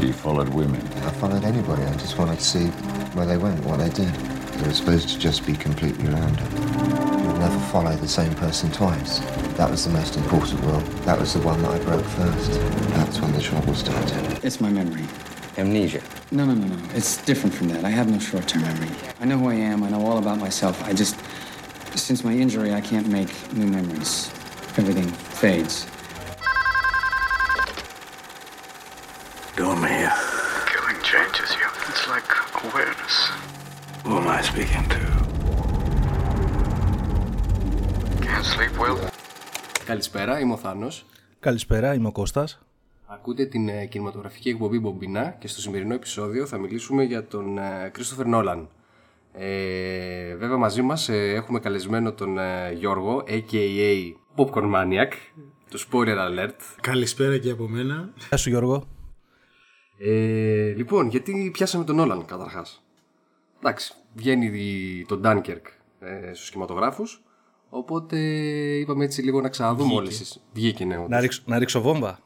You 0.00 0.12
followed 0.12 0.50
women. 0.50 0.80
I 1.04 1.10
followed 1.10 1.44
anybody. 1.44 1.82
I 1.82 1.92
just 1.96 2.18
wanted 2.18 2.38
to 2.38 2.44
see 2.44 2.66
where 3.16 3.24
they 3.24 3.38
went, 3.38 3.64
what 3.64 3.78
they 3.78 3.88
did. 3.88 4.12
They 4.14 4.66
were 4.68 4.74
supposed 4.74 5.08
to 5.08 5.18
just 5.18 5.46
be 5.46 5.54
completely 5.54 6.06
random. 6.08 6.46
You'd 6.52 7.38
never 7.38 7.58
follow 7.70 7.96
the 7.96 8.06
same 8.06 8.34
person 8.34 8.70
twice. 8.70 9.20
That 9.56 9.70
was 9.70 9.84
the 9.86 9.90
most 9.92 10.16
important 10.16 10.60
rule. 10.60 10.80
That 11.06 11.18
was 11.18 11.32
the 11.32 11.40
one 11.40 11.62
that 11.62 11.70
I 11.70 11.78
broke 11.84 12.04
first. 12.04 12.50
That's 12.90 13.20
when 13.20 13.32
the 13.32 13.40
trouble 13.40 13.74
started. 13.74 14.44
It's 14.44 14.60
my 14.60 14.68
memory. 14.68 15.06
Amnesia. 15.56 16.02
No, 16.30 16.44
no, 16.44 16.52
no, 16.52 16.66
no. 16.66 16.88
It's 16.94 17.24
different 17.24 17.54
from 17.54 17.68
that. 17.68 17.84
I 17.84 17.88
have 17.90 18.10
no 18.10 18.18
short 18.18 18.46
term 18.46 18.62
memory. 18.62 18.90
I 19.20 19.24
know 19.24 19.38
who 19.38 19.48
I 19.48 19.54
am. 19.54 19.82
I 19.82 19.88
know 19.88 20.04
all 20.06 20.18
about 20.18 20.38
myself. 20.38 20.82
I 20.84 20.92
just. 20.92 21.16
Since 21.94 22.22
my 22.22 22.32
injury, 22.34 22.74
I 22.74 22.82
can't 22.82 23.08
make 23.08 23.30
new 23.54 23.66
memories. 23.66 24.30
Everything 24.76 25.08
fades. 25.08 25.86
Doing 29.62 29.80
me 29.84 29.88
here. 30.00 30.18
Killing 30.72 31.00
changes 31.12 31.50
you. 31.60 31.68
It's 31.90 32.04
like 32.14 32.30
awareness. 32.66 33.16
Who 34.04 34.12
am 34.20 34.28
I 34.38 34.40
speaking 34.50 34.84
to? 34.94 35.00
Can't 38.26 38.44
sleep 38.44 38.74
well. 38.78 39.08
Καλησπέρα, 39.84 40.40
είμαι 40.40 40.52
ο 40.52 40.56
Θάνος. 40.56 41.04
Καλησπέρα, 41.40 41.94
είμαι 41.94 42.08
ο 42.08 42.12
Κώστας. 42.12 42.58
Ακούτε 43.06 43.44
την 43.46 43.68
ε, 43.68 43.86
κινηματογραφική 43.86 44.48
εκπομπή 44.48 44.78
Μπομπινά 44.78 45.36
και 45.38 45.48
στο 45.48 45.60
σημερινό 45.60 45.94
επεισόδιο 45.94 46.46
θα 46.46 46.58
μιλήσουμε 46.58 47.02
για 47.02 47.26
τον 47.26 47.58
Κρίστοφερ 47.92 48.26
Νόλαν. 48.26 48.68
Ε, 49.32 50.34
βέβαια 50.36 50.56
μαζί 50.56 50.82
μας 50.82 51.08
ε, 51.08 51.32
έχουμε 51.32 51.58
καλεσμένο 51.60 52.12
τον 52.12 52.38
ε, 52.38 52.72
Γιώργο, 52.72 53.24
a.k.a. 53.28 54.12
Popcorn 54.36 54.74
Maniac, 54.74 55.12
του 55.70 55.80
Spoiler 55.80 56.16
Alert. 56.16 56.56
Καλησπέρα 56.80 57.38
και 57.38 57.50
από 57.50 57.68
μένα. 57.68 58.12
Γεια 58.28 58.36
σου 58.36 58.48
Γιώργο. 58.48 58.95
Ε, 59.98 60.72
λοιπόν, 60.76 61.08
γιατί 61.08 61.50
πιάσαμε 61.52 61.84
τον 61.84 61.96
Νόλαν 61.96 62.24
καταρχάς. 62.24 62.84
Εντάξει, 63.58 63.92
βγαίνει 64.14 65.04
το 65.08 65.20
Dunkirk 65.24 65.62
ε, 66.00 66.34
στους 66.34 66.50
κινηματογράφους, 66.50 67.22
οπότε 67.68 68.18
είπαμε 68.76 69.04
έτσι 69.04 69.22
λίγο 69.22 69.40
να 69.40 69.48
ξαναδούμε 69.48 69.94
όλες 69.94 70.18
τις... 70.18 70.42
Βγήκε, 70.52 70.84
ναι, 70.84 70.96
όντως. 70.96 71.08
Να, 71.08 71.20
ρίξω, 71.20 71.42
να 71.46 71.58
ρίξω 71.58 71.80
βόμβα. 71.80 72.18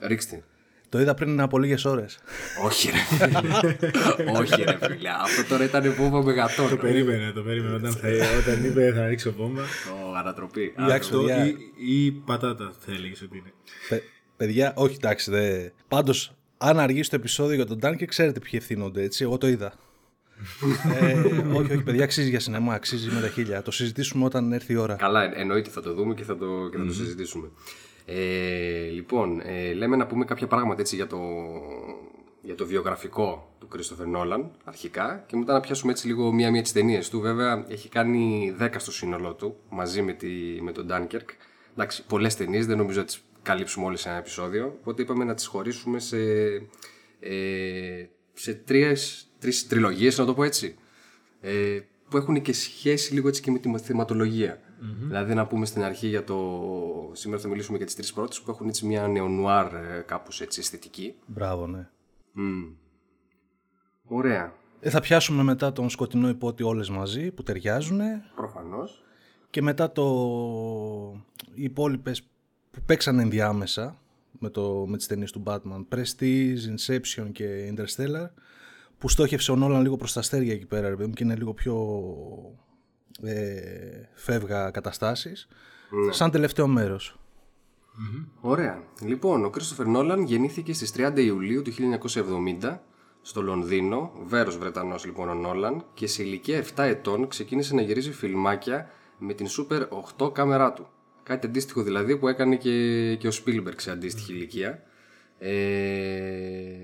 Ρίξτε. 0.00 0.44
Το 0.88 1.00
είδα 1.00 1.14
πριν 1.14 1.40
από 1.40 1.58
λίγες 1.58 1.84
ώρες. 1.84 2.18
Όχι 2.64 2.90
ρε 2.90 2.96
φίλε. 2.96 4.30
Όχι 4.38 4.62
ρε 4.62 4.78
φίλε. 4.80 5.08
Αυτό 5.08 5.44
τώρα 5.48 5.64
ήταν 5.64 5.94
βόμβα 5.94 6.22
μεγατόν. 6.22 6.68
Το 6.68 6.76
περίμενε, 6.76 7.32
το 7.32 7.42
περίμενε. 7.42 7.74
Όταν, 7.74 7.92
θα, 7.92 8.08
όταν 8.38 8.64
είπε 8.64 8.92
θα 8.92 9.06
ρίξω 9.06 9.32
βόμβα. 9.32 9.62
Ω, 9.62 10.14
ανατροπή. 10.14 10.74
Αυτό 10.76 11.24
ή, 11.28 11.56
ή 12.04 12.12
πατάτα 12.12 12.72
θα 12.78 12.92
έλεγες 12.92 13.22
ότι 13.22 13.36
είναι. 13.38 13.52
Παι- 13.88 14.02
παιδιά, 14.36 14.72
όχι 14.76 14.94
εντάξει. 14.94 15.30
Δε... 15.30 15.68
Πάντως, 15.88 16.36
αν 16.58 16.78
αργήσει 16.78 17.10
το 17.10 17.16
επεισόδιο 17.16 17.54
για 17.54 17.66
τον 17.66 17.78
Ντάνκερ, 17.78 18.08
ξέρετε 18.08 18.40
ποιοι 18.40 18.50
ευθύνονται, 18.54 19.02
έτσι. 19.02 19.24
Εγώ 19.24 19.38
το 19.38 19.48
είδα. 19.48 19.72
ε, 21.00 21.12
όχι, 21.52 21.72
όχι, 21.72 21.82
παιδιά, 21.82 22.04
αξίζει 22.04 22.28
για 22.28 22.40
σινεμά, 22.40 22.74
αξίζει 22.74 23.10
με 23.10 23.20
τα 23.20 23.28
χίλια. 23.28 23.62
Το 23.62 23.70
συζητήσουμε 23.70 24.24
όταν 24.24 24.52
έρθει 24.52 24.72
η 24.72 24.76
ώρα. 24.76 24.94
Καλά, 24.94 25.22
εν- 25.22 25.32
εννοείται 25.36 25.70
θα 25.70 25.80
το 25.82 25.94
δούμε 25.94 26.14
και 26.14 26.22
θα 26.24 26.36
το, 26.36 26.68
και 26.70 26.76
θα 26.78 26.84
το 26.86 26.92
συζητήσουμε. 26.92 27.48
Ε, 28.06 28.88
λοιπόν, 28.92 29.40
ε, 29.44 29.72
λέμε 29.72 29.96
να 29.96 30.06
πούμε 30.06 30.24
κάποια 30.24 30.46
πράγματα 30.46 30.80
έτσι 30.80 30.96
για 30.96 31.06
το, 31.06 31.18
για 32.42 32.54
το 32.54 32.66
βιογραφικό 32.66 33.54
του 33.58 33.68
Christopher 33.76 34.06
Νόλαν 34.06 34.50
αρχικά 34.64 35.24
και 35.26 35.36
μετά 35.36 35.52
να 35.52 35.60
πιάσουμε 35.60 35.92
έτσι 35.92 36.06
λίγο 36.06 36.32
μία-μία 36.32 36.62
τις 36.62 36.72
ταινίες 36.72 37.08
του. 37.08 37.20
Βέβαια, 37.20 37.64
έχει 37.68 37.88
κάνει 37.88 38.54
10 38.60 38.68
στο 38.76 38.92
σύνολό 38.92 39.32
του 39.34 39.56
μαζί 39.70 40.02
με, 40.02 40.12
τη, 40.12 40.28
με 40.62 40.72
τον 40.72 40.86
Dunkirk. 40.90 41.28
Εντάξει, 41.72 42.04
πολλές 42.06 42.36
ταινίες, 42.36 42.66
δεν 42.66 42.76
νομίζω 42.76 42.98
να 42.98 43.04
τις 43.04 43.20
καλύψουμε 43.46 43.86
όλες 43.86 44.00
σε 44.00 44.08
ένα 44.08 44.18
επεισόδιο. 44.18 44.76
Οπότε 44.80 45.02
είπαμε 45.02 45.24
να 45.24 45.34
τις 45.34 45.46
χωρίσουμε 45.46 45.98
σε, 45.98 46.16
ε, 47.20 48.06
σε 48.32 48.54
τρεις, 48.54 49.30
τρεις 49.38 49.66
τριλογίες, 49.66 50.18
να 50.18 50.24
το 50.24 50.34
πω 50.34 50.44
έτσι. 50.44 50.76
Ε, 51.40 51.80
που 52.08 52.16
έχουν 52.16 52.42
και 52.42 52.52
σχέση 52.52 53.14
λίγο 53.14 53.28
έτσι 53.28 53.42
και 53.42 53.50
με 53.50 53.58
τη 53.58 53.78
θεματολογία. 53.78 54.60
Δηλαδή 55.00 55.34
να 55.34 55.46
πούμε 55.46 55.66
στην 55.66 55.82
αρχή 55.82 56.06
για 56.06 56.24
το... 56.24 56.36
Σήμερα 57.12 57.40
θα 57.42 57.48
μιλήσουμε 57.48 57.76
για 57.76 57.86
τις 57.86 57.94
τρεις 57.94 58.12
πρώτες 58.12 58.40
που 58.40 58.50
έχουν 58.50 58.68
έτσι 58.68 58.86
μια 58.86 59.08
νεονουάρ 59.08 59.74
ε, 59.74 60.04
κάπως 60.06 60.40
έτσι 60.40 60.60
αισθητική. 60.60 61.14
Μπράβο, 61.26 61.66
ναι. 61.66 61.88
Ωραία. 64.04 64.52
Ε, 64.80 64.90
θα 64.90 65.00
πιάσουμε 65.00 65.42
μετά 65.42 65.72
τον 65.72 65.90
σκοτεινό 65.90 66.28
υπότι 66.28 66.62
όλες 66.62 66.90
μαζί 66.90 67.30
που 67.30 67.42
ταιριάζουν 67.42 68.00
Προφανώς. 68.36 69.04
και 69.50 69.62
μετά 69.62 69.92
το... 69.92 70.04
οι 71.54 71.62
υπόλοιπες 71.62 72.28
που 72.76 72.82
παίξαν 72.86 73.18
ενδιάμεσα 73.18 73.98
με, 74.38 74.50
το... 74.50 74.86
με 74.88 74.96
τις 74.96 75.06
ταινίες 75.06 75.32
του 75.32 75.42
Batman 75.46 75.84
Prestige, 75.94 76.56
Inception 76.76 77.28
και 77.32 77.74
Interstellar 77.74 78.28
που 78.98 79.08
στόχευσε 79.08 79.52
ο 79.52 79.56
Νόλαν 79.56 79.82
λίγο 79.82 79.96
προς 79.96 80.12
τα 80.12 80.20
αστέρια 80.20 80.52
εκεί 80.52 80.66
πέρα 80.66 80.88
ρε 80.88 80.96
παιδί 80.96 81.08
μου, 81.08 81.14
και 81.14 81.24
είναι 81.24 81.34
λίγο 81.34 81.54
πιο 81.54 81.76
ε, 83.22 84.08
φεύγα 84.14 84.70
καταστάσεις 84.70 85.48
σαν 86.10 86.30
τελευταίο 86.30 86.66
μέρος. 86.66 87.18
Ωραία. 88.40 88.82
Λοιπόν, 89.02 89.44
ο 89.44 89.50
Christopher 89.54 89.86
Νόλαν 89.86 90.22
γεννήθηκε 90.22 90.72
στις 90.72 90.92
30 90.96 91.12
Ιουλίου 91.16 91.62
του 91.62 91.72
1970 92.62 92.78
στο 93.22 93.42
Λονδίνο, 93.42 94.12
βέρος 94.26 94.58
Βρετανός 94.58 95.04
λοιπόν 95.04 95.28
ο 95.28 95.34
Νόλαν 95.34 95.84
και 95.94 96.06
σε 96.06 96.22
ηλικία 96.22 96.64
7 96.64 96.68
ετών 96.76 97.28
ξεκίνησε 97.28 97.74
να 97.74 97.82
γυρίζει 97.82 98.12
φιλμάκια 98.12 98.90
με 99.18 99.32
την 99.32 99.46
Super 99.46 99.88
8 100.18 100.32
κάμερά 100.32 100.72
του. 100.72 100.88
Κάτι 101.26 101.46
αντίστοιχο 101.46 101.82
δηλαδή 101.82 102.16
που 102.16 102.28
έκανε 102.28 102.56
και, 102.56 103.16
και 103.16 103.28
ο 103.28 103.30
Spielberg 103.30 103.74
σε 103.76 103.90
αντίστοιχη 103.90 104.32
ηλικία. 104.32 104.82
Ε, 105.38 105.52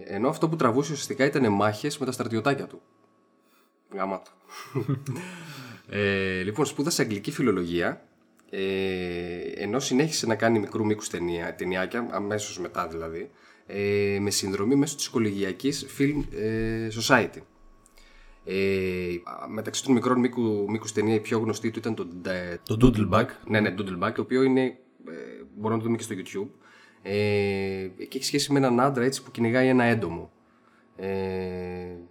ενώ 0.05 0.29
αυτό 0.29 0.49
που 0.49 0.57
τραβούσε 0.57 0.93
ουσιαστικά 0.93 1.25
ήταν 1.25 1.53
μάχες 1.53 1.99
με 1.99 2.07
τα 2.07 2.13
στρατιωτάκια 2.13 2.67
του. 2.67 2.83
Γάμα 3.95 4.23
του. 4.23 4.33
ε, 5.89 6.43
λοιπόν, 6.43 6.67
σπούδασε 6.67 7.03
αγγλική 7.03 7.31
φιλολογία 7.31 8.07
ε, 8.51 9.63
ενώ 9.63 9.81
συνέχισε 9.81 10.27
να 10.27 10.35
κάνει 10.35 10.59
μικρού 10.59 10.85
μήκους 10.85 11.09
ταινία, 11.09 11.55
ταινιάκια, 11.55 12.09
αμέσως 12.11 12.59
μετά 12.59 12.89
δηλαδή, 12.89 13.31
ε, 13.67 14.19
με 14.21 14.31
συνδρομή 14.31 14.75
μέσω 14.75 14.97
της 14.97 15.09
κολεγιακής 15.09 15.87
Film 15.99 16.25
ε, 16.35 16.89
Society. 17.01 17.41
Ε, 18.45 19.15
α, 19.25 19.49
μεταξύ 19.49 19.85
των 19.85 19.93
μικρών 19.93 20.19
μήκου, 20.21 20.65
μήκους 20.69 20.93
ταινία 20.93 21.15
η 21.15 21.21
πιο 21.21 21.39
γνωστή 21.39 21.71
του 21.71 21.79
ήταν 21.79 21.95
το, 21.95 22.07
ε, 22.31 22.57
Το 22.63 22.77
Doodleback. 22.81 23.27
ναι, 23.47 23.61
ναι, 23.61 23.75
Doodleback, 23.79 24.13
το 24.15 24.23
οποίο 24.23 24.43
είναι, 24.43 24.63
ε, 24.63 24.75
μπορούμε 25.57 25.71
να 25.75 25.79
το 25.79 25.85
δούμε 25.85 25.97
και 25.97 26.03
στο 26.03 26.15
YouTube. 26.15 26.49
Ε, 27.03 27.13
και 28.09 28.17
έχει 28.17 28.25
σχέση 28.25 28.53
με 28.53 28.59
έναν 28.59 28.81
άντρα 28.81 29.05
έτσι 29.05 29.23
που 29.23 29.31
κυνηγάει 29.31 29.69
ένα 29.69 29.85
έντομο. 29.85 30.31
Ε, 30.97 31.07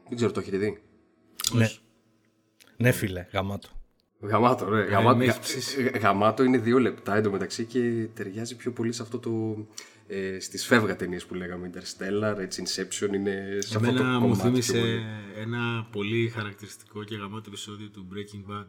δεν 0.07 0.15
ξέρω, 0.15 0.31
το 0.31 0.39
έχετε 0.39 0.57
δει; 0.57 0.81
Ναι. 1.53 1.67
ναι 2.77 2.91
φίλε, 2.91 3.27
γαμάτο. 3.33 3.67
Γαμάτο, 4.23 4.69
ρε. 4.69 4.83
Γαμάτο, 4.83 5.17
με 5.17 5.25
γα- 5.25 5.35
έχεις 5.35 5.47
ψήσει. 5.47 5.89
ε, 5.93 5.97
γαμάτο 5.97 6.43
είναι 6.43 6.57
δύο 6.57 6.79
λεπτά 6.79 7.15
εντωμεταξύ 7.15 7.65
και 7.65 8.07
ταιριάζει 8.13 8.55
πιο 8.55 8.71
πολύ 8.71 8.91
σε 8.91 9.01
αυτό 9.01 9.19
το. 9.19 9.29
Ε, 10.13 10.39
στις 10.39 10.65
φεύγα 10.65 10.95
ταινίες 10.95 11.25
που 11.25 11.33
λέγαμε. 11.33 11.69
Interstellar, 11.73 12.37
έτσι, 12.39 12.63
Inception 12.65 13.13
είναι 13.13 13.57
σε 13.59 13.77
αυτό 13.77 13.91
το 13.91 13.95
Εμένα 13.95 14.19
μου 14.19 14.19
κομμάτι. 14.19 14.39
πιο 14.41 14.49
θύμισε 14.49 14.71
πολύ. 14.79 15.01
ένα 15.41 15.87
πολύ 15.91 16.29
χαρακτηριστικό 16.35 17.03
και 17.03 17.15
γαμάτο 17.15 17.43
επεισόδιο 17.47 17.87
του 17.93 18.07
Breaking 18.13 18.51
Bad. 18.51 18.65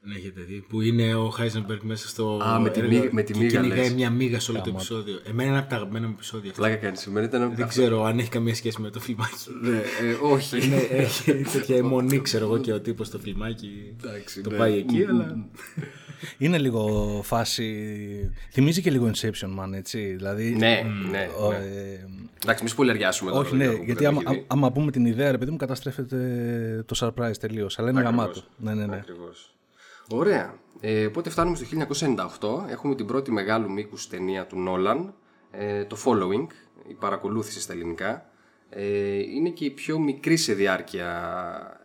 Δεν 0.00 0.16
έχετε 0.16 0.40
δει. 0.40 0.64
Που 0.68 0.80
είναι 0.80 1.14
ο 1.14 1.34
Heisenberg 1.38 1.78
μέσα 1.82 2.08
στο. 2.08 2.40
Α, 2.42 2.60
με 2.60 2.70
τη 2.70 2.78
έργο 2.80 2.92
μύγα- 2.92 3.12
με 3.12 3.22
τη 3.22 3.32
και 3.32 3.38
μύγα, 3.38 3.60
κυνηγάει 3.60 3.78
λες. 3.84 3.92
μια 3.94 4.10
μύγα 4.10 4.40
σε 4.40 4.50
όλο 4.50 4.60
το 4.60 4.70
επεισόδιο. 4.70 5.20
Εμένα 5.24 5.48
είναι 5.50 5.58
από 5.58 5.68
τα 5.68 5.76
αγαπημένα 5.76 6.06
μου 6.06 6.12
επεισόδια. 6.16 6.50
αυτά. 6.50 6.62
Πλάκα 6.62 6.76
κάνεις 6.82 7.00
σήμερα. 7.00 7.26
Ήταν... 7.26 7.54
Δεν 7.54 7.68
ξέρω 7.68 8.04
αν 8.04 8.18
έχει 8.18 8.28
καμία 8.28 8.54
σχέση 8.54 8.80
με 8.80 8.90
το 8.90 9.00
φιλμάκι. 9.00 9.34
Ναι, 9.62 9.76
ε, 9.76 10.16
όχι. 10.22 10.68
Ναι, 10.68 10.76
έχει 10.76 11.32
τέτοια 11.52 11.76
αιμονή, 11.76 12.20
ξέρω 12.20 12.44
εγώ, 12.44 12.58
και 12.58 12.72
ο 12.72 12.80
τύπος 12.80 13.06
στο 13.06 13.18
φιλμάκι 13.18 13.94
Εντάξει, 14.04 14.40
το 14.40 14.50
ναι. 14.50 14.56
πάει 14.56 14.78
εκεί, 14.78 15.04
αλλά. 15.04 15.48
Είναι 16.38 16.58
λίγο 16.58 17.20
φάση. 17.24 18.30
Θυμίζει 18.52 18.82
και 18.82 18.90
λίγο 18.90 19.10
Inception, 19.14 19.58
man, 19.60 19.72
έτσι. 19.74 20.14
Δηλαδή. 20.14 20.56
ναι, 20.58 20.82
ναι. 21.10 21.28
ο, 21.40 21.50
ναι. 21.50 21.56
ε, 21.56 22.06
Εντάξει, 22.42 22.62
μη 22.62 22.68
σπολιαριάσουμε 22.68 23.30
τώρα. 23.30 23.42
όχι, 23.46 23.56
ναι, 23.56 23.62
Γιώργο, 23.62 23.78
που 23.80 23.84
γιατί 23.84 24.02
δεν 24.02 24.12
άμα, 24.12 24.22
το 24.22 24.30
έχει 24.30 24.40
δει. 24.40 24.46
άμα 24.48 24.72
πούμε 24.72 24.90
την 24.90 25.06
ιδέα, 25.06 25.30
ρε 25.30 25.38
παιδί 25.38 25.50
μου, 25.50 25.56
καταστρέφεται 25.56 26.84
το 26.86 26.96
surprise 27.00 27.36
τελείως. 27.40 27.78
Αλλά 27.78 27.90
είναι 27.90 28.00
Ακριβώς. 28.00 28.20
γαμάτο. 28.24 28.42
Ναι, 28.56 28.74
ναι, 28.74 28.86
ναι. 28.86 28.96
Ακριβώς. 28.96 29.54
Ωραία. 30.10 30.54
Ε, 30.80 31.06
οπότε 31.06 31.30
φτάνουμε 31.30 31.56
στο 31.56 31.66
1998. 32.66 32.70
Έχουμε 32.70 32.94
την 32.94 33.06
πρώτη 33.06 33.30
μεγάλου 33.32 33.70
μήκους 33.70 34.08
ταινία 34.08 34.46
του 34.46 34.60
Νόλαν. 34.60 35.14
Ε, 35.50 35.84
το 35.84 35.96
Following, 36.04 36.46
η 36.88 36.94
παρακολούθηση 36.94 37.60
στα 37.60 37.72
ελληνικά. 37.72 38.30
Ε, 38.70 39.16
είναι 39.16 39.48
και 39.48 39.64
η 39.64 39.70
πιο 39.70 39.98
μικρή 39.98 40.36
σε 40.36 40.52
διάρκεια 40.52 41.10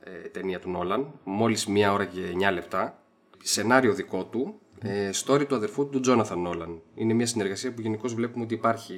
ε, 0.03 0.27
ταινία 0.27 0.59
του 0.59 0.69
Νόλαν. 0.69 1.11
Μόλις 1.23 1.65
μία 1.67 1.93
ώρα 1.93 2.05
και 2.05 2.19
9 2.49 2.53
λεπτά. 2.53 3.00
Σενάριο 3.43 3.93
δικό 3.93 4.25
του. 4.25 4.59
Ε, 4.83 5.09
story 5.13 5.45
του 5.47 5.55
αδερφού 5.55 5.89
του 5.89 5.99
Τζόναθαν 5.99 6.41
Νόλαν. 6.41 6.81
Είναι 6.95 7.13
μια 7.13 7.25
συνεργασία 7.25 7.73
που 7.73 7.81
γενικώς 7.81 8.13
βλέπουμε 8.13 8.43
ότι 8.43 8.53
υπάρχει 8.53 8.95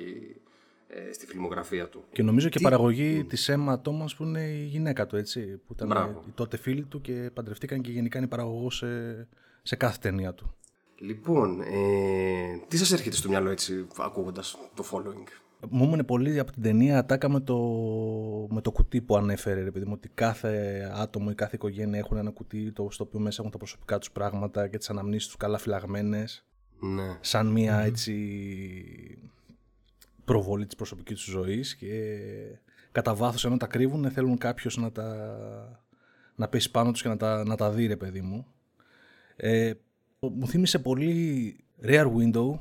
ε, 0.87 1.13
στη 1.13 1.25
φιλμογραφία 1.25 1.87
του. 1.89 2.03
Και 2.11 2.23
νομίζω 2.23 2.49
και 2.49 2.59
παραγωγή 2.59 3.23
της 3.23 3.49
Emma 3.51 3.73
Thomas 3.73 4.15
που 4.17 4.23
είναι 4.23 4.41
η 4.41 4.65
γυναίκα 4.65 5.05
του, 5.05 5.15
έτσι. 5.15 5.61
Που 5.67 5.73
ήταν 5.73 5.87
Μπράβο. 5.87 6.23
η 6.27 6.31
τότε 6.35 6.57
φίλη 6.57 6.83
του 6.83 7.01
και 7.01 7.29
παντρευτήκαν 7.33 7.81
και 7.81 7.91
γενικά 7.91 8.17
είναι 8.17 8.27
παραγωγός 8.27 8.75
σε, 8.75 9.27
σε 9.63 9.75
κάθε 9.75 9.97
ταινία 10.01 10.33
του. 10.33 10.55
Λοιπόν, 10.95 11.61
ε, 11.61 12.61
τι 12.67 12.77
σας 12.77 12.91
έρχεται 12.91 13.15
στο 13.15 13.29
μυαλό 13.29 13.49
έτσι 13.49 13.87
ακούγοντας 13.97 14.57
το 14.73 14.85
following; 14.91 15.27
Μου 15.69 15.83
έμεινε 15.83 16.03
πολύ 16.03 16.39
από 16.39 16.51
την 16.51 16.61
ταινία 16.61 16.97
ατάκα 16.97 17.29
με 17.29 17.39
το, 17.39 17.57
με 18.49 18.61
το 18.61 18.71
κουτί 18.71 19.01
που 19.01 19.15
ανέφερε, 19.17 19.63
ρε 19.63 19.71
παιδί 19.71 19.85
μου, 19.85 19.93
ότι 19.95 20.09
κάθε 20.13 20.81
άτομο 20.95 21.27
ή 21.31 21.35
κάθε 21.35 21.55
οικογένεια 21.55 21.99
έχουν 21.99 22.17
ένα 22.17 22.31
κουτί 22.31 22.71
το, 22.71 22.87
στο 22.91 23.03
οποίο 23.03 23.19
μέσα 23.19 23.37
έχουν 23.39 23.51
τα 23.51 23.57
προσωπικά 23.57 23.97
τους 23.97 24.11
πράγματα 24.11 24.67
και 24.67 24.77
τις 24.77 24.89
αναμνήσεις 24.89 25.27
τους 25.27 25.37
καλά 25.37 25.57
φυλαγμένες, 25.57 26.45
Ναι. 26.79 27.17
σαν 27.21 27.47
μια 27.47 27.79
έτσι 27.79 28.13
προβολή 30.25 30.65
της 30.65 30.75
προσωπικής 30.75 31.15
τους 31.15 31.29
ζωής 31.33 31.75
και 31.75 32.19
κατά 32.91 33.15
βάθος 33.15 33.45
ενώ 33.45 33.57
τα 33.57 33.67
κρύβουν 33.67 34.11
θέλουν 34.11 34.37
κάποιος 34.37 34.77
να 34.77 34.91
τα 34.91 35.83
να 36.35 36.47
πέσει 36.47 36.71
πάνω 36.71 36.91
τους 36.91 37.01
και 37.01 37.07
να 37.07 37.17
τα, 37.17 37.43
να 37.43 37.55
τα 37.55 37.71
δει 37.71 37.85
ρε 37.87 37.95
παιδί 37.95 38.21
μου. 38.21 38.45
Ε, 39.35 39.73
μου 40.19 40.47
θύμισε 40.47 40.79
πολύ 40.79 41.55
Rare 41.83 42.11
Window, 42.15 42.59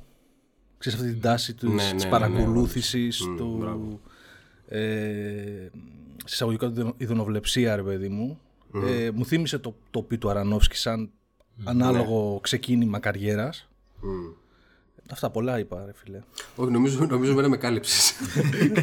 ξέρεις 0.83 0.99
αυτή 0.99 1.13
την 1.13 1.21
τάση 1.21 1.55
τους, 1.55 1.71
Ναι, 1.71 1.77
της 1.83 1.93
ναι, 1.93 1.99
ναι, 1.99 2.05
ναι, 2.05 2.11
παρακολούθησης, 2.11 3.27
Μμ, 3.27 3.37
του, 3.37 3.57
μπράβο. 3.61 4.01
ε, 4.69 5.69
συσσαγωγικά 6.25 6.71
του 6.71 6.95
ειδωνοβλεψία 6.97 7.77
ρε 7.77 7.83
παιδί 7.83 8.09
μου. 8.09 8.41
Ε, 8.87 9.11
μου 9.15 9.25
θύμισε 9.27 9.59
το 9.59 9.77
τοπί 9.91 10.19
του 10.19 10.31
Αρανόφσκι 10.31 10.77
σαν 10.77 11.11
ανάλογο 11.65 12.39
ξεκίνημα 12.43 12.99
καριέρας. 12.99 13.69
Μμ. 14.01 14.31
Αυτά 15.11 15.31
πολλά 15.31 15.59
είπα 15.59 15.85
ρε 15.87 15.93
φίλε. 15.95 16.21
Όχι, 16.57 16.71
νομίζω, 16.71 17.07
νομίζω 17.07 17.35
μένα 17.35 17.49
με 17.49 17.57
κάλυψες. 17.57 18.13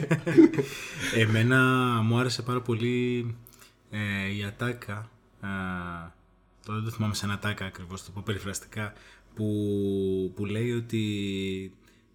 Εμένα 1.16 1.58
μου 2.04 2.18
άρεσε 2.20 2.42
πάρα 2.42 2.62
πολύ 2.62 3.36
ε, 3.92 4.36
η 4.38 4.44
ατάκα. 4.44 4.94
Α, 5.40 5.50
τώρα 6.66 6.80
δεν 6.80 6.84
το 6.84 6.96
θυμάμαι 6.96 7.14
σαν 7.14 7.32
ατάκα 7.32 7.66
ακριβώς, 7.66 8.04
το 8.06 8.12
πω 8.12 8.22
περιφραστικά, 8.26 8.94
που, 9.36 9.46
που 10.36 10.46
λέει 10.46 10.72
ότι 10.72 11.04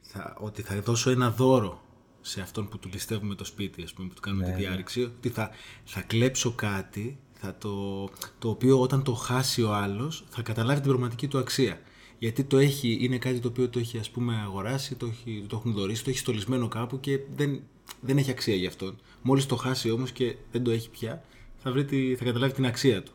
θα, 0.07 0.37
ότι 0.39 0.63
θα 0.63 0.81
δώσω 0.81 1.11
ένα 1.11 1.31
δώρο 1.31 1.83
σε 2.21 2.41
αυτόν 2.41 2.69
που 2.69 2.79
του 2.79 2.89
ληστεύουμε 2.93 3.35
το 3.35 3.45
σπίτι, 3.45 3.83
ας 3.83 3.93
πούμε, 3.93 4.09
που 4.09 4.15
του 4.15 4.21
κάνουμε 4.21 4.45
τη 4.45 4.53
διάρρηξη, 4.53 5.03
ότι 5.03 5.29
θα, 5.29 5.51
θα 5.85 6.01
κλέψω 6.01 6.53
κάτι 6.53 7.19
θα 7.45 7.57
το, 7.59 8.05
το 8.39 8.49
οποίο 8.49 8.81
όταν 8.81 9.03
το 9.03 9.15
χάσει 9.15 9.63
ο 9.63 9.75
άλλος 9.75 10.25
θα 10.29 10.43
καταλάβει 10.43 10.81
την 10.81 10.89
πραγματική 10.89 11.29
του 11.29 11.39
αξία. 11.39 11.81
Γιατί 12.19 12.45
το 12.45 12.59
έχει, 12.59 12.99
είναι 13.01 13.19
κάτι 13.19 13.39
το 13.39 13.49
οποίο 13.49 13.69
το 13.69 13.79
έχει 13.79 13.99
ας 13.99 14.11
πούμε 14.11 14.41
αγοράσει, 14.45 14.95
το, 14.95 15.07
έχει, 15.07 15.45
το 15.49 15.57
έχουν 15.57 15.73
δωρήσει, 15.73 16.05
το 16.05 16.11
έχει 16.11 16.19
στολισμένο 16.19 16.69
κάπου 16.69 17.01
και 17.01 17.21
δεν, 17.37 17.63
δεν 18.01 18.19
έχει 18.19 18.31
αξία 18.31 18.55
για 18.55 18.69
αυτόν. 18.69 18.99
Μόλις 19.23 19.47
το 19.47 19.57
χάσει 19.57 19.91
όμως 19.91 20.13
και 20.13 20.37
δεν 20.53 20.63
το 20.63 20.71
έχει 20.71 20.91
πια, 20.91 21.25
θα, 21.57 21.71
βρει 21.71 21.85
τη, 21.85 22.17
θα 22.17 22.25
καταλάβει 22.25 22.53
την 22.53 22.67
αξία 22.67 23.03
του. 23.03 23.13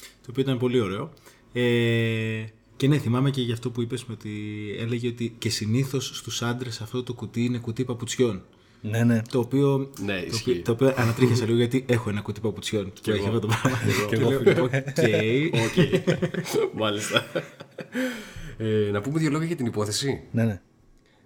Το 0.00 0.26
οποίο 0.30 0.42
ήταν 0.42 0.58
πολύ 0.58 0.80
ωραίο. 0.80 1.12
Ε, 1.52 2.44
και 2.76 2.88
ναι, 2.88 2.98
θυμάμαι 2.98 3.30
και 3.30 3.40
για 3.42 3.54
αυτό 3.54 3.70
που 3.70 3.82
είπες 3.82 4.04
με 4.04 4.14
ότι 4.14 4.30
έλεγε 4.78 5.08
ότι 5.08 5.34
και 5.38 5.50
συνήθως 5.50 6.16
στους 6.16 6.42
άντρες 6.42 6.80
αυτό 6.80 7.02
το 7.02 7.12
κουτί 7.14 7.44
είναι 7.44 7.58
κουτί 7.58 7.84
παπουτσιών. 7.84 8.42
Ναι, 8.80 9.04
ναι. 9.04 9.22
Το 9.30 9.38
οποίο, 9.38 9.90
Ναι, 10.04 10.20
το, 10.20 10.26
ισχύει. 10.26 10.50
οποίο, 10.50 10.62
το 10.62 10.72
οποίο 10.72 10.94
ανατρίχιασα 10.96 11.44
λίγο 11.44 11.56
γιατί 11.56 11.84
έχω 11.88 12.10
ένα 12.10 12.20
κουτί 12.20 12.40
παπουτσιών 12.40 12.92
και 13.00 13.10
έχει 13.12 13.26
αυτό 13.26 13.38
το 13.38 13.46
πράγμα. 13.46 13.78
Και 14.08 14.14
εγώ, 14.14 14.30
λέω, 14.30 14.64
«Οκ». 15.64 16.04
Μάλιστα. 16.82 17.26
Ε, 18.58 18.90
να 18.92 19.00
πούμε 19.00 19.18
δύο 19.18 19.30
λόγια 19.30 19.46
για 19.46 19.56
την 19.56 19.66
υπόθεση. 19.66 20.20
ναι, 20.32 20.44
ναι. 20.44 20.60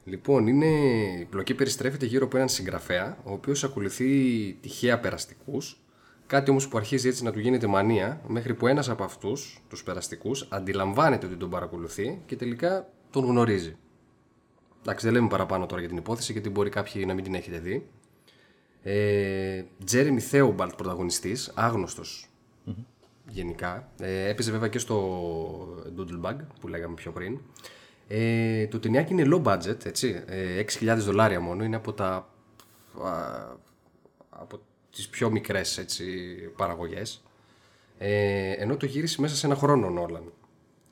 Λοιπόν, 0.05 0.47
είναι... 0.47 0.67
η 1.21 1.25
πλοκή 1.31 1.55
περιστρέφεται 1.55 2.07
γύρω 2.07 2.25
από 2.25 2.37
έναν 2.37 2.49
συγγραφέα, 2.49 3.19
ο 3.25 3.33
οποίος 3.33 3.65
ακολουθεί 3.65 4.07
τυχαία 4.61 5.01
περαστικούς. 5.01 5.81
Κάτι 6.31 6.51
όμως 6.51 6.69
που 6.69 6.79
αρχίζει 6.79 7.09
έτσι 7.09 7.25
να 7.25 7.33
του 7.33 7.39
γίνεται 7.39 7.67
μανία, 7.67 8.21
μέχρι 8.27 8.55
που 8.55 8.67
ένας 8.67 8.89
από 8.89 9.05
αυτούς, 9.05 9.63
τους 9.69 9.83
περαστικούς, 9.83 10.47
αντιλαμβάνεται 10.51 11.27
ότι 11.27 11.37
τον 11.37 11.51
παρακολουθεί 11.51 12.23
και 12.27 12.37
τελικά 12.37 12.89
τον 13.11 13.25
γνωρίζει. 13.25 13.77
Εντάξει, 14.81 15.05
δεν 15.05 15.15
λέμε 15.15 15.29
παραπάνω 15.29 15.67
τώρα 15.67 15.81
για 15.81 15.89
την 15.89 15.99
υπόθεση, 15.99 16.33
γιατί 16.33 16.51
μπορεί 16.51 16.71
κάποιοι 16.71 17.05
να 17.07 17.15
μην 17.15 17.25
την 17.25 17.35
έχετε 17.35 17.59
δει. 17.59 17.89
Ε, 18.83 19.65
Τζέρεμι 19.85 20.21
Θέομπαλτ, 20.21 20.75
πρωταγωνιστής, 20.75 21.53
άγνωστος 21.55 22.31
γενικά. 23.29 23.89
Ε, 24.01 24.29
έπαιζε 24.29 24.51
βέβαια 24.51 24.69
και 24.69 24.79
στο 24.79 25.83
Doodlebug 25.97 26.37
που 26.61 26.69
λέγαμε 26.69 26.95
πιο 26.95 27.13
πριν. 27.13 27.41
Ε, 28.09 28.67
το 28.67 28.79
ταινιάκι 28.79 29.13
είναι 29.13 29.29
low 29.33 29.43
budget, 29.43 29.85
έτσι. 29.85 30.23
Ε, 30.27 30.65
6.000 30.81 30.97
δολάρια 30.99 31.41
μόνο. 31.41 31.65
Είναι 31.65 31.77
από 31.77 31.93
τα. 31.93 32.29
Α, 33.03 33.57
από 34.31 34.61
τις 34.93 35.09
πιο 35.09 35.31
μικρές 35.31 35.79
έτσι, 35.79 36.05
παραγωγές. 36.57 37.23
Ε, 37.99 38.51
ενώ 38.53 38.77
το 38.77 38.87
γύρισε 38.87 39.21
μέσα 39.21 39.35
σε 39.37 39.47
ένα 39.47 39.55
χρόνο 39.55 39.87
ο 39.87 39.91
Νόλαν. 39.91 40.33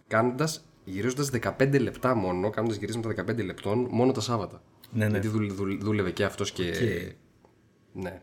Κάνοντας, 0.07 0.65
γυρίζοντας 0.85 1.31
15 1.31 1.81
λεπτά 1.81 2.15
μόνο, 2.15 2.51
κάνοντας 2.51 2.77
γυρίσματα 2.77 3.09
15 3.09 3.45
λεπτών 3.45 3.87
μόνο 3.91 4.13
τα 4.13 4.21
Σάββατα. 4.21 4.63
Ναι, 4.91 5.05
ναι. 5.05 5.11
Γιατί 5.11 5.29
δούλε- 5.29 5.53
δούλε- 5.53 5.81
δούλευε 5.83 6.11
και 6.11 6.25
αυτός 6.25 6.53
και... 6.53 6.73
Ναι. 7.93 8.23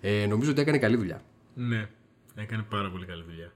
Ε, 0.00 0.26
νομίζω 0.26 0.50
ότι 0.50 0.60
έκανε 0.60 0.78
καλή 0.78 0.96
δουλειά. 0.96 1.22
ναι, 1.54 1.88
έκανε 2.34 2.62
πάρα 2.70 2.90
πολύ 2.90 3.06
καλή 3.06 3.22
δουλειά. 3.22 3.52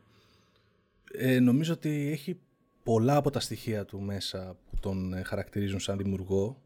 Ε, 1.12 1.38
νομίζω 1.40 1.72
ότι 1.72 2.08
έχει 2.12 2.38
πολλά 2.82 3.16
από 3.16 3.30
τα 3.30 3.40
στοιχεία 3.40 3.84
του 3.84 4.00
μέσα 4.00 4.56
που 4.70 4.76
τον 4.80 5.12
ε, 5.14 5.22
χαρακτηρίζουν 5.22 5.80
σαν 5.80 5.96
δημιουργό. 5.96 6.62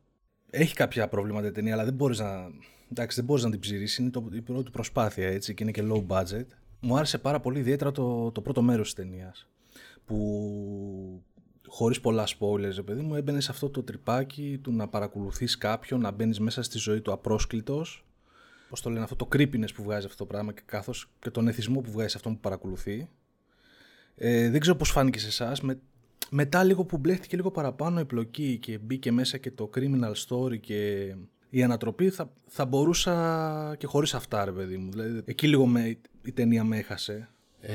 Έχει 0.51 0.75
κάποια 0.75 1.09
προβλήματα 1.09 1.47
η 1.47 1.53
ταινία, 1.53 1.73
αλλά 1.73 1.85
δεν 1.85 1.95
μπορείς 1.95 2.19
να, 2.19 2.51
εντάξει, 2.91 3.17
δεν 3.17 3.25
μπορείς 3.25 3.45
να 3.45 3.51
την 3.51 3.61
ψηρίσει. 3.61 4.03
Είναι 4.03 4.11
το, 4.11 4.29
η 4.33 4.41
πρώτη 4.41 4.71
προσπάθεια 4.71 5.29
έτσι 5.29 5.55
και 5.55 5.63
είναι 5.63 5.73
και 5.73 5.83
low 5.91 6.07
budget. 6.07 6.47
Μου 6.81 6.97
άρεσε 6.97 7.19
πάρα 7.19 7.41
πολύ 7.41 7.59
ιδιαίτερα 7.59 7.93
το, 7.93 8.31
το 8.31 8.41
πρώτο 8.41 8.63
μέρος 8.63 8.95
της 8.95 9.05
ταινίας 9.05 9.49
που 10.05 11.23
χωρίς 11.67 12.01
πολλά 12.01 12.27
spoilers, 12.39 12.75
ρε 12.75 12.83
παιδί 12.83 13.01
μου, 13.01 13.15
έμπαινε 13.15 13.41
σε 13.41 13.51
αυτό 13.51 13.71
το 13.71 13.83
τρυπάκι 13.83 14.59
του 14.63 14.73
να 14.73 14.89
παρακολουθείς 14.89 15.59
κάποιον, 15.59 16.01
να 16.01 16.11
μπαίνεις 16.11 16.41
μέσα 16.41 16.63
στη 16.63 16.79
ζωή 16.79 17.01
του 17.01 17.13
απρόσκλητος 17.13 18.09
Πώς 18.69 18.81
το 18.81 18.91
λένε, 18.91 19.03
αυτό 19.03 19.17
το 19.17 19.29
creepiness 19.33 19.75
που 19.75 19.83
βγάζει 19.83 20.07
αυτό 20.07 20.19
το 20.19 20.27
πράγμα 20.27 20.53
και 20.53 20.63
καθώς 20.67 21.11
και 21.19 21.31
τον 21.31 21.49
εθισμό 21.49 21.81
που 21.81 21.91
βγάζει 21.91 22.09
σε 22.09 22.17
αυτόν 22.17 22.35
που 22.35 22.41
παρακολουθεί. 22.41 23.09
Ε, 24.15 24.51
δεν 24.51 24.61
ξέρω 24.61 24.77
πώς 24.77 24.91
φάνηκε 24.91 25.19
σε 25.19 25.27
εσάς. 25.27 25.61
Με, 25.61 25.79
μετά 26.31 26.65
λίγο 26.65 26.85
που 26.85 26.99
μπλέχτηκε 26.99 27.37
λίγο 27.37 27.51
παραπάνω 27.51 28.01
η 28.01 28.05
πλοκή 28.05 28.59
και 28.59 28.79
μπήκε 28.79 29.13
μέσα 29.13 29.39
και 29.39 29.51
το 29.51 29.71
criminal 29.75 30.13
story 30.27 30.61
και 30.61 31.15
η 31.51 31.63
ανατροπή 31.63 32.11
θα, 32.11 32.31
θα 32.47 32.65
μπορούσα 32.65 33.75
και 33.79 33.87
χωρίς 33.87 34.15
αυτά 34.15 34.45
ρε 34.45 34.53
παιδί 34.53 34.77
μου. 34.77 34.91
Δηλαδή, 34.91 35.23
εκεί 35.25 35.47
λίγο 35.49 35.67
με, 35.67 35.99
η 36.23 36.33
ταινία 36.33 36.65
με 36.65 36.77
έχασε. 36.77 37.29
Ε, 37.61 37.75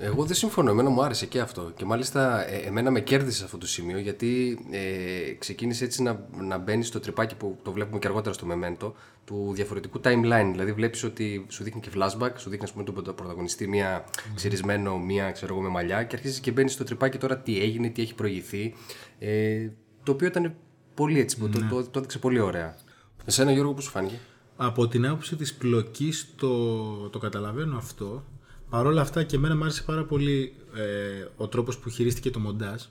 εγώ 0.00 0.24
δεν 0.24 0.36
συμφωνώ. 0.36 0.70
Εμένα 0.70 0.90
μου 0.90 1.02
άρεσε 1.02 1.26
και 1.26 1.40
αυτό. 1.40 1.72
Και 1.76 1.84
μάλιστα 1.84 2.48
ε, 2.48 2.56
εμένα 2.56 2.90
με 2.90 3.00
κέρδισε 3.00 3.36
σε 3.38 3.44
αυτό 3.44 3.58
το 3.58 3.66
σημείο 3.66 3.98
γιατί 3.98 4.58
ε, 4.70 5.32
ξεκίνησε 5.38 5.84
έτσι 5.84 6.02
να, 6.02 6.26
να 6.40 6.58
μπαίνει 6.58 6.84
στο 6.84 7.00
τρυπάκι 7.00 7.34
που 7.34 7.58
το 7.62 7.72
βλέπουμε 7.72 7.98
και 7.98 8.06
αργότερα 8.06 8.34
στο 8.34 8.46
Memento 8.50 8.92
του 9.24 9.50
διαφορετικού 9.54 10.00
timeline. 10.04 10.48
Δηλαδή 10.50 10.72
βλέπεις 10.72 11.04
ότι 11.04 11.46
σου 11.48 11.64
δείχνει 11.64 11.80
και 11.80 11.90
flashback, 11.94 12.30
σου 12.36 12.50
δείχνει 12.50 12.64
ας 12.64 12.72
πούμε, 12.72 12.84
τον 12.84 12.94
πρωτα- 12.94 13.12
πρωταγωνιστή 13.12 13.68
μία 13.68 14.04
ξυρισμένο, 14.34 14.98
μία 14.98 15.30
ξέρω 15.30 15.54
εγώ 15.54 15.62
με 15.62 15.68
μαλλιά 15.68 16.02
και 16.02 16.16
αρχίζεις 16.16 16.40
και 16.40 16.50
μπαίνεις 16.50 16.72
στο 16.72 16.84
τρυπάκι 16.84 17.18
τώρα 17.18 17.38
τι 17.38 17.60
έγινε, 17.60 17.88
τι 17.88 18.02
έχει 18.02 18.14
προηγηθεί. 18.14 18.74
Ε, 19.18 19.68
το 20.02 20.12
οποίο 20.12 20.26
ήταν 20.26 20.54
πολύ 20.98 21.20
έτσι, 21.20 21.38
το, 21.38 21.48
το, 21.48 21.84
το, 21.90 21.98
έδειξε 21.98 22.18
πολύ 22.18 22.38
ωραία. 22.40 22.76
Εσένα 23.24 23.52
Γιώργο 23.52 23.74
πώς 23.74 23.84
σου 23.84 23.90
φάνηκε; 23.90 24.18
Από 24.56 24.88
την 24.88 25.06
άποψη 25.06 25.36
της 25.36 25.54
πλοκής 25.54 26.28
το, 26.36 27.08
το 27.08 27.18
καταλαβαίνω 27.18 27.76
αυτό. 27.76 28.24
Παρ' 28.70 28.86
όλα 28.86 29.00
αυτά 29.00 29.22
και 29.22 29.36
εμένα 29.36 29.56
μου 29.56 29.62
άρεσε 29.62 29.82
πάρα 29.82 30.04
πολύ 30.04 30.54
ε, 30.74 31.26
ο 31.36 31.48
τρόπος 31.48 31.78
που 31.78 31.90
χειρίστηκε 31.90 32.30
το 32.30 32.38
μοντάζ. 32.38 32.82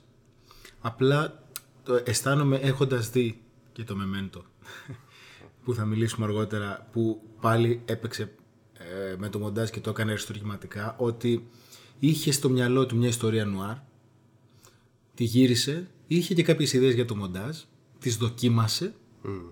Απλά 0.80 1.42
το 1.84 2.00
αισθάνομαι 2.04 2.56
έχοντας 2.56 3.10
δει 3.10 3.40
και 3.72 3.84
το 3.84 3.96
Memento 4.00 4.40
που 5.64 5.74
θα 5.74 5.84
μιλήσουμε 5.84 6.26
αργότερα 6.26 6.88
που 6.92 7.22
πάλι 7.40 7.82
έπαιξε 7.84 8.22
ε, 8.72 9.16
με 9.18 9.28
το 9.28 9.38
μοντάζ 9.38 9.70
και 9.70 9.80
το 9.80 9.90
έκανε 9.90 10.10
αριστουργηματικά 10.10 10.94
ότι 10.98 11.48
είχε 11.98 12.32
στο 12.32 12.48
μυαλό 12.48 12.86
του 12.86 12.96
μια 12.96 13.08
ιστορία 13.08 13.44
νουάρ 13.44 13.76
τη 15.14 15.24
γύρισε, 15.24 15.90
είχε 16.06 16.34
και 16.34 16.42
κάποιες 16.42 16.72
ιδέες 16.72 16.94
για 16.94 17.04
το 17.04 17.16
μοντάζ, 17.16 17.56
τις 17.98 18.16
δοκίμασε 18.16 18.94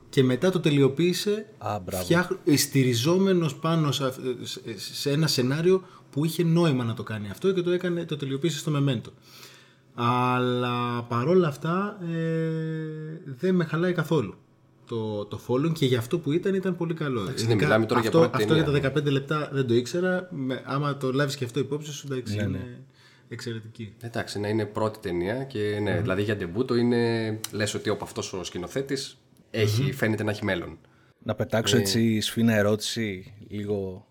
και 0.08 0.22
μετά 0.22 0.50
το 0.50 0.60
τελειοποίησε 0.60 1.46
Α, 1.58 1.78
μπράβο. 1.84 2.04
φτιάχ- 2.04 2.32
στηριζόμενος 2.56 3.54
πάνω 3.56 3.92
σε, 3.92 4.04
αυ- 4.06 4.20
σε- 4.42 4.60
σε 4.78 5.10
ένα 5.10 5.26
σενάριο 5.26 5.82
που 6.10 6.24
είχε 6.24 6.42
νόημα 6.44 6.84
να 6.84 6.94
το 6.94 7.02
κάνει 7.02 7.30
αυτό 7.30 7.52
και 7.52 7.62
το, 7.62 7.70
έκανε, 7.70 8.04
το 8.04 8.16
τελειοποίησε 8.16 8.58
στο 8.58 8.72
Memento. 8.76 9.10
Αλλά 9.94 11.02
παρόλα 11.02 11.48
αυτά 11.48 11.98
ε, 12.12 12.14
δεν 13.38 13.54
με 13.54 13.64
χαλάει 13.64 13.92
καθόλου 13.92 14.34
το, 14.86 15.24
το 15.24 15.40
following 15.46 15.72
και 15.72 15.86
για 15.86 15.98
αυτό 15.98 16.18
που 16.18 16.32
ήταν 16.32 16.54
ήταν 16.54 16.76
πολύ 16.76 16.94
καλό. 16.94 17.22
ναι, 17.22 17.30
Ειδικά 17.30 17.54
μιλάμε 17.54 17.86
τώρα 17.86 18.00
για 18.00 18.08
αυτό, 18.08 18.20
πρώτη 18.20 18.42
αυτό 18.42 18.54
για 18.54 18.64
ταινία, 18.64 18.80
τα 18.92 19.00
15 19.00 19.04
λεπτά 19.12 19.50
δεν 19.52 19.66
το 19.66 19.74
ήξερα. 19.74 20.28
Με, 20.32 20.62
άμα 20.66 20.96
το 20.96 21.12
λάβεις 21.12 21.36
και 21.36 21.44
αυτό 21.44 21.58
υπόψη 21.60 21.92
σου, 21.92 22.06
εντάξει, 22.10 22.34
είναι 22.34 22.80
εξαιρετική. 23.28 23.94
Εντάξει, 24.00 24.40
να 24.40 24.48
είναι 24.48 24.64
πρώτη 24.64 24.98
ταινία 24.98 25.44
και 25.44 25.78
ναι, 25.82 26.00
δηλαδή 26.00 26.22
για 26.22 26.36
ντεμπούτο 26.36 26.74
είναι. 26.74 27.40
λες 27.50 27.74
ότι 27.74 27.88
από 27.90 28.04
αυτός 28.04 28.32
ο 28.32 28.44
σκηνοθέτης 28.44 29.18
έχει, 29.50 29.92
φαίνεται 29.92 30.22
να 30.22 30.30
έχει 30.30 30.44
μέλλον. 30.44 30.78
Να 31.22 31.34
πετάξω 31.34 31.76
έτσι 31.76 32.20
σφίνα 32.20 32.54
ερώτηση 32.54 33.34
λίγο... 33.48 34.06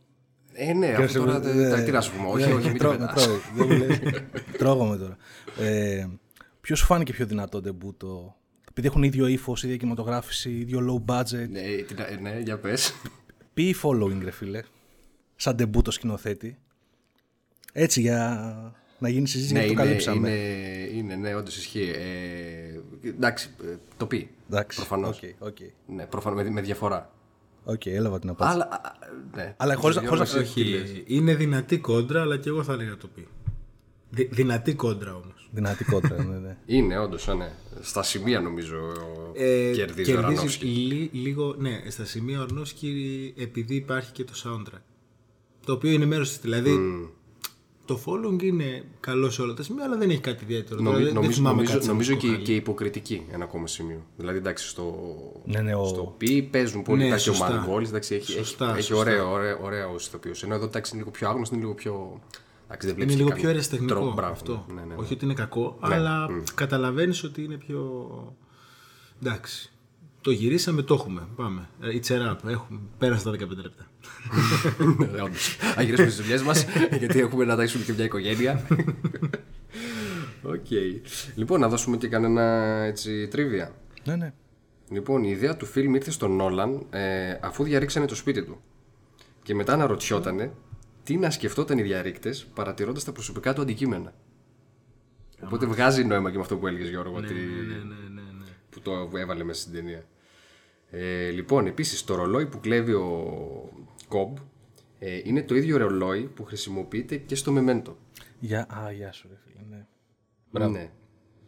Ε, 0.54 0.74
ναι, 0.74 0.88
αυτό 0.88 1.20
τώρα. 1.26 1.48
Ε, 1.50 1.70
τα- 1.70 1.84
Τι 1.84 1.92
να 1.92 2.02
σου 2.02 2.12
πούμε, 2.16 2.28
όχι, 2.28 2.48
ναι, 2.48 2.54
όχι, 2.54 2.64
με 2.66 2.70
μην 2.70 2.78
τρώω- 2.80 2.92
την 2.94 3.02
με 3.02 3.08
πετάς. 3.08 3.24
τρώει. 3.26 3.40
Δεν 3.56 3.68
μου 3.68 3.78
λες. 3.86 4.00
Τρώγομαι 4.58 4.98
τώρα. 4.98 5.18
Ε, 5.60 6.08
Ποιος 6.62 6.80
σου 6.80 6.86
φάνηκε 6.86 7.14
πιο 7.14 7.26
δυνατό 7.26 7.62
ντεμπούτο, 7.62 8.36
επειδή 8.70 8.88
έχουν 8.88 9.04
ίδιο 9.04 9.28
ύφος, 9.28 9.64
ίδια 9.64 9.78
κινηματογράφηση, 9.78 10.50
ίδιο 10.52 10.80
low 11.08 11.14
budget. 11.14 11.48
Ναι, 11.50 11.62
την- 11.62 11.98
ε, 12.10 12.18
ναι, 12.22 12.40
για 12.44 12.58
πες. 12.60 12.94
Πει 13.54 13.76
following, 13.84 14.20
ρε 14.24 14.32
φίλε. 14.32 14.62
Σαν 15.36 15.56
ντεμπούτο 15.56 15.92
σκηνοθέτη. 15.92 16.58
Έτσι 17.74 18.02
για 18.02 18.52
να 19.00 19.10
γίνει 19.10 19.28
συζήτηση 19.28 19.54
ναι, 19.54 19.60
γιατί 19.60 19.76
το 19.76 19.82
είναι, 19.82 19.90
καλύψαμε. 19.92 20.30
είναι, 20.30 20.98
είναι, 20.98 21.16
ναι, 21.16 21.36
όντως 21.36 21.58
ισχύει. 21.58 21.92
Ε, 21.96 23.08
εντάξει, 23.08 23.50
ε, 23.64 23.76
το 23.98 24.06
πει. 24.06 24.30
Εντάξει. 24.50 24.78
Προφανώς. 24.78 25.20
Οκ, 25.22 25.48
οκ. 25.48 25.58
Ναι, 25.88 26.06
προφανώς, 26.06 26.44
με, 26.44 26.50
με 26.50 26.62
διαφορά. 26.62 27.10
Οκ, 27.64 27.86
έλαβα 27.86 28.20
την 28.20 28.30
απάντηση. 28.30 28.56
Αλλά, 28.56 28.70
α, 28.72 28.92
ναι. 29.36 29.54
Αλλά 29.58 29.76
χωρίς 29.76 29.96
να- 29.96 30.02
Γιώργος, 30.02 30.30
χωρίς 30.30 30.34
να- 30.56 30.62
εσύ 30.62 30.64
τι 30.64 30.70
λες; 30.70 30.82
Όχι, 30.90 31.04
είναι 31.08 31.36
δυνατή 31.36 31.78
κόντρα, 31.78 32.22
αλλά 32.22 32.38
και 32.38 32.50
εγώ 32.50 32.64
θα 32.64 32.74
έλεγα 32.74 32.98
το 32.98 33.08
Pi. 33.16 33.28
Δυ- 34.10 34.34
δυνατή 34.34 34.74
κόντρα 34.74 35.14
όμως. 35.16 35.50
Δυνατή 35.52 35.84
κόντρα, 35.84 36.24
ναι, 36.24 36.38
ναι. 36.38 36.58
Είναι, 36.78 37.00
όντως, 37.00 37.28
ναι. 37.38 37.52
Στα 37.82 38.04
σημεία 38.04 38.40
νομίζω 38.40 38.78
Ε, 39.34 39.72
κερδίζει 39.74 40.16
ο 40.16 40.22
Αρονόφσκι. 40.22 40.66
λι- 40.66 41.14
λίγο, 41.14 41.56
ναι, 41.58 41.82
στα 41.90 42.06
σημεία 42.06 42.40
ο 42.40 42.42
Αρονόφσκι 42.44 43.34
επειδή 43.38 43.76
υπάρχει 43.76 44.12
και 44.12 44.24
το 44.24 44.34
soundtrack. 44.44 44.82
Το 45.66 45.74
οποίο 45.74 45.92
είναι 45.92 46.06
μέρος 46.06 46.30
της, 46.30 46.40
δηλαδή 46.40 46.70
το 47.86 48.00
following 48.06 48.44
είναι 48.44 48.84
καλό 49.00 49.30
σε 49.30 49.42
όλα 49.42 49.54
τα 49.54 49.64
σημεία, 49.64 49.84
αλλά 49.84 49.98
δεν 49.98 50.10
έχει 50.10 50.20
κάτι 50.20 50.44
ιδιαίτερο. 50.44 50.76
Νομι- 50.76 50.88
Δηλαδή, 50.90 51.04
δεν 51.06 51.14
νομίζω 51.14 51.36
θυμάμαι 51.38 51.56
νομίζω, 51.56 51.74
κάτι 51.74 51.86
σαν 51.86 51.94
νομίζω 51.94 52.16
και, 52.16 52.28
μουσικό 52.28 52.44
και 52.44 52.56
υποκριτική 52.56 53.26
ένα 53.32 53.44
ακόμα 53.44 53.68
σημείο. 53.68 54.02
Δηλαδή, 54.18 54.38
εντάξει, 54.38 54.68
στο, 54.68 54.96
Ναι, 55.46 55.62
ναι, 55.62 55.76
ο- 55.76 55.86
στο 55.86 56.16
πι 56.18 56.42
παίζουν 56.44 56.84
πολύ 56.84 57.00
Ναι, 57.02 57.06
εντάξει, 57.06 57.30
ο 57.30 57.34
σωστά. 57.34 57.54
Μανγκόλης, 57.56 57.90
εντάξει, 57.90 58.16
έχει, 58.16 58.32
Σωστά, 58.32 58.66
έχει, 58.66 58.74
έχει 58.78 58.82
σωστά. 58.88 59.02
ωραίο, 59.04 59.32
ωραίο, 59.32 59.60
ωραίο 59.62 59.92
ως 59.94 60.08
ηθοποιός. 60.08 60.44
Ενώ 60.44 60.56
εδώ 60.56 60.66
εντάξει, 60.66 60.92
είναι 60.94 61.02
λίγο 61.04 61.16
πιο 61.18 61.30
άγνωστο, 61.30 61.56
είναι 61.56 61.64
λίγο 61.64 61.76
πιο... 61.76 62.22
Εντάξει, 62.66 62.88
δεν 62.88 62.96
Είναι 62.96 63.06
βλέπεις 63.06 63.16
λίγο 63.16 63.28
και 63.28 63.34
πιο 63.34 63.44
κανένα 63.44 63.50
αεραστεχνικό 63.50 63.94
τρόπο, 63.94 64.14
μπράβο, 64.14 64.32
αυτό. 64.32 64.66
Ναι, 64.68 64.74
ναι, 64.82 64.86
ναι. 64.88 64.96
Όχι 64.98 65.14
ότι 65.14 65.26
είναι 65.26 65.34
κακό, 65.34 65.78
Ναι, 65.88 65.96
αλλά 65.96 66.32
μμ. 66.32 66.44
καταλαβαίνεις 66.56 67.24
ότι 67.24 67.44
είναι 67.44 67.56
πιο... 67.56 67.82
Εντάξει. 69.24 69.70
Το 70.26 70.32
γυρίσαμε, 70.32 70.82
το 70.82 70.94
έχουμε. 70.94 71.28
Πάμε. 71.36 71.70
Ε, 71.82 72.00
It's 72.00 72.08
a 72.08 72.14
wrap. 72.14 72.50
Έχουμε. 72.50 72.80
Πέρασε 72.98 73.24
τα 73.24 73.32
15 73.32 73.38
λεπτά. 73.38 73.88
Ναι, 74.98 75.22
όντως. 75.22 75.58
Α 75.78 75.82
γυρίσουμε 75.82 76.10
στις 76.10 76.22
δουλειές 76.22 76.42
μας, 76.42 76.66
γιατί 77.00 77.20
έχουμε 77.20 77.46
να 77.46 77.56
τάξουμε 77.56 77.84
και 77.84 77.94
μια 77.94 78.04
οικογένεια. 78.04 78.68
Οκ. 80.44 80.66
Λοιπόν, 81.36 81.60
να 81.60 81.68
δώσουμε 81.70 81.98
και 81.98 82.08
κανένα 82.08 82.42
έτσι 82.84 83.28
trivia. 83.28 83.76
ναι, 84.04 84.16
ναι. 84.16 84.34
Λοιπόν, 84.90 85.24
η 85.24 85.30
ιδέα 85.32 85.58
του 85.58 85.66
φιλμ 85.66 85.96
ήρθε 85.96 86.12
στον 86.12 86.36
Νόλαν 86.36 86.86
ε, 86.90 87.38
αφού 87.42 87.64
διαρρήξανε 87.64 88.06
το 88.06 88.16
σπίτι 88.16 88.44
του. 88.44 88.62
Και 89.44 89.56
μετά 89.56 89.74
αναρωτιότανε 89.74 90.52
τι 91.04 91.18
να 91.18 91.30
σκεφτόταν 91.30 91.78
οι 91.78 91.82
διαρρήκτες 91.82 92.48
παρατηρώντας 92.54 93.04
τα 93.04 93.12
προσωπικά 93.12 93.54
του 93.54 93.62
αντικείμενα. 93.62 94.14
Οπότε 95.44 95.66
βγάζει 95.66 96.04
νόημα 96.04 96.30
και 96.30 96.36
με 96.36 96.42
αυτό 96.42 96.58
που 96.58 96.68
έλεγες 96.68 96.90
Γιώργο, 96.90 97.16
ότι... 97.16 97.34
Ναι, 97.34 97.40
ναι, 97.40 98.22
ναι, 98.22 98.22
ναι. 98.40 98.46
που 98.70 98.80
το 98.82 99.10
έβαλε 99.18 99.44
μέσα 99.44 99.62
στην 99.62 99.74
ταινία. 99.74 100.04
Ε, 100.90 101.30
λοιπόν, 101.30 101.68
επίσης 101.68 102.04
το 102.04 102.16
ρολόι 102.16 102.46
που 102.46 102.60
κλέβει 102.60 102.94
ο 102.94 103.34
Κομπ 104.08 104.38
ε, 105.00 105.20
είναι 105.24 105.44
το 105.44 105.56
ίδιο 105.56 105.78
ρολόι 105.78 106.22
που 106.22 106.44
χρησιμοποιείται 106.44 107.18
και 107.18 107.36
στο 107.36 107.52
Memento. 107.52 107.98
Για... 108.40 108.60
Α, 108.60 108.92
γεια 108.92 109.12
σου, 109.12 109.28
ρε 109.30 109.36
φίλε. 109.44 109.66
Ναι. 109.70 110.68
Ναι. 110.68 110.90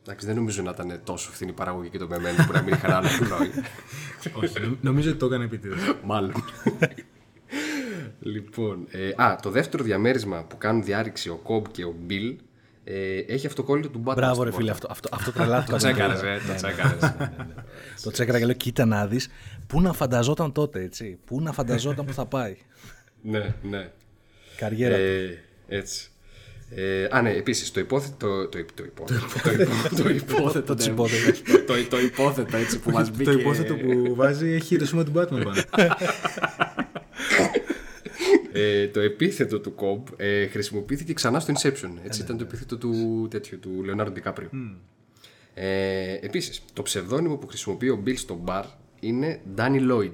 Εντάξει, 0.01 0.25
δεν 0.25 0.35
νομίζω 0.35 0.61
να 0.61 0.69
ήταν 0.71 1.01
τόσο 1.03 1.31
φθηνή 1.31 1.53
παραγωγή 1.53 1.89
και 1.89 1.97
το 1.97 2.07
Μεμέντο 2.07 2.43
που 2.45 2.51
να 2.51 2.61
μην 2.61 2.73
είχαν 2.73 2.91
άλλο 2.91 3.07
ρολόι. 3.19 3.49
Όχι, 4.43 4.59
νομ- 4.61 4.77
νομίζω 4.83 5.09
ότι 5.09 5.19
το 5.19 5.25
έκανε 5.25 5.43
επίτηδες. 5.43 5.79
Μάλλον. 6.03 6.33
λοιπόν, 8.19 8.87
ε, 8.91 9.11
α, 9.15 9.35
το 9.41 9.49
δεύτερο 9.49 9.83
διαμέρισμα 9.83 10.43
που 10.43 10.57
κάνουν 10.57 10.83
διάρρηξη 10.83 11.29
ο 11.29 11.35
Κομπ 11.35 11.65
και 11.71 11.83
ο 11.85 11.95
Μπιλ 11.99 12.37
ε, 12.89 13.33
έχει 13.33 13.47
αυτοκόλλητο 13.47 13.89
του 13.89 14.03
Batman. 14.05 14.13
Μπράβο, 14.15 14.33
στην 14.33 14.43
ρε 14.45 14.51
φίλε, 14.51 14.71
πόρτα. 14.71 14.87
αυτό, 14.91 15.09
αυτό, 15.11 15.29
αυτό 15.29 15.31
τρελάθηκα. 15.31 15.71
Το 15.71 15.77
τσέκαρες, 15.77 16.21
ε, 16.21 16.41
το 16.47 16.55
τσέκαρες. 16.55 17.13
Το 18.03 18.11
τσέκαρα 18.11 18.39
και 18.39 18.45
λέω, 18.45 18.55
κοίτα 18.55 18.85
να 18.85 19.07
δεις, 19.07 19.29
πού 19.67 19.81
να 19.81 19.93
φανταζόταν 19.93 20.51
τότε, 20.51 20.81
έτσι; 20.81 21.17
Πού 21.25 21.41
να 21.41 21.51
φανταζόταν 21.51 22.05
που 22.05 22.13
θα 22.13 22.25
πάει; 22.25 22.57
ναι, 23.31 23.53
ναι. 23.61 23.89
Καριέρα. 24.57 24.95
του. 24.95 25.01
Ε, 25.01 25.43
έτσι. 25.67 26.09
Ε, 26.69 27.07
α, 27.11 27.21
ναι, 27.21 27.31
επίσης 27.31 27.71
το 27.71 27.79
υπόθετο. 27.79 28.47
Το, 28.47 28.49
το, 28.49 28.65
το 28.75 28.83
υπόθετο. 28.83 29.25
το, 29.43 29.49
υπό- 29.61 30.03
το 30.03 30.09
υπόθετο. 30.09 30.65
Το 30.65 30.73
ναι. 30.73 30.79
τσιπόδελο. 30.79 31.33
το, 31.67 31.73
το 31.89 31.99
υπόθετο 31.99 32.57
έτσι 32.57 32.79
που 32.79 32.91
μας 32.97 33.11
μπήκε. 33.11 33.31
Το 33.31 33.39
υπόθετο 33.39 33.75
που 33.75 34.15
βάζει 34.15 34.49
έχει 34.49 34.77
το 34.77 34.85
σήμα 34.85 35.03
του 35.03 35.11
Batman 35.15 35.27
πάνω. 35.43 35.53
Ε, 38.59 38.87
το 38.87 38.99
επίθετο 38.99 39.59
του 39.59 39.75
Κομπ 39.75 40.07
ε, 40.17 40.47
χρησιμοποιήθηκε 40.47 41.13
ξανά 41.13 41.39
στο 41.39 41.53
Inception. 41.53 41.91
Έτσι 42.03 42.21
ήταν 42.21 42.37
το 42.37 42.43
επίθετο 42.43 42.77
του, 42.77 43.27
τέτοιου, 43.29 43.59
του 43.59 43.83
Λεωνάρντο 43.83 44.11
Ντικάπριο. 44.11 44.49
Ε, 45.53 46.13
Επίσης, 46.21 46.61
το 46.73 46.81
ψευδόνυμο 46.81 47.35
που 47.37 47.47
χρησιμοποιεί 47.47 47.89
ο 47.89 48.03
Bill 48.05 48.17
στο 48.17 48.35
μπαρ 48.35 48.65
είναι 48.99 49.41
Danny 49.57 49.91
Lloyd. 49.91 50.13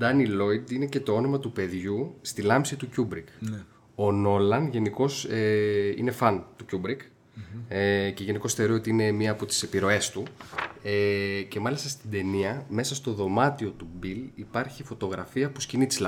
Danny 0.00 0.26
Lloyd 0.26 0.70
είναι 0.70 0.86
και 0.86 1.00
το 1.00 1.14
όνομα 1.14 1.38
του 1.38 1.52
παιδιού 1.52 2.14
στη 2.20 2.42
λάμψη 2.42 2.76
του 2.76 2.88
Kubrick. 2.96 3.48
Ο 3.94 4.12
Νόλαν 4.12 4.68
γενικώς 4.68 5.24
ε, 5.24 5.94
είναι 5.96 6.10
φαν 6.10 6.46
του 6.56 6.64
Kubrick 6.70 7.00
ε, 7.68 8.10
και 8.10 8.24
γενικώς 8.24 8.54
θεωρεί 8.54 8.72
ότι 8.72 8.90
είναι 8.90 9.10
μία 9.10 9.30
από 9.30 9.46
τις 9.46 9.62
επιρροές 9.62 10.10
του. 10.10 10.22
Ε, 10.82 11.42
και 11.48 11.60
μάλιστα 11.60 11.88
στην 11.88 12.10
ταινία, 12.10 12.66
μέσα 12.68 12.94
στο 12.94 13.12
δωμάτιο 13.12 13.70
του 13.70 13.88
Bill 14.02 14.28
υπάρχει 14.34 14.82
φωτογραφία 14.82 15.50
που 15.50 15.60
σκηνεί 15.60 15.86
της 15.86 16.00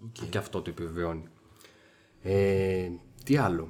λάμψης. 0.00 0.28
Και 0.30 0.38
αυτό 0.38 0.62
το 0.62 0.70
επιβεβαιώνει. 0.70 1.22
Ε, 2.22 2.88
τι 3.24 3.36
άλλο; 3.36 3.68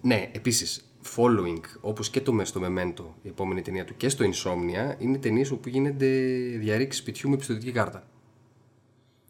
Ναι, 0.00 0.30
επίσης, 0.32 0.84
following, 1.16 1.60
όπως 1.80 2.10
και 2.10 2.20
το 2.20 2.40
στο 2.44 2.60
Memento, 2.64 3.04
η 3.22 3.28
επόμενη 3.28 3.62
ταινία 3.62 3.84
του, 3.84 3.96
και 3.96 4.08
στο 4.08 4.24
Insomnia, 4.24 4.94
είναι 5.00 5.18
ταινίες 5.18 5.50
όπου 5.50 5.68
γίνεται 5.68 6.06
διάρρηξη 6.58 6.98
σπιτιού 6.98 7.30
με 7.30 7.36
πιστοτική 7.36 7.72
κάρτα. 7.72 8.04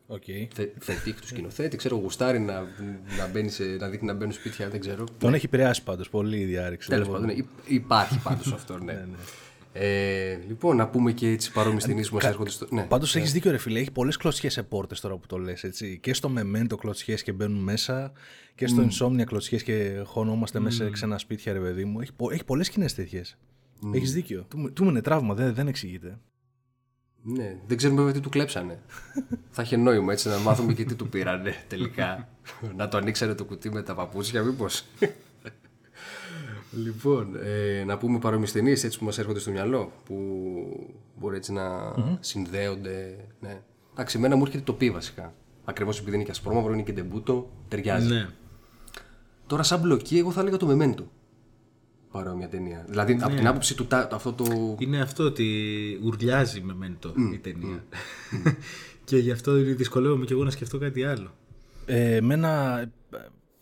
Οκ. 0.07 0.23
Φε, 0.55 0.67
φετίχ 0.79 1.21
του 1.21 1.26
σκηνοθέτη, 1.26 1.76
ξέρω, 1.76 1.97
γουστάρει 1.97 2.38
να, 2.38 2.61
να, 3.19 3.26
μπαίνει 3.33 3.49
σε, 3.50 3.64
να 3.64 3.88
δείχνει 3.88 4.07
να 4.07 4.14
μπαίνουν 4.14 4.33
σπίτια, 4.33 4.69
δεν 4.69 4.81
ξέρω. 4.81 5.05
Τον 5.19 5.35
έχει 5.35 5.47
επηρεάσει 5.47 5.83
πάντως 5.83 6.11
πολύ 6.11 6.38
η 6.40 6.45
διάρρηξη. 6.45 6.88
Τέλος 6.88 7.07
Λοιπόν, 7.07 7.21
πάντων, 7.21 7.37
ναι, 7.37 7.43
υ- 7.43 7.73
υπάρχει 7.75 8.19
πάντως 8.23 8.52
αυτό, 8.52 8.79
ναι. 8.79 9.07
Ε, 9.73 10.39
λοιπόν, 10.49 10.77
να 10.77 10.89
πούμε 10.89 11.12
και 11.12 11.29
έτσι 11.29 11.53
παρόμοιες 11.53 11.85
ταινίες 11.85 12.09
που 12.09 12.15
μας 12.15 12.25
έρχονται 12.25 12.50
στο. 12.50 12.67
Ναι, 12.71 12.83
Πάντως 12.83 13.17
έχεις 13.17 13.33
δίκιο, 13.33 13.50
ρε 13.50 13.59
φίλε. 13.59 13.79
Έχει 13.79 13.91
πολλές 13.91 14.17
κλωτσιές 14.17 14.53
σε 14.53 14.62
πόρτες 14.62 15.00
τώρα 15.00 15.17
που 15.17 15.27
το 15.27 15.39
λες. 15.39 15.65
Και 16.00 16.15
στο 16.15 16.33
Memento 16.39 16.77
κλωτσιές 16.79 17.23
και 17.23 17.33
μπαίνουν 17.33 17.62
μέσα. 17.62 18.12
Και 18.55 18.67
στο 18.67 18.87
Insomnia 18.91 19.25
κλωτσιές 19.25 19.62
και 19.62 20.03
χωνόμαστε 20.05 20.61
μέσα 20.61 20.85
σε 20.85 20.91
ξένα 20.91 21.19
σπίτια, 21.19 21.53
ρε 21.53 21.59
παιδί 21.61 21.85
μου. 21.85 22.00
Έχει, 22.00 22.12
πο- 22.12 22.31
έχει 22.31 22.45
πολλές 22.45 22.67
σκηνές 22.67 22.95
τέτοιες. 22.95 23.37
Έχεις 23.95 24.12
δίκιο. 24.12 24.45
Του, 24.49 24.59
μου- 24.59 24.73
του 24.73 24.85
είναι 24.85 25.00
τραύμα, 25.00 25.35
δεν, 25.35 25.55
δεν 25.55 25.69
εξηγείται. 25.69 26.19
Ναι, 27.23 27.57
δεν 27.67 27.77
ξέρουμε 27.77 27.99
βέβαια 27.99 28.15
τι 28.15 28.21
του 28.21 28.29
κλέψανε. 28.29 28.79
θα 29.50 29.62
είχε 29.62 29.77
νόημα 29.77 30.12
έτσι 30.12 30.29
να 30.29 30.39
μάθουμε 30.39 30.73
και 30.73 30.85
τι 30.85 30.95
του 30.95 31.09
πήρανε 31.09 31.55
τελικά. 31.69 32.29
να 32.77 32.89
το 32.89 32.97
ανοίξανε 32.97 33.35
το 33.35 33.45
κουτί 33.45 33.71
με 33.71 33.83
τα 33.83 33.95
παπούτσια, 33.95 34.43
μήπως. 34.43 34.85
Λοιπόν, 36.73 37.37
ε, 37.43 37.85
να 37.85 37.99
πούμε 37.99 38.19
παρόμοιε 38.19 38.49
ταινίε 38.53 38.73
έτσι 38.73 38.99
που 38.99 39.05
μας 39.05 39.19
έρχονται 39.19 39.39
στο 39.39 39.50
μυαλό. 39.50 39.93
Που 40.05 40.17
μπορεί 41.21 41.37
έτσι 41.37 41.53
να 41.53 41.95
συνδέονται. 42.21 43.17
Ναι. 43.41 43.61
Εντάξει, 43.93 44.17
εμένα 44.19 44.37
μου 44.37 44.43
έρχεται 44.47 44.62
το 44.62 44.73
πι 44.73 44.91
βασικά. 44.91 45.35
Ακριβώς 45.65 45.99
επειδή 45.99 46.15
είναι 46.15 46.25
και 46.25 46.31
ασπρόμαυρο, 46.31 46.73
είναι 46.73 46.83
και 46.83 46.93
ντεμπούτο, 46.93 47.50
ταιριάζει. 47.69 48.12
ναι. 48.15 48.29
Τώρα, 49.47 49.62
σαν 49.62 49.81
μπλοκή, 49.81 50.19
εγώ 50.19 50.31
θα 50.31 50.41
έλεγα 50.41 50.57
το 50.57 50.67
Μεμέντο. 50.67 51.11
Παρόμοια 52.12 52.49
ταινία. 52.49 52.85
Δηλαδή, 52.89 53.19
από 53.21 53.35
την 53.37 53.47
άποψη 53.47 53.77
του 53.77 53.87
τα- 53.87 54.09
αυτό 54.12 54.33
το. 54.33 54.77
Είναι 54.79 55.00
αυτό 55.00 55.25
ότι 55.25 55.47
ουρλιάζει 56.05 56.61
με 56.61 56.75
μέντο 56.75 57.12
η 57.33 57.39
ταινία. 57.39 57.85
και 59.05 59.17
γι' 59.19 59.31
αυτό 59.31 59.53
δυσκολεύομαι 59.53 60.25
και 60.25 60.33
εγώ 60.33 60.45
να 60.45 60.50
σκεφτώ 60.50 60.79
κάτι 60.79 61.05
άλλο. 61.05 61.31
Ε, 61.87 62.15
εμένα, 62.17 62.79
ε, 62.81 62.93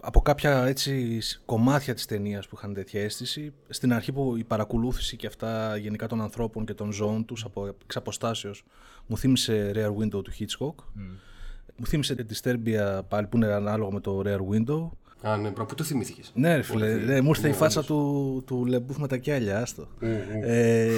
από 0.08 0.20
κάποια 0.20 0.64
έτσι 0.66 1.20
σ- 1.20 1.40
κομμάτια 1.44 1.94
της 1.94 2.06
ταινίας 2.06 2.48
που 2.48 2.54
είχαν 2.58 2.74
τέτοια 2.74 3.02
αίσθηση, 3.02 3.52
στην 3.68 3.92
αρχή 3.92 4.12
που 4.12 4.36
η 4.36 4.44
παρακολούθηση 4.44 5.16
και 5.16 5.26
αυτά 5.26 5.76
γενικά 5.76 6.06
των 6.06 6.20
ανθρώπων 6.22 6.64
και 6.64 6.74
των 6.74 6.92
ζώων 6.92 7.24
τους 7.24 7.44
από 7.44 7.66
εξ 7.82 7.96
αποστάσεως, 7.96 8.64
μου 9.06 9.18
θύμισε 9.18 9.72
Rare 9.74 10.02
Window 10.02 10.24
του 10.24 10.32
Hitchcock. 10.38 10.84
Μου 11.76 11.86
θύμισε 11.86 12.14
τη 12.14 12.24
Disturbia 12.42 13.00
πάλι 13.08 13.26
που 13.26 13.36
είναι 13.36 13.46
ανάλογο 13.52 13.92
με 13.92 14.00
το 14.00 14.22
Rare 14.26 14.54
Window. 14.54 14.88
Α, 15.22 15.36
ναι, 15.36 15.48
μπράβο, 15.50 15.64
πού 15.68 15.74
το 15.74 15.84
θυμήθηκες. 15.84 16.30
Ναι, 16.34 16.56
ρε 16.56 16.62
φίλε, 16.62 16.94
ναι, 16.94 17.20
μου 17.20 17.28
ήρθε 17.28 17.48
η 17.48 17.52
φάτσα 17.52 17.84
του, 17.84 18.42
του 18.46 18.66
Λεμπούφ 18.66 18.96
με 18.98 19.06
τα 19.08 19.16
κιάλια, 19.16 19.60
άστο. 19.60 19.88
Ε, 20.42 20.90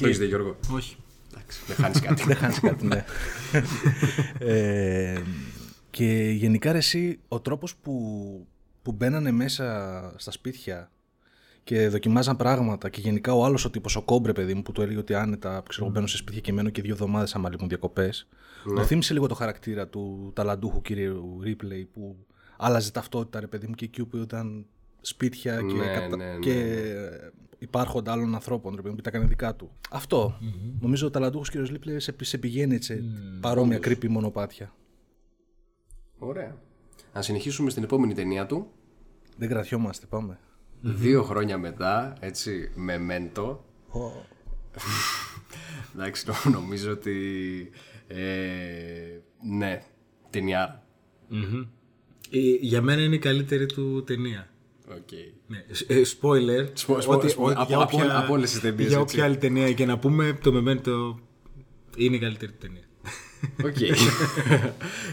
Το 0.00 0.06
έχεις 0.06 0.18
δει, 0.18 0.26
Γιώργο; 0.26 0.56
Όχι. 0.72 0.96
Εντάξει, 1.34 1.60
δεν 1.66 1.76
χάνεις 1.76 2.00
κάτι. 2.00 2.22
Δεν 2.28 2.36
χάνεις 2.36 2.60
κάτι, 2.60 2.86
ναι. 2.86 3.04
ε, 4.52 5.20
και 5.90 6.30
γενικά 6.36 6.72
ρε 6.72 6.78
εσύ, 6.78 7.20
ο 7.28 7.40
τρόπος 7.40 7.76
που, 7.76 8.46
που 8.82 8.92
μπαίνανε 8.92 9.30
μέσα 9.30 10.14
στα 10.16 10.30
σπίτια 10.30 10.90
και 11.64 11.88
δοκιμάζαν 11.88 12.36
πράγματα 12.36 12.88
και 12.88 13.00
γενικά 13.00 13.32
ο 13.32 13.44
άλλος 13.44 13.64
ο 13.64 13.70
τύπος, 13.70 13.96
ο 13.96 14.02
κόμπρε 14.02 14.32
παιδί 14.32 14.54
μου 14.54 14.62
που 14.62 14.72
του 14.72 14.82
έλεγε 14.82 14.98
ότι 14.98 15.14
άνετα 15.14 15.62
ξέρω, 15.68 15.84
εγώ 15.84 15.94
μπαίνω 15.94 16.06
σε 16.06 16.16
σπίτια 16.16 16.40
και 16.40 16.52
μένω 16.52 16.70
και 16.70 16.82
δύο 16.82 16.92
εβδομάδες 16.92 17.34
άμα 17.34 17.50
λείπουν 17.50 17.68
διακοπές 17.68 18.28
μου 18.64 18.84
θύμισε 18.84 19.12
λίγο 19.12 19.26
το 19.26 19.34
χαρακτήρα 19.34 19.88
του 19.88 20.32
ταλαντούχου 20.34 20.82
κυρίου 20.82 21.40
Ρίπλεϊ 21.42 21.84
που 21.84 22.16
άλλαζε 22.56 22.92
ταυτότητα 22.92 23.40
ρε 23.40 23.46
παιδί 23.46 23.66
μου 23.66 23.74
και 23.74 23.84
εκεί 23.84 24.04
που 24.04 24.16
ήταν 24.16 24.66
σπίτια 25.00 25.56
και, 25.56 25.74
Ναι, 25.74 25.86
κατα... 25.86 26.16
ναι, 26.16 26.24
ναι. 26.24 26.38
και 26.38 26.84
υπάρχοντα 27.58 28.12
άλλων 28.12 28.34
ανθρώπων, 28.34 28.70
ρε 28.70 28.76
παιδί 28.76 28.88
μου, 28.88 28.96
που 28.96 29.02
τα 29.02 29.08
έκανε 29.08 29.24
δικά 29.24 29.54
του. 29.54 29.70
Αυτό. 29.90 30.38
Νομίζω 30.80 31.06
ο 31.06 31.10
ταλαντούχος 31.10 31.50
κ. 31.50 31.54
Λίπλε 31.54 31.98
σε, 31.98 32.14
σε 32.20 32.38
πηγαίνει 32.38 32.82
σε 32.82 33.04
παρόμοια 33.40 33.78
κρύπη 33.78 34.08
μονοπάτια. 34.08 34.72
Ωραία. 36.22 36.56
Να 37.14 37.22
συνεχίσουμε 37.22 37.70
στην 37.70 37.82
επόμενη 37.82 38.14
ταινία 38.14 38.46
του. 38.46 38.70
Δεν 39.36 39.48
κρατιόμαστε, 39.48 40.06
πάμε. 40.06 40.38
Δύο 40.80 41.22
χρόνια 41.22 41.58
μετά, 41.58 42.16
έτσι, 42.20 42.70
Memento. 42.74 43.64
Εντάξει, 45.94 46.24
νο- 46.26 46.52
νομίζω 46.52 46.90
ότι. 46.90 47.14
Ε, 48.06 48.18
ναι, 49.58 49.82
ταινιάρα. 50.30 50.84
Ε, 52.30 52.38
για 52.60 52.82
μένα 52.82 53.02
είναι 53.02 53.14
η 53.14 53.18
καλύτερη 53.18 53.66
του 53.66 54.04
ταινία. 54.04 54.48
Οκ. 54.90 55.08
Ναι. 55.46 55.64
Ε, 55.86 56.02
spoiler. 56.20 56.68
Σπο- 56.72 57.00
σπο- 57.00 57.28
σπο- 57.28 57.50
από- 57.50 57.64
για 57.66 57.76
από- 57.78 57.96
όποια- 57.98 58.18
από 58.18 58.32
όλες 58.32 58.50
τις 58.50 58.60
ταινίες, 58.60 58.88
Για 58.88 58.98
έτσι. 58.98 59.14
όποια 59.14 59.24
άλλη 59.24 59.36
ταινία 59.36 59.72
και 59.72 59.86
να 59.86 59.98
πούμε, 59.98 60.38
το 60.42 60.50
Memento 60.54 61.14
είναι 61.96 62.16
η 62.16 62.18
καλύτερη 62.18 62.52
του 62.52 62.58
ταινία. 62.58 62.82
Οκ. 63.64 63.80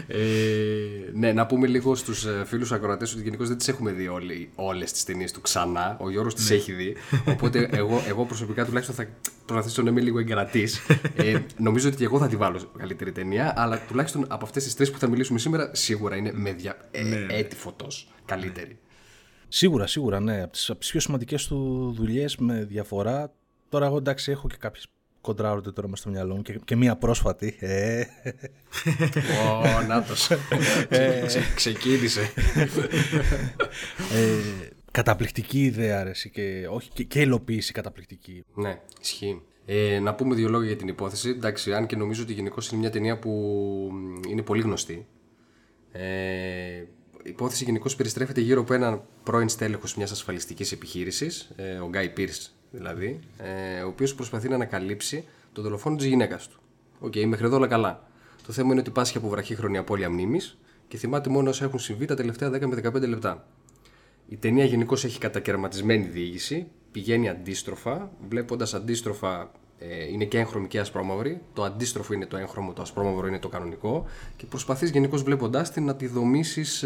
ε, 0.06 0.18
ναι, 1.14 1.32
να 1.32 1.46
πούμε 1.46 1.66
λίγο 1.66 1.94
στους 1.94 2.24
ε, 2.24 2.42
φίλους 2.46 2.72
ακροατές 2.72 3.12
ότι 3.12 3.22
γενικώς 3.22 3.48
δεν 3.48 3.58
τις 3.58 3.68
έχουμε 3.68 3.92
δει 3.92 4.10
όλες 4.54 4.92
τις 4.92 5.04
ταινίες 5.04 5.32
του 5.32 5.40
ξανά. 5.40 5.96
Ο 6.00 6.10
Γιώργος 6.10 6.34
τις 6.34 6.50
έχει 6.50 6.72
δει. 6.72 6.96
Οπότε 7.26 7.68
εγώ, 7.72 8.02
εγώ 8.08 8.24
προσωπικά 8.24 8.64
τουλάχιστον 8.64 8.96
θα 8.96 9.06
προσπαθήσω 9.46 9.82
να 9.82 9.90
είμαι 9.90 10.00
λίγο 10.00 10.18
εγκρατής. 10.18 10.80
Ε, 11.16 11.38
νομίζω 11.56 11.88
ότι 11.88 11.96
και 11.96 12.04
εγώ 12.04 12.18
θα 12.18 12.28
τη 12.28 12.36
βάλω 12.36 12.72
καλύτερη 12.78 13.12
ταινία, 13.12 13.54
αλλά 13.56 13.80
τουλάχιστον 13.88 14.24
από 14.28 14.44
αυτές 14.44 14.64
τις 14.64 14.74
τρεις 14.74 14.90
που 14.90 14.98
θα 14.98 15.08
μιλήσουμε 15.08 15.38
σήμερα, 15.38 15.70
σίγουρα 15.74 16.16
είναι 16.16 16.32
με 16.34 16.52
δια... 16.52 16.88
ε, 16.90 17.26
έτη 17.28 17.56
φωτός 17.56 18.12
καλύτερη. 18.24 18.78
Σίγουρα, 19.48 19.86
σίγουρα, 19.86 20.20
ναι. 20.20 20.42
Από 20.42 20.52
τις, 20.52 20.70
από 20.70 20.78
τις 20.78 20.90
πιο 20.90 21.00
σημαντικές 21.00 21.46
του 21.46 21.92
δουλειές 21.96 22.36
με 22.36 22.64
διαφορά. 22.64 23.32
Τώρα 23.68 23.86
εγώ 23.86 23.96
εντάξει 23.96 24.30
έχω 24.30 24.48
και 24.48 24.56
κάποιες 24.58 24.86
κοντράρονται 25.20 25.72
τώρα 25.72 25.88
μες 25.88 25.98
στο 25.98 26.10
μυαλό 26.10 26.34
μου 26.36 26.42
και, 26.42 26.60
και 26.64 26.76
μία 26.76 26.96
πρόσφατη. 26.96 27.56
Ε, 27.60 28.02
Ω, 29.78 29.82
νάτος. 29.86 30.30
Ξε- 30.88 31.26
ξε- 31.26 31.54
Ξεκίνησε. 31.54 32.32
ε, 34.12 34.68
καταπληκτική 34.90 35.64
ιδέα 35.64 36.00
αρέσει 36.00 36.30
και, 36.30 36.66
όχι, 36.70 36.90
και, 36.92 37.02
και 37.04 37.20
υλοποίηση 37.20 37.72
καταπληκτική. 37.72 38.44
Ναι, 38.54 38.80
ισχύει. 39.00 39.42
Ε, 39.66 39.98
να 39.98 40.14
πούμε 40.14 40.34
δύο 40.34 40.48
λόγια 40.48 40.66
για 40.66 40.76
την 40.76 40.88
υπόθεση. 40.88 41.28
Εντάξει, 41.28 41.72
αν 41.72 41.86
και 41.86 41.96
νομίζω 41.96 42.22
ότι 42.22 42.32
γενικώς 42.32 42.70
είναι 42.70 42.80
μια 42.80 42.90
ταινία 42.90 43.18
που 43.18 43.30
μ, 43.92 44.28
είναι 44.30 44.42
πολύ 44.42 44.62
γνωστή. 44.62 45.06
Ε, 45.92 46.02
η 47.22 47.30
υπόθεση 47.30 47.64
γενικώς 47.64 47.96
περιστρέφεται 47.96 48.40
γύρω 48.40 48.60
από 48.60 48.74
έναν 48.74 49.02
πρώην 49.22 49.48
στέλεχος 49.48 49.94
μιας 49.96 50.10
ασφαλιστικής 50.10 50.72
επιχείρησης, 50.72 51.50
ε, 51.56 51.72
ο 51.78 51.88
Γκάι 51.88 52.08
Πίρ 52.08 52.28
δηλαδή, 52.70 53.20
ε, 53.38 53.80
ο 53.80 53.88
οποίος 53.88 54.14
προσπαθεί 54.14 54.48
να 54.48 54.54
ανακαλύψει 54.54 55.24
τον 55.52 55.64
δολοφόνο 55.64 55.96
της 55.96 56.06
γυναίκας 56.06 56.48
του. 56.48 56.60
Οκ, 57.00 57.16
μέχρι 57.16 57.44
εδώ 57.44 57.56
όλα 57.56 57.66
καλά. 57.66 58.08
Το 58.46 58.52
θέμα 58.52 58.70
είναι 58.70 58.80
ότι 58.80 58.90
πάσχει 58.90 59.16
από 59.16 59.28
βραχύχρονη 59.28 59.78
απώλεια 59.78 60.10
μνήμης 60.10 60.40
και 60.88 60.96
θυμάται 60.96 61.30
μόνο 61.30 61.50
όσα 61.50 61.64
έχουν 61.64 61.78
συμβεί 61.78 62.04
τα 62.04 62.14
τελευταία 62.14 62.50
10 62.50 62.66
με 62.66 62.80
15 62.84 63.08
λεπτά. 63.08 63.46
Η 64.28 64.36
ταινία 64.36 64.64
γενικώς 64.64 65.04
έχει 65.04 65.18
κατακερματισμένη 65.18 66.04
διήγηση, 66.04 66.66
πηγαίνει 66.92 67.28
αντίστροφα, 67.28 68.10
βλέποντας 68.28 68.74
αντίστροφα 68.74 69.50
ε, 69.78 70.04
είναι 70.04 70.24
και 70.24 70.38
έγχρωμη 70.38 70.68
και 70.68 70.78
ασπρόμαυρη. 70.78 71.40
Το 71.52 71.62
αντίστροφο 71.62 72.12
είναι 72.12 72.26
το 72.26 72.36
έγχρωμο, 72.36 72.72
το 72.72 72.82
ασπρόμαυρο 72.82 73.26
είναι 73.26 73.38
το 73.38 73.48
κανονικό. 73.48 74.04
Και 74.36 74.46
προσπαθείς 74.46 74.90
γενικώς 74.90 75.22
βλέποντάς 75.22 75.70
την 75.70 75.84
να 75.84 75.96
τη 75.96 76.06
δομήσεις 76.06 76.84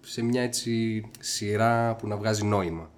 σε 0.00 0.22
μια 0.22 0.42
έτσι 0.42 1.02
σειρά 1.20 1.96
που 1.96 2.08
να 2.08 2.16
βγάζει 2.16 2.44
νόημα. 2.44 2.90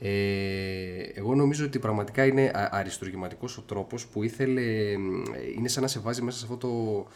Ε, 0.00 1.02
εγώ 1.14 1.34
νομίζω 1.34 1.64
ότι 1.64 1.78
πραγματικά 1.78 2.24
είναι 2.24 2.50
α- 2.54 2.68
αριστουργηματικός 2.72 3.56
ο 3.58 3.62
τρόπος 3.62 4.06
που 4.06 4.22
ήθελε, 4.22 4.96
μ, 4.98 5.22
είναι 5.56 5.68
σαν 5.68 5.82
να 5.82 5.88
σε 5.88 5.98
βάζει 5.98 6.22
μέσα 6.22 6.38
σε 6.38 6.44
αυτό 6.44 6.56
το, 6.56 7.06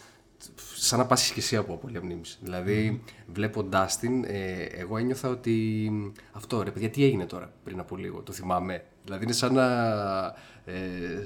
σαν 0.74 0.98
να 0.98 1.06
πάσει 1.06 1.32
και 1.32 1.40
εσύ 1.40 1.56
από 1.56 1.72
απώλεια 1.74 2.02
μνήμης. 2.02 2.38
Δηλαδή, 2.42 3.02
βλέποντάς 3.32 3.98
την, 3.98 4.24
ε, 4.24 4.62
εγώ 4.62 4.96
ένιωθα 4.96 5.28
ότι 5.28 5.88
μ, 5.92 6.06
αυτό 6.32 6.62
ρε 6.62 6.70
παιδιά, 6.70 6.90
τι 6.90 7.04
έγινε 7.04 7.26
τώρα 7.26 7.52
πριν 7.64 7.78
από 7.80 7.96
λίγο, 7.96 8.20
το 8.20 8.32
θυμάμαι. 8.32 8.84
Δηλαδή 9.04 9.24
είναι 9.24 9.32
σαν 9.32 9.54
να, 9.54 9.66
ε, 10.64 10.72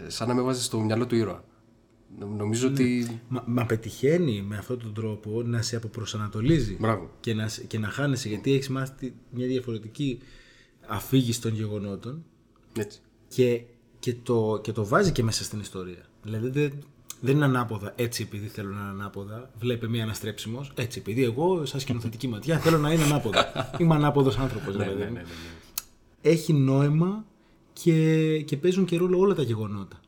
σαν 0.06 0.28
να 0.28 0.34
με 0.34 0.40
βάζεις 0.42 0.64
στο 0.64 0.80
μυαλό 0.80 1.06
του 1.06 1.14
ήρωα. 1.16 1.44
Νο- 2.18 2.26
Νομίζω 2.26 2.68
ότι... 2.68 3.20
Μα, 3.28 3.42
μα 3.46 3.66
πετυχαίνει 3.66 4.42
με 4.42 4.56
αυτόν 4.56 4.78
τον 4.78 4.94
τρόπο 4.94 5.42
να 5.42 5.62
σε 5.62 5.76
αποπροσανατολίζει 5.76 6.76
Μπράβο. 6.80 7.10
και 7.20 7.34
να, 7.34 7.48
σε- 7.48 7.64
και 7.64 7.78
να 7.78 7.88
χάνεσαι 7.88 8.28
γιατί 8.28 8.52
έχεις 8.52 8.68
μάθει 8.68 8.92
τη- 8.98 9.12
μια 9.30 9.46
διαφορετική 9.46 10.20
αφήγηση 10.88 11.40
των 11.40 11.54
γεγονότων 11.54 12.24
Έτσι. 12.78 13.00
και, 13.28 13.62
και, 13.98 14.14
το, 14.22 14.60
και 14.62 14.72
το 14.72 14.86
βάζει 14.86 15.12
και 15.12 15.22
μέσα 15.22 15.44
στην 15.44 15.60
ιστορία. 15.60 16.06
Δηλαδή 16.22 16.48
δεν, 16.48 16.72
δεν 17.20 17.34
είναι 17.34 17.44
ανάποδα 17.44 17.92
έτσι 17.96 18.22
επειδή 18.22 18.46
θέλω 18.46 18.68
να 18.74 18.80
είναι 18.80 18.88
ανάποδα. 18.88 19.50
Βλέπε 19.58 19.88
μία 19.88 20.02
αναστρέψιμος. 20.02 20.72
Έτσι 20.74 20.98
επειδή 20.98 21.24
εγώ, 21.24 21.64
σαν 21.66 21.80
σκηνοθετική 21.80 22.28
ματιά, 22.28 22.58
θέλω 22.58 22.78
να 22.78 22.92
είναι 22.92 23.02
ανάποδα. 23.02 23.52
Είμαι 23.80 23.94
ανάποδος 23.94 24.38
άνθρωπος. 24.38 24.76
Ναι, 24.76 24.84
ναι, 24.84 24.92
ναι, 24.94 25.10
ναι. 25.10 25.22
Έχει 26.22 26.52
νόημα 26.52 27.24
και, 27.72 28.40
και 28.40 28.56
παίζουν 28.56 28.84
και 28.84 28.96
ρόλο 28.96 29.18
όλα 29.18 29.34
τα 29.34 29.42
γεγονότα 29.42 30.00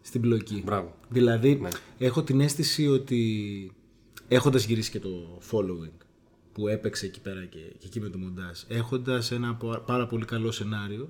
στην 0.00 0.20
πλοκή. 0.20 0.62
Μπράβο. 0.64 0.94
Δηλαδή, 1.08 1.54
Ναι. 1.54 1.68
έχω 1.98 2.22
την 2.22 2.40
αίσθηση 2.40 2.88
ότι 2.88 3.72
έχοντας 4.28 4.64
γυρίσει 4.64 4.90
και 4.90 4.98
το 5.00 5.38
following 5.50 6.04
που 6.52 6.68
έπαιξε 6.68 7.06
εκεί 7.06 7.20
πέρα 7.20 7.44
και, 7.44 7.58
και 7.58 7.86
εκεί 7.86 8.00
με 8.00 8.08
το 8.08 8.18
μοντάζ, 8.18 8.60
έχοντας 8.68 9.30
ένα 9.30 9.54
πο- 9.54 9.82
πάρα 9.86 10.06
πολύ 10.06 10.24
καλό 10.24 10.50
σενάριο 10.50 11.08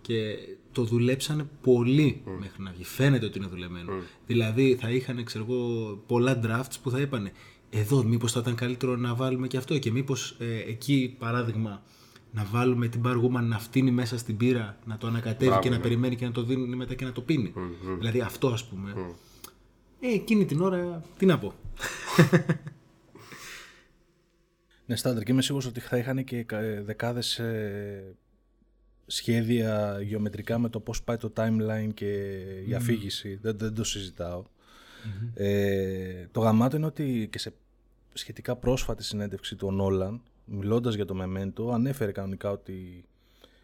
και 0.00 0.34
το 0.72 0.84
δουλέψανε 0.84 1.48
πολύ 1.60 2.22
μέχρι 2.38 2.62
να 2.62 2.70
βγει. 2.72 2.84
Φαίνεται 2.84 3.26
ότι 3.26 3.38
είναι 3.38 3.46
δουλεμένο. 3.46 3.92
Δηλαδή, 4.26 4.76
θα 4.80 4.90
είχαν, 4.90 5.24
ξέρω 5.24 5.46
εγώ, 5.48 5.94
πολλά 6.06 6.40
drafts 6.44 6.74
που 6.82 6.90
θα 6.90 7.00
είπανε 7.00 7.32
εδώ 7.70 8.04
μήπως 8.04 8.32
θα 8.32 8.40
ήταν 8.40 8.54
καλύτερο 8.54 8.96
να 8.96 9.14
βάλουμε 9.14 9.46
και 9.46 9.56
αυτό 9.56 9.78
και 9.78 9.90
μήπως 9.90 10.36
ε, 10.38 10.58
εκεί, 10.70 11.16
παράδειγμα, 11.18 11.82
να 12.32 12.44
βάλουμε 12.50 12.88
την 12.88 13.00
Bar 13.04 13.14
Woman 13.16 13.42
να 13.42 13.58
φτύνει 13.58 13.90
μέσα 13.90 14.18
στην 14.18 14.36
πύρα, 14.36 14.78
να 14.84 14.96
το 14.98 15.06
ανακατεύει 15.06 15.44
Μπράβο, 15.46 15.62
και 15.62 15.68
να 15.70 15.76
ναι. 15.76 15.82
περιμένει 15.82 16.16
και 16.16 16.24
να 16.24 16.32
το 16.32 16.42
δίνει 16.42 16.76
μετά 16.76 16.94
και 16.94 17.04
να 17.04 17.12
το 17.12 17.20
πίνει. 17.20 17.52
Δηλαδή 17.98 18.20
αυτό 18.20 18.48
ας 18.48 18.64
πούμε. 18.64 18.92
Ε, 20.00 20.14
εκείνη 20.14 20.44
την 20.44 20.60
ώρα, 20.60 21.02
τι 21.18 21.26
να 21.26 21.38
πω. 21.38 21.54
Ναι, 24.86 24.96
στάνταρ 24.96 25.22
και 25.22 25.32
είμαι 25.32 25.42
σίγουρος 25.42 25.66
ότι 25.66 25.80
θα 25.80 25.96
είχαν 25.96 26.24
και 26.24 26.42
κα- 26.42 26.82
δεκάδες 26.82 27.38
ε, 27.38 28.14
σχέδια 29.06 29.98
γεωμετρικά 30.02 30.58
με 30.58 30.68
το 30.68 30.80
πώς 30.80 31.02
πάει 31.02 31.16
το 31.16 31.32
timeline 31.36 31.90
και 31.94 32.40
η 32.66 32.74
αφήγηση. 32.74 33.38
Δεν, 33.42 33.58
δεν 33.58 33.74
το 33.74 33.84
συζηταω 33.84 34.44
Ε, 35.34 36.26
το 36.32 36.40
γαμάτο 36.40 36.76
είναι 36.76 36.86
ότι 36.86 37.28
και 37.32 37.38
σε 37.38 37.52
σχετικά 38.12 38.56
πρόσφατη 38.56 39.02
συνέντευξη 39.04 39.56
του 39.56 39.72
Νόλαν, 39.72 40.22
μιλώντας 40.44 40.94
για 40.94 41.04
το 41.04 41.14
Memento, 41.22 41.72
ανέφερε 41.72 42.12
κανονικά 42.12 42.50
ότι 42.50 43.04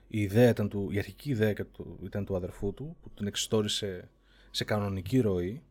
η, 0.08 0.20
ιδέα 0.20 0.48
ήταν 0.48 0.68
του, 0.68 0.88
η 0.90 0.98
αρχική 0.98 1.30
ιδέα 1.30 1.52
και 1.52 1.64
του- 1.64 1.98
ήταν 2.04 2.24
του 2.24 2.36
αδερφού 2.36 2.74
του, 2.74 2.96
που 3.02 3.10
την 3.14 3.26
εξιστόρισε 3.26 4.08
σε 4.50 4.64
κανονική 4.64 5.20
ροή. 5.20 5.62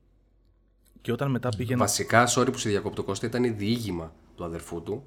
Και 1.01 1.11
όταν 1.11 1.31
μετά 1.31 1.49
πήγε 1.57 1.71
να 1.73 1.79
Βασικά, 1.79 2.27
sorry 2.35 2.47
που 2.51 2.57
σε 2.57 2.69
διακόπτω 2.69 3.03
Κώστα, 3.03 3.25
ήταν 3.27 3.57
διήγημα 3.57 4.15
του 4.35 4.43
αδερφού 4.43 4.81
του, 4.83 5.03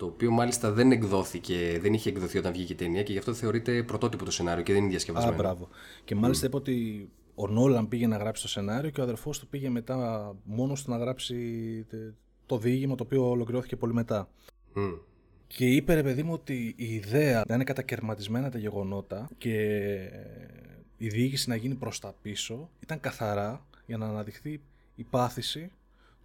το 0.00 0.06
οποίο 0.06 0.30
μάλιστα 0.30 0.72
δεν 0.72 0.92
εκδόθηκε, 0.92 1.78
δεν 1.80 1.92
είχε 1.92 2.08
εκδοθεί 2.08 2.38
όταν 2.38 2.52
βγήκε 2.52 2.72
η 2.72 2.76
ταινία 2.76 3.02
και 3.02 3.12
γι' 3.12 3.18
αυτό 3.18 3.34
θεωρείται 3.34 3.82
πρωτότυπο 3.82 4.24
το 4.24 4.30
σενάριο 4.30 4.62
και 4.62 4.70
δεν 4.72 4.78
είναι 4.80 4.88
Α, 4.88 4.90
διασκευασμένο. 4.90 5.36
μπράβο. 5.36 5.68
Και 6.04 6.14
μάλιστα 6.14 6.46
είπε 6.46 6.56
ότι 6.56 7.08
ο 7.34 7.46
Νόλαν 7.48 7.88
πήγε 7.88 8.06
να 8.06 8.16
γράψει 8.16 8.42
το 8.42 8.48
σενάριο 8.48 8.90
και 8.90 9.00
ο 9.00 9.02
αδερφός 9.02 9.38
του 9.38 9.46
πήγε 9.46 9.68
μετά 9.68 10.34
μόνος 10.44 10.84
του 10.84 10.90
να 10.90 10.96
γράψει 10.98 11.34
τε- 11.90 12.14
το 12.46 12.58
διήγημα 12.58 12.94
το 12.94 13.02
οποίο 13.04 13.30
ολοκληρώθηκε 13.30 13.76
πολύ 13.76 13.92
μετά. 13.92 14.28
Μμ. 14.74 14.92
Και 15.46 15.66
είπε 15.66 15.94
ρε 15.94 16.02
παιδί 16.02 16.22
μου 16.22 16.32
ότι 16.32 16.74
η 16.76 16.94
ιδέα 16.94 17.44
να 17.48 17.54
είναι 17.54 17.64
κατακαιρματισμένα 17.64 18.50
τα 18.50 18.58
γεγονότα 18.58 19.28
και 19.38 19.54
η 20.96 21.08
διοίκηση 21.08 21.48
να 21.48 21.56
γίνει 21.56 21.74
προς 21.74 21.98
τα 22.00 22.14
πίσω 22.22 22.68
ήταν 22.80 23.00
καθαρά 23.00 23.66
για 23.86 23.96
να 23.96 24.06
αναδειχθεί 24.06 24.60
η 24.94 25.02
πάθηση 25.10 25.70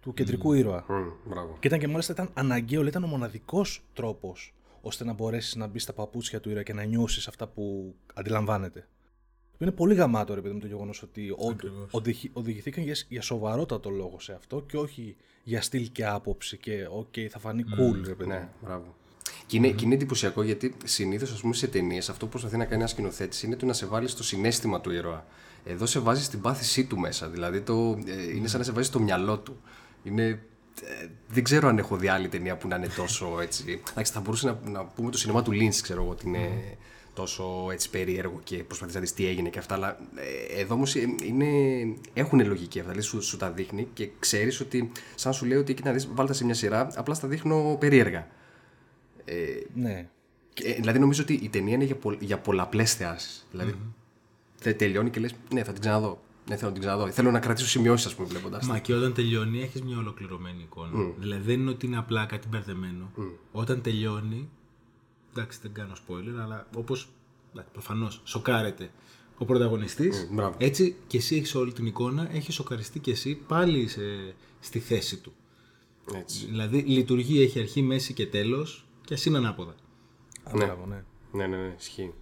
του 0.06 0.14
κεντρικού 0.14 0.52
ήρωα. 0.52 0.84
Μμ, 0.88 1.30
μπράβο. 1.30 1.56
Και 1.60 1.66
ήταν 1.66 1.78
και 1.80 1.88
μάλιστα 1.88 2.12
ήταν 2.12 2.30
αναγκαίο, 2.34 2.80
λέει, 2.80 2.88
ήταν 2.88 3.04
ο 3.04 3.06
μοναδικός 3.06 3.82
τρόπος 3.92 4.54
ώστε 4.80 5.04
να 5.04 5.12
μπορέσεις 5.12 5.54
να 5.54 5.66
μπεις 5.66 5.82
στα 5.82 5.92
παπούτσια 5.92 6.40
του 6.40 6.50
ήρωα 6.50 6.62
και 6.62 6.72
να 6.72 6.82
νιώσεις 6.84 7.28
αυτά 7.28 7.46
που 7.46 7.94
αντιλαμβάνεται. 8.14 8.88
Είναι 9.58 9.70
πολύ 9.72 9.94
γαμάτο, 9.94 10.34
ρε 10.34 10.40
παιδί 10.40 10.54
μου, 10.54 10.60
το 10.60 10.66
γεγονός 10.66 11.02
ότι 11.02 11.34
όντω 11.36 11.68
οδηγη- 11.90 12.30
οδηγηθήκαν 12.32 12.84
για, 12.84 12.94
για 13.08 13.22
σοβαρότατο 13.22 13.90
λόγο 13.90 14.20
σε 14.20 14.32
αυτό 14.32 14.62
και 14.68 14.76
όχι 14.76 15.16
για 15.42 15.62
στυλ 15.62 15.92
και 15.92 16.06
άποψη 16.06 16.56
και 16.56 16.86
οκ, 16.90 17.14
θα 17.30 17.38
φανεί 17.38 17.64
cool, 17.78 18.06
ρε 18.06 18.14
παιδί 18.14 18.30
Ναι, 18.30 18.38
μου. 18.38 18.48
μπράβο. 18.64 18.94
Και 19.46 19.56
είναι, 19.56 19.68
και 19.70 19.84
είναι 19.84 19.94
εντυπωσιακό 19.94 20.42
γιατί 20.42 20.76
συνήθως 20.84 21.42
σε 21.50 21.66
ταινίες 21.66 22.08
αυτό 22.08 22.24
που 22.24 22.30
προσπαθεί 22.30 22.56
να 22.56 22.64
κάνει 22.64 22.76
ένας 22.76 22.90
σκηνοθέτης 22.90 23.42
είναι 23.42 23.56
το 23.56 23.66
να 23.66 23.72
σε 23.72 23.86
βάλει 23.86 24.08
στο 24.08 24.22
συναίσθημα 24.22 24.80
του 24.80 24.90
ήρωα. 24.90 25.26
Εδώ 25.64 25.86
σε 25.86 25.98
βάζει 25.98 26.24
στην 26.24 26.40
πάθησή 26.40 26.84
του 26.84 26.98
μέσα. 26.98 27.28
Δηλαδή 27.28 27.60
το, 27.60 27.98
ε, 28.06 28.36
είναι 28.36 28.48
σαν 28.48 28.58
να 28.58 28.64
σε 28.64 28.72
βάζει 28.72 28.86
στο 28.86 29.00
μυαλό 29.00 29.38
του. 29.38 29.60
Είναι 30.06 30.40
ε, 30.82 31.06
δεν 31.28 31.44
ξέρω 31.44 31.68
αν 31.68 31.78
έχω 31.78 31.96
δει 31.96 32.08
άλλη 32.08 32.28
ταινία 32.28 32.56
που 32.56 32.68
να 32.68 32.76
είναι 32.76 32.88
τόσο 32.96 33.40
έτσι. 33.40 33.82
Εντάξει, 33.90 34.12
θα 34.12 34.20
μπορούσε 34.20 34.46
να, 34.46 34.70
να 34.70 34.84
πούμε 34.84 35.10
το 35.10 35.18
σινεμά 35.18 35.42
του 35.42 35.50
Lynch, 35.52 35.74
ξέρω 35.82 36.02
εγώ, 36.02 36.10
ότι 36.10 36.26
είναι 36.26 36.48
τόσο 37.14 37.68
έτσι 37.72 37.90
περίεργο 37.90 38.40
και 38.44 38.56
προσπαθεί 38.56 38.94
να 38.94 39.00
δεις 39.00 39.14
τι 39.14 39.26
έγινε 39.26 39.48
και 39.48 39.58
αυτά. 39.58 39.74
Αλλά 39.74 39.98
ε, 40.16 40.60
εδώ 40.60 40.74
όμως 40.74 40.96
έχουν 42.12 42.46
λογική 42.46 42.78
αυτά. 42.78 42.90
Δηλαδή 42.90 43.08
σου, 43.08 43.22
σου 43.22 43.36
τα 43.36 43.50
δείχνει 43.50 43.88
και 43.92 44.08
ξέρεις 44.18 44.60
ότι, 44.60 44.92
σαν 45.14 45.32
σου 45.32 45.44
λέει 45.46 45.58
ότι 45.58 45.72
εκεί 45.72 45.82
να 45.82 45.92
δεις, 45.92 46.08
βάλτε 46.12 46.32
σε 46.32 46.44
μια 46.44 46.54
σειρά, 46.54 46.92
απλά 46.94 47.14
στα 47.14 47.28
δείχνω 47.28 47.76
περίεργα. 47.80 48.28
Ε, 49.24 49.34
Ναι. 49.74 50.08
και, 50.52 50.74
δηλαδή 50.74 50.98
νομίζω 50.98 51.22
ότι 51.22 51.32
η 51.32 51.48
ταινία 51.48 51.74
είναι 51.74 51.84
για, 51.84 51.96
πο, 51.96 52.12
για 52.20 52.38
πολλαπλές 52.38 52.94
θεάσεις. 52.94 53.46
Δηλαδή 53.50 53.74
δεν 54.58 54.76
τελειώνει 54.76 55.10
και 55.10 55.20
λες, 55.20 55.34
ναι, 55.52 55.64
θα 55.64 55.72
την 55.72 55.80
ξαναδώ. 55.80 56.20
Ναι, 56.48 56.56
θέλω 56.56 56.68
να 56.68 56.72
την 56.72 56.82
ξαναδώ. 56.86 57.10
Θέλω 57.10 57.30
να 57.30 57.40
κρατήσω 57.40 57.68
σημειώσεις, 57.68 58.06
ας 58.06 58.14
πούμε, 58.14 58.28
βλέποντας. 58.28 58.66
Μα 58.66 58.78
και 58.78 58.94
όταν 58.94 59.14
τελειώνει 59.14 59.62
έχεις 59.62 59.82
μια 59.82 59.98
ολοκληρωμένη 59.98 60.62
εικόνα. 60.62 61.12
Δηλαδή 61.18 61.42
δεν 61.42 61.60
είναι 61.60 61.70
ότι 61.70 61.86
είναι 61.86 61.96
απλά 61.96 62.26
κάτι 62.26 62.48
μπερδεμένο. 62.48 63.12
Όταν 63.52 63.82
τελειώνει. 63.82 64.48
Εντάξει, 65.30 65.58
δεν 65.62 65.72
κάνω 65.72 65.92
spoiler, 65.92 66.42
αλλά 66.42 66.66
όπως. 66.76 67.08
Προφανώς 67.72 68.20
σοκάρεται 68.24 68.90
ο 69.38 69.44
πρωταγωνιστής. 69.44 70.28
μπράβο. 70.30 70.56
έτσι 70.58 70.96
και 71.06 71.16
εσύ 71.16 71.36
έχεις 71.36 71.54
όλη 71.54 71.72
την 71.72 71.86
εικόνα, 71.86 72.28
έχεις 72.32 72.54
σοκαριστεί 72.54 72.98
και 72.98 73.10
εσύ, 73.10 73.34
πάλι 73.34 73.78
είσαι 73.78 74.34
στη 74.60 74.78
θέση 74.78 75.16
του. 75.16 75.32
Έτσι. 76.14 76.46
Δηλαδή 76.46 76.78
λειτουργεί, 76.78 77.42
έχει 77.42 77.60
αρχή, 77.60 77.82
μέση 77.82 78.12
και 78.12 78.26
τέλος, 78.26 78.86
και 79.04 79.14
ας 79.14 79.24
είναι 79.24 79.36
ανάποδα. 79.36 79.74
Α, 80.42 80.50
μπράβο, 80.54 80.86
ναι. 80.86 81.04
Ναι, 81.32 81.46
ναι, 81.46 81.56
ναι, 81.56 81.74
ισχύει. 81.78 82.12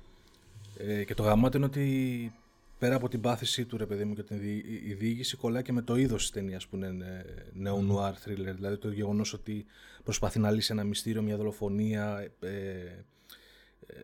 Ε, 0.76 1.04
και 1.04 1.14
το 1.14 1.22
γαμάτο 1.22 1.56
είναι 1.56 1.66
ότι 1.66 2.32
πέρα 2.78 2.94
από 2.94 3.08
την 3.08 3.20
πάθησή 3.20 3.64
του, 3.64 3.76
ρε 3.76 3.86
παιδί 3.86 4.04
μου, 4.04 4.14
και 4.14 4.22
την 4.22 4.38
δι- 4.40 4.64
η 4.86 4.94
διήγηση 4.94 5.36
κολλάει 5.36 5.62
και 5.62 5.72
με 5.72 5.82
το 5.82 5.96
είδος 5.96 6.22
της 6.22 6.30
ταινίας 6.30 6.66
που 6.66 6.76
είναι 6.76 6.86
ε, 6.86 7.68
neo-noir 7.68 8.12
thriller. 8.12 8.54
Δηλαδή 8.54 8.76
το 8.78 8.90
γεγονός 8.90 9.32
ότι 9.32 9.66
προσπαθεί 10.04 10.38
να 10.38 10.50
λύσει 10.50 10.72
ένα 10.72 10.84
μυστήριο, 10.84 11.22
μια 11.22 11.36
δολοφονία. 11.36 12.28
Ε, 12.40 12.48
ε, 13.86 13.94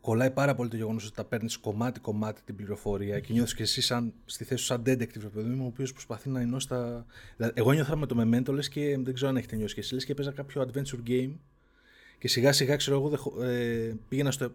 κολλάει 0.00 0.30
πάρα 0.30 0.54
πολύ 0.54 0.68
το 0.68 0.76
γεγονός 0.76 1.04
ότι 1.06 1.14
τα 1.14 1.24
παίρνεις 1.24 1.56
κομμάτι-κομμάτι 1.56 2.42
την 2.42 2.56
πληροφορία 2.56 3.20
και 3.20 3.32
νιώθεις 3.32 3.54
και 3.54 3.62
εσύ 3.62 3.80
σαν, 3.80 4.12
στη 4.24 4.44
θέση 4.44 4.60
σου 4.60 4.66
σαν 4.66 4.80
detective, 4.86 5.20
ρε 5.22 5.28
παιδί 5.28 5.48
μου, 5.48 5.64
ο 5.64 5.66
οποίος 5.66 5.92
προσπαθεί 5.92 6.28
να 6.28 6.40
ενώσει 6.40 6.68
τα. 6.68 7.06
Δηλαδή, 7.36 7.54
εγώ 7.60 7.72
νιώθα 7.72 7.96
με 7.96 8.06
το 8.06 8.16
Memento 8.20 8.52
λες 8.52 8.68
και 8.68 8.98
δεν 9.02 9.14
ξέρω 9.14 9.30
αν 9.30 9.36
έχετε 9.36 9.56
νιώσει 9.56 9.74
και 9.74 9.80
εσύ, 9.80 9.94
λες 9.94 10.04
και 10.04 10.14
παίζα 10.14 10.32
κάποιο 10.32 10.68
adventure 10.70 11.08
game 11.08 11.32
και 12.18 12.28
σιγά 12.28 12.52
σιγά 12.52 12.76
ξέρω 12.76 12.96
εγώ 12.96 13.08
δεχο- 13.08 13.42
ε, 13.42 13.96
πήγαινα 14.08 14.30
στο. 14.30 14.52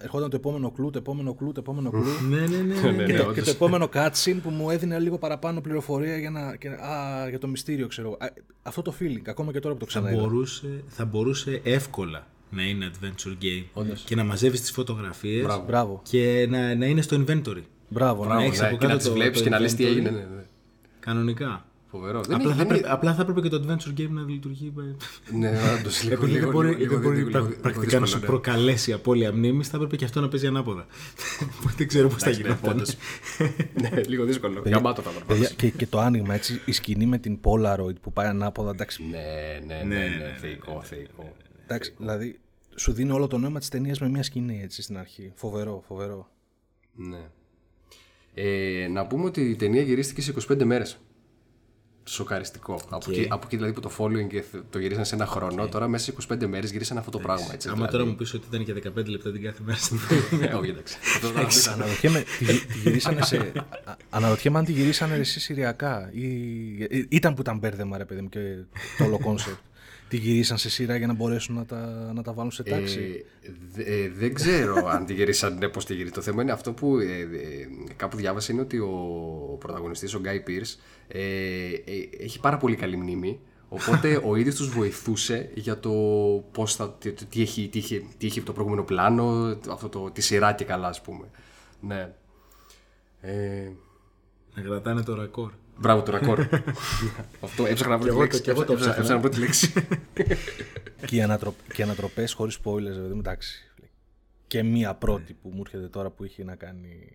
Ερχόταν 0.00 0.30
το 0.30 0.36
επόμενο 0.36 0.70
κλου, 0.70 0.90
το 0.90 0.98
επόμενο 0.98 1.34
κλου, 1.34 1.52
το 1.52 1.60
επόμενο 1.60 1.90
κλου. 1.90 2.02
ναι, 2.28 2.40
ναι, 2.46 2.56
ναι. 2.56 2.90
ναι. 2.90 3.04
και, 3.04 3.14
το, 3.16 3.22
όντως. 3.22 3.34
και 3.34 3.42
το 3.42 3.50
επόμενο 3.50 3.88
cutscene 3.92 4.36
που 4.42 4.50
μου 4.50 4.70
έδινε 4.70 4.98
λίγο 4.98 5.18
παραπάνω 5.18 5.60
πληροφορία 5.60 6.16
για, 6.18 6.30
να, 6.30 6.56
και, 6.56 6.68
α, 6.68 7.26
για 7.28 7.38
το 7.38 7.48
μυστήριο, 7.48 7.86
ξέρω 7.86 8.06
εγώ. 8.08 8.16
Α, 8.20 8.26
Αυτό 8.62 8.82
το 8.82 8.94
feeling, 9.00 9.22
ακόμα 9.28 9.52
και 9.52 9.60
τώρα 9.60 9.74
που 9.74 9.80
το 9.84 9.90
θα, 9.90 9.98
ξαναείδα. 9.98 10.22
μπορούσε, 10.22 10.84
θα 10.86 11.04
μπορούσε 11.04 11.60
εύκολα 11.64 12.26
να 12.50 12.62
είναι 12.62 12.90
adventure 12.92 13.44
game 13.44 13.84
και 14.04 14.14
να 14.14 14.24
μαζεύεις 14.24 14.60
τις 14.60 14.70
φωτογραφίες 14.70 15.44
Μπράβο. 15.66 16.00
και 16.08 16.46
να, 16.50 16.74
να 16.74 16.86
είναι 16.86 17.02
στο 17.02 17.16
inventory. 17.16 17.62
Μπράβο, 17.88 18.22
ναι. 18.22 18.28
Μπράβο, 18.28 18.44
έχεις 18.46 18.60
ναι, 18.60 18.66
από 18.66 18.76
και 18.76 18.80
κάτω 18.80 18.92
να 18.92 18.96
τις 18.98 19.06
το- 19.06 19.12
βλέπεις 19.12 19.38
το 19.38 19.44
και 19.44 19.50
να 19.50 19.58
λες 19.60 19.74
τι 19.74 19.84
inventory. 19.84 19.90
έγινε. 19.90 20.10
Ναι, 20.10 20.16
ναι. 20.18 20.42
Κανονικά. 21.00 21.66
Φοβερό. 21.90 22.20
Δεν 22.22 22.34
Απλά, 22.36 22.44
είναι- 22.46 22.50
θα 22.50 22.56
δεν 22.56 22.66
έπρεπε, 22.76 22.92
απλά 22.92 23.14
θα 23.14 23.22
έπρεπε 23.22 23.40
και 23.40 23.48
το 23.48 23.62
adventure 23.66 24.00
game 24.00 24.08
να 24.08 24.22
λειτουργεί. 24.22 24.72
ε, 24.78 24.80
είναι- 25.34 25.50
Ναι, 25.50 25.58
όντως, 25.78 26.02
λίγο- 26.02 26.14
Επειδή 26.14 26.30
λίγο- 26.32 26.44
δεν 26.44 26.52
μπορεί, 26.52 26.74
λίγο- 26.74 26.90
δεν 26.92 27.00
μπορεί 27.00 27.16
λίγο- 27.16 27.30
πρα- 27.30 27.40
λίγο- 27.40 27.50
λίγο 27.50 27.62
πρακτικά 27.62 27.98
να 28.00 28.06
σου 28.06 28.12
δύσκολο, 28.18 28.36
ναι. 28.36 28.40
προκαλέσει 28.42 28.92
απώλεια 28.92 29.32
μνήμης, 29.32 29.68
θα 29.68 29.76
έπρεπε 29.76 29.96
και 29.96 30.04
αυτό 30.04 30.20
να 30.20 30.28
παίζει 30.28 30.46
ανάποδα. 30.46 30.86
δεν 31.76 31.88
ξέρω 31.88 32.08
πώς 32.08 32.22
θα 32.22 32.28
Εντάξει, 32.30 32.42
ναι, 32.48 32.54
γινόταν. 32.54 32.72
όντως. 32.76 32.96
Ναι, 33.80 34.00
λίγο 34.06 34.24
δύσκολο. 34.24 34.62
Γαμάτο 34.66 35.02
θα 35.02 35.10
έπρεπε. 35.10 35.32
Παιδιά, 35.32 35.48
και, 35.56 35.70
και 35.70 35.86
το 35.86 35.98
άνοιγμα 36.00 36.34
έτσι, 36.34 36.60
η 36.64 36.72
σκηνή 36.72 37.06
με 37.06 37.18
την 37.18 37.38
Polaroid 37.44 38.00
που 38.00 38.12
πάει 38.12 38.26
ανάποδα, 38.26 38.70
εντάξει, 38.70 39.02
Ναι, 39.10 39.18
ναι, 39.66 39.82
ναι, 39.82 39.96
ναι, 39.96 40.36
θεϊκό, 40.40 40.80
θεϊκό. 40.84 41.36
εντάξει 41.64 41.94
δηλαδή 41.98 42.38
σου 42.74 42.92
δίνει 42.92 43.10
όλο 43.10 43.26
το 43.26 43.38
νόημα 43.38 43.58
της 43.58 43.68
ταινίας 43.68 44.00
με 44.00 44.08
μια 44.08 44.22
σκηνή 44.22 44.60
έτσι 44.62 44.82
στην 44.82 44.98
αρχή. 44.98 45.32
Φοβερό, 45.34 45.82
φοβερό. 45.86 46.28
Ναι. 46.94 47.18
Ε, 48.34 48.88
να 48.88 49.06
πούμε 49.06 49.24
ότι 49.24 49.40
η 49.40 49.56
ταινία 49.56 49.82
γυρίστηκε 49.82 50.22
σε 50.22 50.30
25 50.30 50.64
μέρες. 50.64 50.98
Σοκαριστικό. 52.08 52.80
Από, 52.88 53.10
εκεί, 53.10 53.26
από 53.30 53.42
εκεί 53.46 53.56
δηλαδή 53.56 53.72
που 53.74 53.80
το 53.80 53.90
following 53.98 54.26
και 54.28 54.44
το 54.70 54.78
γυρίσαν 54.78 55.04
σε 55.04 55.14
ένα 55.14 55.26
χρόνο, 55.26 55.68
τώρα 55.68 55.88
μέσα 55.88 56.04
σε 56.04 56.34
25 56.34 56.46
μέρες 56.46 56.70
γυρίσαν 56.70 56.98
αυτό 56.98 57.10
το 57.10 57.18
πράγμα. 57.18 57.46
Έτσι, 57.52 57.68
Άμα 57.68 57.76
δηλαδή. 57.76 57.96
τώρα 57.96 58.08
μου 58.08 58.14
πεις 58.16 58.34
ότι 58.34 58.46
ήταν 58.48 58.64
και 58.64 58.90
15 59.00 59.04
λεπτά 59.06 59.32
την 59.32 59.42
κάθε 59.42 59.62
μέρα 59.64 59.78
στην 59.78 59.98
Ναι, 60.40 60.54
όχι, 60.54 60.70
εντάξει. 60.70 60.96
Αυτό 61.14 61.28
θα 61.28 61.46
το 61.46 61.70
Αναρωτιέμαι, 61.72 62.24
τη, 62.38 62.44
τη 62.44 62.78
γυρίσανε 62.78 63.22
σε, 63.22 63.36
α- 63.36 63.96
αναρωτιέμαι 64.10 64.58
αν 64.58 64.64
τη 64.64 64.72
γυρίσανε 64.72 65.14
εσύ 65.14 65.40
συριακά 65.40 66.10
ή, 66.12 66.26
ή- 66.72 67.06
ήταν 67.08 67.34
που 67.34 67.40
ήταν 67.40 67.58
μπέρδεμα 67.58 67.98
ρε 67.98 68.04
παιδί 68.04 68.20
μου 68.20 68.28
και 68.28 68.40
το 68.98 69.04
όλο 69.04 69.18
concept. 69.18 69.56
Τη 70.08 70.16
γυρίσαν 70.16 70.58
σε 70.58 70.70
σειρά 70.70 70.96
για 70.96 71.06
να 71.06 71.12
μπορέσουν 71.14 71.54
να 71.54 71.64
τα, 71.66 72.10
να 72.14 72.22
τα 72.22 72.32
βάλουν 72.32 72.50
σε 72.50 72.62
τάξη; 72.62 73.24
Ε, 73.42 73.50
δε- 73.72 73.82
ε, 73.82 74.08
δεν 74.10 74.34
ξέρω 74.34 74.74
αν 74.94 75.06
τη 75.06 75.14
γυρίσαν, 75.14 75.58
ναι, 75.58 75.68
πώς 75.68 75.84
τη 75.84 75.94
γυρίσαν. 75.94 76.14
Το 76.14 76.20
θέμα 76.22 76.42
είναι 76.42 76.52
αυτό 76.52 76.72
που 76.72 76.98
ε, 76.98 77.20
ε, 77.20 77.26
κάπου 77.96 78.16
διάβασα 78.16 78.52
είναι 78.52 78.60
ότι 78.60 78.78
ο 78.78 79.56
πρωταγωνιστής, 79.58 80.14
ο 80.14 80.18
Γκάι 80.18 80.40
Πιρς, 80.40 80.78
ε, 81.08 81.20
ε, 81.20 82.08
έχει 82.20 82.40
πάρα 82.40 82.56
πολύ 82.56 82.76
καλή 82.76 82.96
μνήμη. 82.96 83.40
Οπότε 83.68 84.20
ο 84.28 84.36
ίδιος 84.36 84.54
τους 84.54 84.68
βοηθούσε 84.68 85.50
για 85.54 85.80
το 85.80 85.90
πώς 86.52 86.74
θα, 86.76 86.92
τι, 86.92 87.12
τι 87.12 87.40
έχει, 87.42 87.68
τι, 87.68 87.78
είχε, 87.78 88.02
τι 88.18 88.26
είχε 88.26 88.40
το 88.40 88.52
προηγούμενο 88.52 88.82
πλάνο, 88.84 89.58
αυτό 89.70 89.88
το, 89.88 90.10
τη 90.10 90.20
σειρά 90.20 90.52
και 90.52 90.64
καλά 90.64 90.88
ας 90.88 91.00
πούμε. 91.00 91.24
Ναι. 91.80 92.12
Ε, 93.20 93.70
Να 94.54 94.62
κρατάνε 94.62 95.02
το 95.02 95.14
ρακόρ. 95.14 95.52
Μπράβο 95.78 96.02
το 96.02 96.10
ρακόρ. 96.12 96.38
αυτό 97.40 97.66
έψαχνα 97.66 97.96
να 97.96 98.02
βρω 98.02 98.04
τη 98.04 98.08
εγώ 98.08 98.16
το- 98.16 98.22
λέξη. 98.22 98.40
και 98.40 98.50
εγώ 98.50 98.64
το 98.64 98.72
Έψαχνα- 98.72 98.94
ψάχνα. 98.94 99.14
έψαχνα 99.14 99.14
να 99.14 99.20
βρω 99.20 99.28
τη 99.30 99.38
λέξη. 99.38 99.72
και 101.06 101.16
οι, 101.16 101.22
ανατροπ, 101.22 101.54
και 101.72 101.80
οι 101.80 101.84
ανατροπές 101.84 102.32
χωρίς 102.32 102.58
spoilers, 102.64 102.80
δηλαδή, 102.80 103.18
εντάξει. 103.18 103.70
Και 104.46 104.62
μία 104.62 104.94
πρώτη 104.94 105.32
που 105.32 105.48
μου 105.48 105.60
έρχεται 105.64 105.88
τώρα 105.88 106.10
που 106.10 106.24
είχε 106.24 106.44
να 106.44 106.54
κάνει... 106.54 107.14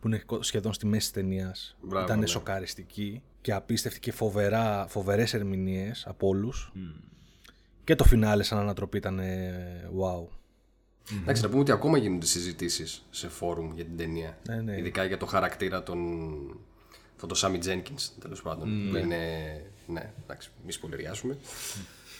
που 0.00 0.06
είναι 0.08 0.22
σχεδόν 0.40 0.72
στη 0.72 0.86
μέση 0.86 1.00
της 1.00 1.10
ταινίας. 1.10 1.76
Μπράβο, 1.82 2.04
Ήταν 2.06 2.18
ναι. 2.18 2.26
σοκαριστική 2.26 3.22
και 3.40 3.52
απίστευτη 3.52 4.00
και 4.00 4.12
φοβερά, 4.12 4.86
φοβερές 4.88 5.34
ερμηνείες 5.34 6.04
από 6.06 6.28
όλους. 6.28 6.72
Και 7.84 7.94
το 7.94 8.04
φινάλε 8.04 8.42
σαν 8.42 8.58
ανατροπή 8.58 8.96
ήταν 8.96 9.18
ε, 9.18 9.90
wow. 10.00 10.26
Εντάξει, 11.22 11.42
να 11.42 11.48
πούμε 11.48 11.60
ότι 11.60 11.72
ακόμα 11.72 11.98
γίνονται 11.98 12.26
συζητήσεις 12.26 13.06
σε 13.10 13.28
φόρουμ 13.28 13.72
για 13.74 13.84
την 13.84 13.96
ταινία. 13.96 14.38
Ναι, 14.48 14.60
ναι. 14.60 14.76
Ειδικά 14.78 15.04
για 15.04 15.16
το 15.16 15.26
χαρακτήρα 15.26 15.82
των. 15.82 15.98
Αυτό 17.14 17.26
το 17.26 17.34
Σάμι 17.34 17.58
Τζένκινς, 17.58 18.12
τέλος 18.20 18.42
πάντων. 18.42 18.88
Που 18.90 18.96
είναι. 18.96 19.16
Ναι, 19.86 20.12
εντάξει, 20.22 20.50
μη 20.64 20.72
σπολεριάσουμε. 20.72 21.38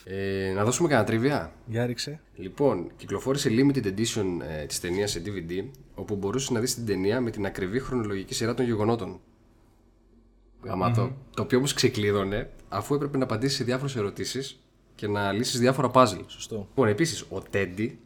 Ε, 0.04 0.52
να 0.54 0.64
δώσουμε 0.64 0.88
κανένα 0.88 1.06
τρίβια. 1.06 1.52
Για 1.66 1.86
ρίξε. 1.86 2.20
Λοιπόν, 2.36 2.90
κυκλοφόρησε 2.96 3.50
limited 3.52 3.86
edition 3.86 4.40
ε, 4.60 4.66
της 4.66 4.80
ταινίας 4.80 5.10
σε 5.10 5.22
DVD, 5.26 5.64
όπου 5.94 6.16
μπορούσες 6.16 6.50
να 6.50 6.60
δεις 6.60 6.74
την 6.74 6.86
ταινία 6.86 7.20
με 7.20 7.30
την 7.30 7.46
ακριβή 7.46 7.80
χρονολογική 7.80 8.34
σειρά 8.34 8.54
των 8.54 8.64
γεγονότων. 8.64 9.20
Γαμάτο. 10.64 11.16
Το 11.34 11.42
οποίο 11.42 11.58
όμως 11.58 11.72
ξεκλείδωνε, 11.72 12.50
αφού 12.68 12.94
έπρεπε 12.94 13.18
να 13.18 13.24
απαντήσεις 13.24 13.56
σε 13.56 13.64
διάφορες 13.64 13.96
ερωτήσεις 13.96 14.58
και 14.94 15.08
να 15.08 15.32
λύσεις 15.32 15.60
διάφορα 15.60 15.90
puzzle. 15.92 16.24
Σωστό. 16.26 16.56
Λοιπόν, 16.56 16.88
επίσης, 16.88 17.24
ο 17.28 17.40
Τέντι, 17.40 17.98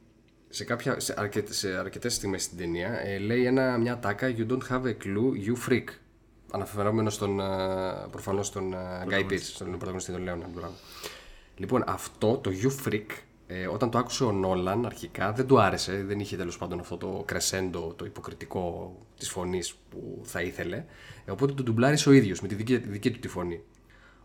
σε, 0.48 0.64
κάποια, 0.64 1.00
σε, 1.00 1.14
αρκετ, 1.16 1.48
σε 1.52 1.78
αρκετές 1.78 2.14
στιγμές 2.14 2.42
στην 2.42 2.58
ταινία, 2.58 3.06
ε, 3.06 3.18
λέει 3.18 3.44
ένα, 3.44 3.78
μια 3.78 3.98
τάκα 3.98 4.34
«You 4.36 4.46
don't 4.46 4.68
have 4.70 4.82
a 4.82 4.94
clue, 5.04 5.46
you 5.46 5.68
freak». 5.68 5.84
Αναφερόμενος 6.52 7.14
στον, 7.14 7.40
α, 7.40 8.08
προφανώς 8.10 8.46
στον 8.46 8.74
α, 8.74 9.06
Guy 9.10 9.30
Pearce, 9.30 9.38
στον 9.40 9.70
πρωταγωνιστή 9.70 10.12
των 10.12 10.22
Λέων. 10.22 10.44
Μπράβο. 10.54 10.74
Λοιπόν, 11.56 11.84
αυτό 11.86 12.36
το 12.36 12.50
You 12.62 12.86
Freak, 12.86 13.06
ε, 13.46 13.66
όταν 13.66 13.90
το 13.90 13.98
άκουσε 13.98 14.24
ο 14.24 14.32
Νόλαν 14.32 14.86
αρχικά, 14.86 15.32
δεν 15.32 15.46
του 15.46 15.60
άρεσε. 15.60 16.02
Δεν 16.06 16.20
είχε 16.20 16.36
τέλος 16.36 16.58
πάντων 16.58 16.80
αυτό 16.80 16.96
το 16.96 17.22
κρεσέντο, 17.26 17.94
το 17.96 18.04
υποκριτικό 18.04 18.96
της 19.18 19.30
φωνής 19.30 19.74
που 19.90 20.20
θα 20.24 20.42
ήθελε. 20.42 20.84
Ε, 21.24 21.30
οπότε 21.30 21.52
το 21.52 21.62
ντουμπλάρισε 21.62 22.08
ο 22.08 22.12
ίδιος 22.12 22.40
με 22.40 22.48
τη 22.48 22.54
δική, 22.54 22.76
δική 22.76 23.10
του 23.10 23.18
τη 23.18 23.28
φωνή. 23.28 23.60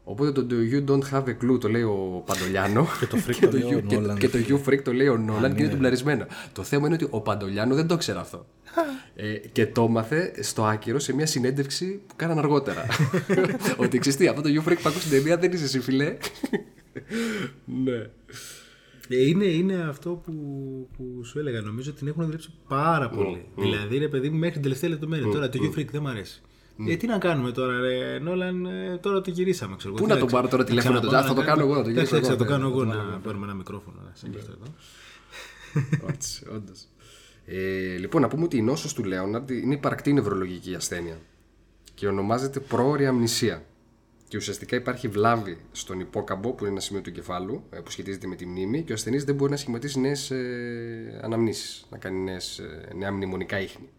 Οπότε 0.05 0.31
το, 0.31 0.45
το 0.45 0.55
You 0.71 0.89
Don't 0.89 1.11
Have 1.11 1.23
a 1.23 1.29
Clue 1.51 1.59
το 1.59 1.69
λέει 1.69 1.81
ο 1.81 2.23
Παντολιάνο. 2.25 2.87
Και 2.99 3.05
το 3.05 3.17
Freak 3.27 3.35
το 3.51 3.51
λέει 3.51 3.73
ο 3.73 3.77
You- 3.77 3.83
και- 3.87 3.97
Nolan. 3.97 4.17
Και 4.19 4.29
το 4.29 4.37
You 4.47 4.69
Freak 4.69 4.81
το 4.83 4.93
λέει 4.93 5.07
ο 5.07 5.17
Νόλαν 5.17 5.55
και 5.55 5.61
είναι 5.63 5.71
ντουμπλαρισμένο. 5.71 6.25
Το 6.53 6.63
θέμα 6.63 6.85
είναι 6.85 6.95
ότι 6.95 7.07
ο 7.09 7.21
Παντολιάνο 7.21 7.75
δεν 7.75 7.87
το 7.87 7.97
ξέρει 7.97 8.17
αυτό. 8.17 8.45
Ε, 9.15 9.33
και 9.33 9.67
το 9.67 9.83
έμαθε 9.83 10.33
στο 10.43 10.63
άκυρο 10.65 10.99
σε 10.99 11.13
μια 11.13 11.25
συνέντευξη 11.25 12.01
που 12.07 12.15
κάναν 12.15 12.37
αργότερα. 12.37 12.85
ότι 13.77 13.97
ξέρεις 13.97 14.17
τι, 14.19 14.27
αυτό 14.27 14.41
το 14.41 14.49
You 14.49 14.69
Freak 14.69 14.75
που 14.81 14.89
ακούς 14.89 15.01
στην 15.03 15.11
ταινία 15.11 15.37
δεν 15.37 15.51
είσαι 15.51 15.63
εσύ 15.63 15.79
φιλέ. 15.79 16.17
ναι. 17.83 18.09
Ε, 19.07 19.27
Είναι, 19.27 19.45
είναι 19.45 19.85
αυτό 19.89 20.09
που, 20.09 20.33
που 20.97 21.23
σου 21.23 21.39
έλεγα. 21.39 21.61
Νομίζω 21.61 21.89
ότι 21.89 21.99
την 21.99 22.07
έχουν 22.07 22.23
δουλέψει 22.23 22.49
πάρα 22.67 23.09
πολύ. 23.09 23.45
Δηλαδή, 23.57 23.97
ρε 23.97 24.07
παιδί 24.07 24.29
μου, 24.29 24.37
μέχρι 24.37 24.53
την 24.53 24.61
τελευταία 24.61 24.89
λεπτομέρεια. 24.89 25.31
Τώρα 25.31 25.49
το 25.49 25.59
You 25.61 25.79
Freak 25.79 25.87
δεν 25.91 26.01
μου 26.03 26.09
αρέσει. 26.09 26.41
Ε, 26.87 26.95
τι 26.95 27.07
να 27.07 27.17
κάνουμε 27.17 27.51
τώρα, 27.51 27.79
ρε 27.79 28.19
Νόλαν, 28.19 28.65
ε, 28.65 28.97
τώρα 29.01 29.21
το 29.21 29.29
γυρίσαμε. 29.31 29.75
Ξέρω, 29.75 29.93
εγώ. 29.93 30.03
Πού 30.03 30.09
Τι 30.09 30.13
να 30.13 30.19
τον 30.19 30.29
πάρω 30.29 30.47
τώρα 30.47 30.63
τηλέφωνο, 30.63 30.99
ξαναπάω 30.99 31.21
το- 31.21 31.27
θα 31.27 31.33
το 31.33 31.39
να 31.41 31.45
κάνω 31.47 31.61
εγώ, 31.63 31.75
να 31.75 31.83
το 31.83 31.89
γυρίσω 31.89 32.15
Εντάξει, 32.15 32.31
εγώ, 32.31 32.31
Θα 32.31 32.35
το 32.37 32.43
ναι, 32.43 32.49
κάνω 32.49 32.63
θα 32.69 32.69
εγώ 32.75 32.79
το 32.83 32.87
βάλω 32.89 33.01
να 33.01 33.09
εγώ. 33.13 33.19
παίρνουμε 33.23 33.45
ένα 33.45 33.53
μικρόφωνο. 33.55 33.97
να 34.05 34.11
σε 34.13 34.27
αυτό 34.37 34.51
εδώ. 34.51 34.73
Έτσι, 36.09 36.45
όντως. 36.55 36.87
Ε, 37.45 37.97
λοιπόν, 37.97 38.21
να 38.21 38.27
πούμε 38.27 38.43
ότι 38.43 38.57
η 38.57 38.61
νόσος 38.61 38.93
του 38.93 39.03
Λέοναρντ 39.03 39.49
είναι 39.49 39.73
υπαρκτή 39.73 40.13
νευρολογική 40.13 40.75
ασθένεια 40.75 41.17
και 41.93 42.07
ονομάζεται 42.07 42.59
πρόωρη 42.59 43.05
αμνησία. 43.05 43.65
Και 44.27 44.37
ουσιαστικά 44.37 44.75
υπάρχει 44.75 45.07
βλάβη 45.07 45.57
στον 45.71 45.99
υπόκαμπο, 45.99 46.51
που 46.51 46.63
είναι 46.63 46.71
ένα 46.71 46.79
σημείο 46.81 47.01
του 47.01 47.09
εγκεφάλου, 47.09 47.63
ε, 47.69 47.79
που 47.79 47.91
σχετίζεται 47.91 48.27
με 48.27 48.35
τη 48.35 48.45
μνήμη, 48.45 48.81
και 48.81 48.91
ο 48.91 48.95
ασθενής 48.95 49.23
δεν 49.23 49.35
μπορεί 49.35 49.51
να 49.51 49.57
σχηματίσει 49.57 49.99
νέες 49.99 50.31
ε, 50.31 51.19
αναμνήσεις, 51.23 51.85
να 51.89 51.97
κάνει 51.97 52.19
νέες, 52.19 52.59
ε, 52.59 52.89
νέα 52.97 53.11
μνημονικά 53.11 53.59
ίχνη. 53.61 53.89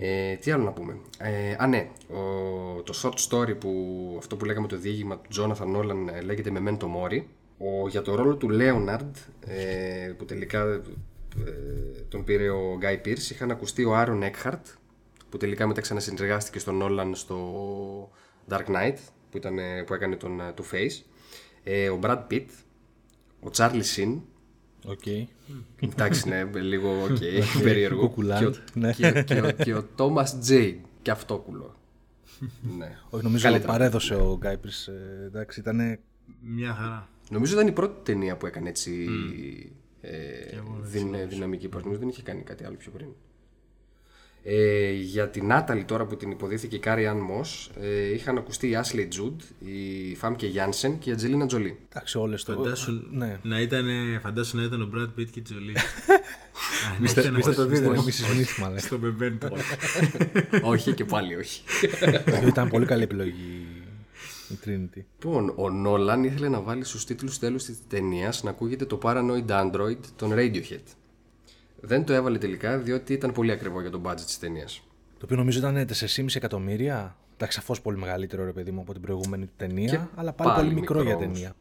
Ε, 0.00 0.34
τι 0.34 0.50
άλλο 0.50 0.64
να 0.64 0.72
πούμε. 0.72 1.00
Ε, 1.18 1.56
α, 1.58 1.66
ναι. 1.66 1.90
Ο, 2.08 2.82
το 2.82 3.00
short 3.02 3.28
story 3.28 3.58
που 3.60 4.14
αυτό 4.18 4.36
που 4.36 4.44
λέγαμε 4.44 4.66
το 4.66 4.76
διήγημα 4.76 5.18
του 5.18 5.28
Jonathan 5.42 5.76
Nolan 5.76 6.12
ε, 6.14 6.20
λέγεται 6.20 6.52
Memento 6.54 6.84
Mori. 6.84 7.22
Ο, 7.58 7.88
για 7.88 8.02
το 8.02 8.14
ρόλο 8.14 8.36
του 8.36 8.48
Leonard, 8.50 9.10
ε, 9.46 10.12
που 10.16 10.24
τελικά 10.24 10.62
ε, 10.62 10.82
τον 12.08 12.24
πήρε 12.24 12.50
ο 12.50 12.78
Guy 12.82 13.06
Pearce, 13.06 13.30
είχαν 13.30 13.50
ακουστεί 13.50 13.84
ο 13.84 13.92
Aaron 13.96 14.22
Eckhart, 14.22 14.62
που 15.28 15.36
τελικά 15.36 15.66
μετά 15.66 15.80
ξανασυνεργάστηκε 15.80 16.58
στον 16.58 16.80
Nolan 16.82 17.10
στο 17.12 18.10
Dark 18.48 18.64
Knight, 18.66 18.96
που, 19.30 19.36
ήταν, 19.36 19.58
ε, 19.58 19.82
που 19.82 19.94
έκανε 19.94 20.16
τον 20.16 20.40
ε, 20.40 20.54
Two 20.56 20.74
Face. 20.74 21.02
Ε, 21.62 21.88
ο 21.88 21.98
Brad 22.02 22.22
Pitt, 22.30 22.46
ο 23.40 23.50
Charlie 23.56 23.82
Sheen, 23.96 24.20
Οκ. 24.84 25.06
Εντάξει, 25.80 26.28
ναι, 26.28 26.44
λίγο 26.60 27.02
οκ, 27.02 27.16
περίεργο. 27.62 28.00
Κουκουλάν, 28.00 28.38
Και 28.38 28.44
ο- 28.46 28.54
ναι. 28.74 28.92
και 28.92 29.06
ο- 29.06 29.22
και 29.22 29.40
ο- 29.40 29.50
Και 29.50 29.74
ο 29.74 29.84
Τόμας 29.96 30.38
Τζέιν, 30.40 30.80
και 31.02 31.10
αυτό 31.10 31.44
Ναι. 32.78 32.96
Όχι, 33.10 33.24
νομίζω 33.24 33.44
Καλύτερα. 33.44 33.72
παρέδωσε 33.72 34.14
ο 34.14 34.36
Γκάι 34.40 34.60
Πιρς. 34.60 34.86
Ε, 34.86 35.22
εντάξει, 35.26 35.60
ήταν. 35.60 35.98
Μια 36.40 36.72
χαρά. 36.74 37.08
Νομίζω 37.30 37.54
ήταν 37.54 37.66
η 37.66 37.72
πρώτη 37.72 37.94
ταινία 38.02 38.36
που 38.36 38.46
έκανε 38.46 38.68
έτσι 38.68 39.06
ε, 40.00 40.10
δυν- 40.80 41.28
δυναμική 41.28 41.68
προς. 41.68 41.82
Νομίζω 41.82 42.00
δεν 42.00 42.08
είχε 42.08 42.22
κάνει 42.22 42.42
κάτι 42.42 42.64
άλλο 42.64 42.76
πιο 42.76 42.90
πριν. 42.90 43.08
Ε, 44.50 44.90
για 44.92 45.28
την 45.28 45.46
Νάταλη 45.46 45.84
τώρα 45.84 46.04
που 46.04 46.16
την 46.16 46.30
υποδύθηκε 46.30 46.76
η 46.76 46.78
Κάρι 46.78 47.06
Αν 47.06 47.16
Μος 47.16 47.70
ε, 47.80 48.12
είχαν 48.14 48.36
ακουστεί 48.38 48.68
η 48.68 48.76
Ashley 48.82 48.98
Judd, 48.98 49.66
η 49.68 50.14
Φάμκε 50.14 50.46
Γιάνσεν 50.46 50.98
και 50.98 51.10
η 51.10 51.12
Ατζελίνα 51.12 51.46
Τζολί. 51.46 51.78
Εντάξει, 51.88 52.18
όλες 52.18 52.42
το. 52.42 52.52
Φαντάσου, 52.52 52.92
Ναι. 53.10 53.38
να 53.42 53.60
ήταν, 53.60 53.86
φαντάσου 54.22 54.56
να 54.56 54.62
ήταν 54.62 54.82
ο 54.82 54.90
Brad 54.94 55.20
Pitt 55.20 55.26
και 55.30 55.38
η 55.38 55.42
Τζολί. 55.48 55.76
Μίστε 57.00 57.52
το 57.54 57.68
βίντεο, 57.68 57.90
μη 57.90 58.12
Smith, 58.12 58.60
μάλλον. 58.60 58.78
Στο 58.78 58.98
Memento. 59.02 59.48
όχι 60.72 60.92
και 60.94 61.04
πάλι 61.04 61.34
όχι. 61.34 61.62
Ήταν 62.48 62.68
πολύ 62.68 62.86
καλή 62.86 63.02
επιλογή 63.02 63.66
η 64.48 64.58
Trinity. 64.64 65.02
Λοιπόν, 65.22 65.52
ο 65.56 65.70
Νόλαν 65.70 66.24
ήθελε 66.24 66.48
να 66.48 66.60
βάλει 66.60 66.84
στους 66.84 67.04
τίτλους 67.04 67.38
τέλους 67.38 67.64
της 67.64 67.78
ταινίας 67.88 68.42
να 68.42 68.50
ακούγεται 68.50 68.84
το 68.84 68.98
Paranoid 69.02 69.46
Android 69.48 69.98
των 70.16 70.32
Radiohead. 70.34 70.82
Δεν 71.80 72.04
το 72.04 72.12
έβαλε 72.12 72.38
τελικά 72.38 72.78
διότι 72.78 73.12
ήταν 73.12 73.32
πολύ 73.32 73.50
ακριβό 73.52 73.80
για 73.80 73.90
το 73.90 74.00
budget 74.04 74.20
της 74.20 74.38
ταινίας. 74.38 74.82
Το 75.18 75.24
οποίο 75.24 75.36
νομίζω 75.36 75.58
ήταν 75.58 75.86
4,5 75.88 76.24
εκατομμύρια. 76.34 77.16
Εντάξει, 77.34 77.58
σαφώς 77.58 77.80
πολύ 77.80 77.98
μεγαλύτερο 77.98 78.44
ρε 78.44 78.52
παιδί 78.52 78.70
μου 78.70 78.80
από 78.80 78.92
την 78.92 79.02
προηγούμενη 79.02 79.46
του 79.46 79.52
ταινία. 79.56 79.90
Και 79.90 79.98
αλλά 80.14 80.32
πάλι, 80.32 80.50
πάλι 80.50 80.62
πολύ 80.62 80.80
μικρό, 80.80 80.96
μικρό 80.98 81.08
για 81.08 81.16
όμως. 81.24 81.32
ταινία. 81.38 81.54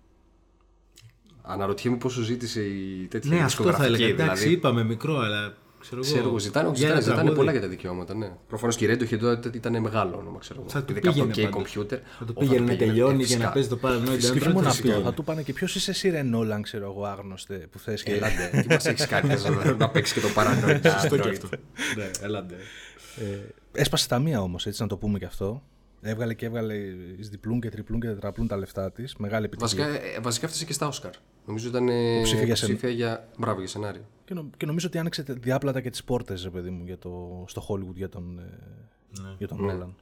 Αναρωτιέμαι 1.42 1.98
πόσο 1.98 2.22
ζήτησε 2.22 2.62
η 2.62 3.08
τέτοια 3.10 3.36
Ναι, 3.36 3.44
αυτό 3.44 3.64
θα 3.64 3.70
δισκογραφική, 3.70 4.04
έλεγα. 4.04 4.24
Εντάξει, 4.24 4.44
δηλαδή. 4.44 4.58
είπαμε 4.58 4.84
μικρό, 4.84 5.18
αλλά 5.20 5.56
ξέρω 5.90 6.02
εγώ. 6.02 6.12
Ξέρω 6.14 6.28
εγώ, 6.28 6.40
ζητάνε, 6.40 6.70
για 6.74 6.88
ένα 6.90 7.00
ζητάνε, 7.00 7.02
ζητάνε 7.02 7.16
τραγούδι. 7.18 7.36
πολλά 7.38 7.52
για 7.52 7.62
τα 7.62 7.68
δικαιώματα, 7.68 8.14
ναι. 8.16 8.32
Προφανώς 8.48 8.76
και 8.76 8.86
η 8.86 8.90
Radiohead 8.94 9.20
τότε 9.20 9.52
ήταν 9.54 9.82
μεγάλο 9.82 10.18
όνομα, 10.18 10.40
ξέρω 10.40 10.60
εγώ. 10.60 10.70
Θα 10.70 10.84
του 10.84 10.92
Ειδικά 10.92 11.10
από 11.10 11.20
το 11.20 11.26
πήγαινε 11.26 11.50
K 11.50 11.52
πάντως. 11.54 11.76
Computer. 11.78 12.00
Θα 12.20 12.26
το 12.26 12.34
Ω, 12.36 12.40
πήγαινε 12.40 12.72
να 12.72 12.78
τελειώνει 12.78 13.14
ε, 13.14 13.16
για 13.18 13.26
φυσικά. 13.26 13.46
να 13.46 13.52
παίζει 13.52 13.70
το 13.70 13.80
Paranoid 13.82 14.18
Και 14.20 14.28
όχι 14.28 14.40
Android. 14.44 14.52
μόνο 14.54 14.70
φυσικά. 14.70 14.92
αυτό, 14.92 15.04
θα 15.04 15.14
του 15.14 15.24
πάνε 15.24 15.42
και 15.42 15.54
ποιος 15.54 15.76
είσαι 15.76 15.92
εσύ, 15.92 16.10
Ρε 16.10 16.22
Νόλαν, 16.22 16.62
ξέρω 16.62 16.86
εγώ, 16.92 17.06
άγνωστε 17.06 17.56
που 17.56 17.80
θες 17.80 18.04
και. 18.04 18.12
Έλαντε, 18.14 18.62
τι 18.62 18.68
μας 18.74 18.86
έχεις 18.86 19.06
κάνει 19.06 19.28
θες 19.30 19.44
να- 19.50 19.74
να 19.78 19.90
παίξει 19.90 20.14
και 20.14 20.20
το 20.20 20.28
Paranoid 20.36 20.82
Android. 20.82 21.50
Ναι, 21.98 22.10
έλαντε. 22.22 22.56
Έσπασε 23.72 24.08
τα 24.08 24.20
μία 24.20 24.42
όμως, 24.42 24.66
έτσι 24.66 24.82
να 24.82 24.88
το 24.88 24.98
πούμε 24.98 25.20
και 25.20 25.26
αυτό. 25.26 25.64
Έβγαλε 26.02 26.34
και 26.34 26.46
έβγαλε 26.46 26.74
εις 27.20 27.30
διπλούν 27.30 27.60
και 27.62 27.70
τριπλούν 27.70 28.00
και 28.00 28.08
τετραπλούν 28.08 28.48
τα 28.48 28.58
λεφτά 28.58 28.92
της. 28.92 29.16
Μεγάλη 29.16 29.46
επιτυχία. 29.46 29.86
Βασικά, 29.86 30.06
ε, 30.16 30.20
βασικά 30.20 30.46
έφτασε 30.46 30.66
και 30.66 30.74
στα 30.74 30.88
Όσκαρ. 30.88 31.12
Νομίζω 31.46 31.68
ήταν 31.68 31.90
ε, 31.90 32.14
Υποψήφια 32.16 32.46
για 32.46 32.56
σεν- 32.56 32.70
υποψήφια 32.70 32.96
για, 32.96 33.28
μπράβο, 33.38 33.60
για 33.60 33.68
σενάριο. 33.68 34.02
Και, 34.26 34.34
νο- 34.34 34.50
και 34.58 34.66
νομίζω 34.66 34.88
ότι 34.88 34.98
άνοιξε 34.98 35.24
διάπλατα 35.28 35.82
και 35.82 35.90
τις 35.90 36.04
πόρτες, 36.04 36.44
ρε 36.44 36.50
παιδί 36.50 36.70
μου, 36.70 36.84
για 36.86 36.98
το, 36.98 37.44
στο 37.48 37.66
Hollywood 37.70 37.96
για 37.96 38.10
τον, 38.10 38.40
ε, 38.40 38.44
για 39.38 39.48
τον 39.48 39.58
Νόλαν. 39.62 39.96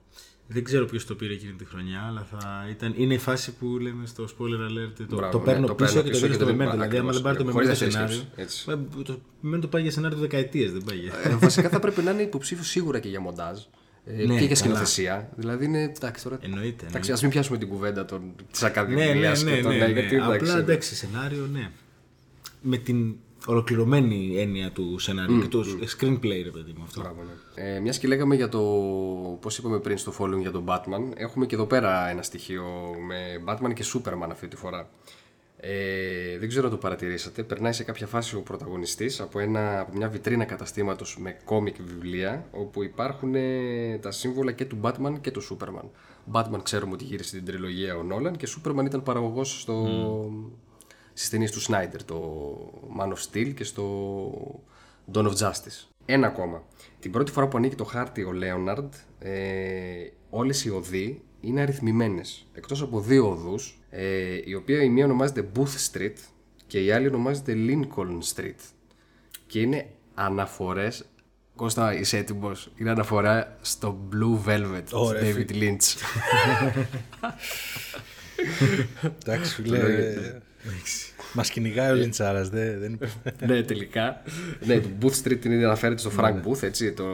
Δεν 0.48 0.64
ξέρω 0.64 0.86
ποιος 0.86 1.06
το 1.06 1.16
πήρε 1.16 1.34
εκείνη 1.34 1.54
τη 1.54 1.66
χρονιά, 1.66 2.02
αλλά 2.08 2.24
θα 2.32 2.68
ήταν... 2.70 2.94
είναι 2.98 3.14
η 3.14 3.18
φάση 3.18 3.54
που 3.54 3.66
λέμε 3.68 4.06
στο 4.06 4.24
spoiler 4.24 4.70
alert. 4.72 5.06
Το, 5.10 5.16
Μπράβο, 5.16 5.32
το 5.32 5.38
ναι, 5.38 5.44
παίρνω 5.44 5.68
το 5.68 5.76
πίσω 5.76 5.94
παίρνω 5.94 6.10
και 6.10 6.18
το 6.18 6.26
πίσω 6.26 6.28
δίνω 6.28 6.28
και 6.28 6.34
στο 6.34 6.46
το- 6.46 6.52
Memento. 6.52 6.72
Δηλαδή, 6.72 6.76
άμα 6.78 6.84
ακριβώς, 6.86 7.14
δεν 7.14 7.24
πάρει 7.24 7.38
το 7.38 7.52
χωρίς 7.52 7.68
Memento 7.68 7.70
δεύτερη 7.70 7.92
σενάριο. 7.92 8.16
σκέψη, 8.16 8.42
έτσι. 8.42 8.66
ε, 8.72 9.02
Το 9.04 9.20
Memento 9.44 9.70
πάει 9.70 9.82
για 9.82 9.92
σενάριο 9.92 10.18
δεκαετίες, 10.18 10.72
δεν 10.72 10.84
πάει. 10.84 10.98
για- 10.98 11.14
Ε, 11.24 11.36
βασικά 11.36 11.70
θα 11.70 11.80
πρέπει 11.80 12.02
να 12.02 12.12
είναι 12.12 12.22
υποψήφιο 12.22 12.64
σίγουρα 12.64 13.00
και 13.00 13.10
για 13.10 13.20
μοντάζ. 13.20 13.60
Ε, 14.08 14.12
Ναι, 14.12 14.24
και 14.24 14.32
για 14.34 14.40
καλά. 14.40 14.56
σκηνοθεσία. 14.56 15.30
Δηλαδή 15.36 15.66
είναι. 15.66 15.84
Εντάξει, 15.84 16.24
τώρα. 16.24 16.38
Εννοείται, 16.42 16.86
Εντάξει, 16.88 17.12
ας 17.12 17.22
μην 17.22 17.32
πιάσουμε 17.32 17.58
την 17.58 17.68
κουβέντα 17.68 18.06
της 18.06 18.62
Ναι, 18.62 18.68
Ακαδημίας 18.68 19.44
ναι, 19.44 19.50
και 19.50 19.56
ναι, 19.56 19.62
των. 19.62 19.72
ναι, 19.72 19.78
ναι, 19.78 19.86
ναι. 19.86 19.92
γιατί, 20.00 20.16
εντάξει, 20.16 20.36
Απλά 20.36 20.58
εντάξει, 20.58 20.96
σενάριο, 20.96 21.48
ναι. 21.52 21.70
Με 22.62 22.78
την 22.78 23.16
ολοκληρωμένη 23.46 24.36
έννοια 24.40 24.72
του 24.72 25.00
σενάριου 25.00 25.42
και 25.42 25.48
του 25.48 25.66
screenplay, 26.00 26.42
ρε 26.44 26.50
παιδί 26.50 26.74
μου 26.78 26.84
αυτό. 26.84 27.02
Μπράβο, 27.02 27.22
ναι. 27.56 27.64
Ε, 27.76 27.80
Μιας 27.80 27.98
και 28.00 28.08
λέγαμε 28.08 28.36
για 28.36 28.50
το. 28.50 28.60
Πώς 29.42 29.58
είπαμε 29.58 29.80
πριν 29.80 29.98
στο 29.98 30.14
following 30.20 30.40
για 30.42 30.52
τον 30.52 30.64
Batman, 30.68 31.12
έχουμε 31.16 31.46
και 31.46 31.56
εδώ 31.56 31.66
πέρα 31.66 32.10
ένα 32.10 32.22
στοιχείο 32.22 32.64
με 33.08 33.16
Batman 33.46 33.74
και 33.74 33.86
Superman 33.94 34.28
αυτή 34.32 34.48
τη 34.48 34.56
φορά. 34.56 34.90
Ε, 35.68 36.38
δεν 36.38 36.50
ξέρω 36.50 36.66
αν 36.66 36.72
το 36.72 36.78
παρατηρήσατε. 36.78 37.44
Περνάει 37.44 37.74
σε 37.74 37.84
κάποια 37.84 38.08
φάση 38.08 38.36
ο 38.36 38.42
πρωταγωνιστής 38.42 39.22
από, 39.22 39.40
ένα, 39.40 39.80
από 39.80 39.98
μια 39.98 40.10
βιτρίνα 40.10 40.46
καταστήματος 40.46 41.18
με 41.20 41.38
κόμικ 41.46 41.76
βιβλία 41.82 42.48
όπου 42.52 42.84
υπάρχουν 42.84 43.36
ε, 43.36 43.98
τα 44.02 44.12
σύμβολα 44.12 44.52
και 44.52 44.66
του 44.66 44.80
Batman 44.82 45.14
και 45.22 45.32
του 45.32 45.42
Superman. 45.44 45.90
Batman 46.32 46.60
ξέρουμε 46.64 46.94
ότι 46.94 47.04
γύρισε 47.04 47.36
την 47.36 47.46
τριλογία 47.46 47.96
ο 47.96 48.04
Νόλαν 48.04 48.36
και 48.36 48.48
Superman 48.56 48.86
ήταν 48.86 49.04
παραγωγός 49.04 49.62
στο, 49.62 49.88
στις 51.14 51.30
ταινίες 51.30 51.52
του 51.52 51.62
Snyder, 51.62 52.00
το 52.06 52.20
Man 53.00 53.08
of 53.08 53.18
Steel 53.32 53.54
και 53.54 53.64
στο 53.64 54.62
Dawn 55.14 55.26
of 55.26 55.34
Justice. 55.34 55.88
Ένα 56.06 56.28
ακόμα. 56.28 56.64
Την 57.00 57.12
πρώτη 57.12 57.32
φορά 57.32 57.48
που 57.48 57.58
ανοίγει 57.58 57.76
το 57.76 57.84
χάρτη 57.84 58.24
ο 58.24 58.32
Λέοναρντ, 58.32 58.94
ε, 59.20 59.34
όλες 60.30 60.66
οι 60.66 60.70
οδοί 60.70 61.22
είναι 61.40 61.62
αριθμημένες. 61.62 62.48
Εκτός 62.54 62.82
από 62.82 63.00
δύο 63.00 63.30
οδούς, 63.30 63.80
ε, 63.96 64.40
η 64.44 64.54
οποία 64.54 64.84
η 64.84 64.90
μία 64.90 65.06
ονομάζεται 65.06 65.50
Booth 65.56 65.92
Street 65.92 66.16
και 66.68 66.84
η 66.84 66.92
άλλη 66.92 67.08
ονομάζεται 67.08 67.54
Lincoln 67.58 68.20
Street. 68.36 68.60
Και 69.48 69.60
είναι 69.60 69.88
αναφορές 70.14 71.06
Κώστα, 71.56 72.00
είσαι 72.00 72.18
έτοιμος; 72.18 72.72
Είναι 72.76 72.90
αναφορά 72.90 73.58
στο 73.62 74.10
Blue 74.12 74.50
Velvet 74.50 74.84
του 74.90 75.00
Ωραία, 75.00 75.36
David 75.36 75.52
Lynch. 75.52 75.96
Εντάξει, 79.24 79.54
φίλε. 79.54 80.16
Μας 81.34 81.50
κυνηγάει 81.50 81.92
ο 81.92 81.96
Λιντσάρας, 81.96 82.50
δεν, 82.50 82.80
δεν 82.80 83.00
ναι, 83.46 83.62
τελικά. 83.62 84.22
ναι, 84.66 84.80
το 84.80 84.90
Booth 85.02 85.24
Street 85.24 85.46
είναι 85.46 85.66
αναφέρεται 85.66 86.00
στο 86.00 86.12
Frank 86.18 86.42
Booth, 86.48 86.64
έτσι, 86.64 86.92
το, 86.94 87.06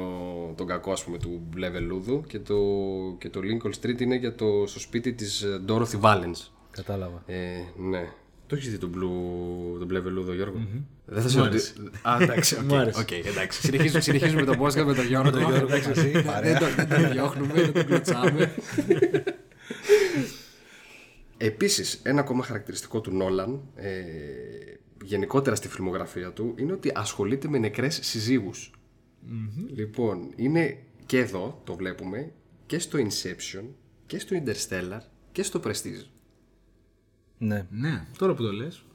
τον 0.58 0.68
κακό 0.68 0.92
ας 0.92 1.04
πούμε 1.04 1.18
του 1.18 1.42
Μπλε 1.50 1.70
Βελούδου 1.70 2.24
και 2.28 2.40
το, 2.40 2.56
και 3.18 3.30
το 3.30 3.40
Lincoln 3.44 3.72
Street 3.82 4.02
είναι 4.02 4.16
για 4.16 4.36
το, 4.36 4.64
στο 4.68 4.80
σπίτι 4.80 5.14
της 5.14 5.42
ε, 5.42 5.62
Dorothy 5.68 6.00
Valens. 6.02 6.61
Κατάλαβα. 6.72 7.24
Ε, 7.26 7.64
ναι. 7.78 8.10
Το 8.48 8.56
έχεις 8.58 8.70
δει 8.72 8.78
τον, 8.78 8.90
Blue, 8.96 9.78
τον 9.78 9.88
Μπλε 9.88 10.00
Βελούδο, 10.00 10.34
Γιώργο; 10.34 10.68
Δεν 11.06 11.22
θα 11.22 11.30
σε 11.30 11.40
ρωτήσω. 11.40 11.74
Α, 12.02 12.18
εντάξει, 12.22 12.56
οκ, 12.56 12.62
Μου 12.64 12.76
άρεσε. 12.76 13.00
οκ, 13.00 13.12
εντάξει. 13.12 13.62
Συνεχίζουμε, 13.62 14.00
συνεχίζουμε 14.02 14.44
το 14.44 14.54
podcast 14.66 14.84
με 14.86 14.94
τον 14.94 15.06
Γιώργο. 15.06 15.56
εντάξει, 15.56 15.90
εσύ, 15.90 16.10
δεν, 16.10 16.26
παρέα. 16.26 16.60
τον, 16.60 16.70
δεν 16.76 16.90
τον 16.90 17.12
διώχνουμε, 17.12 17.54
δεν 17.54 17.74
τον 17.74 17.86
κλωτσάμε. 17.86 18.54
Επίσης, 21.38 22.00
ένα 22.04 22.20
ακόμα 22.20 22.44
χαρακτηριστικό 22.44 23.02
του 23.02 23.12
Νόλαν, 23.16 23.62
ε, 23.76 23.92
γενικότερα 25.04 25.56
στη 25.56 25.68
φιλμογραφία 25.68 26.32
του, 26.32 26.54
είναι 26.58 26.72
ότι 26.72 26.92
ασχολείται 26.96 27.48
με 27.48 27.58
νεκρές 27.58 28.00
συζύγους. 28.02 28.72
Λοιπόν, 29.76 30.32
είναι 30.36 30.78
και 31.06 31.20
εδώ, 31.20 31.62
το 31.64 31.76
βλέπουμε, 31.76 32.32
και 32.66 32.80
στο 32.80 33.00
Inception, 33.00 33.64
και 34.06 34.20
στο 34.20 34.36
Interstellar, 34.44 35.00
και 35.32 35.44
στο 35.44 35.62
Prestige. 35.64 36.06
Ναι. 37.44 37.68
Ναι, 37.70 38.08
τώρα 38.18 38.34
που 38.34 38.44
το 38.44 38.52
λες. 38.52 38.86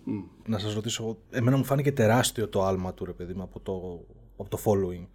Να 0.47 0.59
σας 0.59 0.75
ρωτήσω, 0.75 1.19
εμένα 1.31 1.57
μου 1.57 1.65
φάνηκε 1.65 1.93
τεράστιο 1.93 2.49
το 2.49 2.65
άλμα 2.65 2.95
του, 2.95 3.05
ρε 3.05 3.13
παιδί 3.13 3.35
μου, 3.35 3.43
από 3.43 3.61
το, 3.61 4.07
από 4.37 4.51
το 4.51 4.59
Following. 4.65 5.07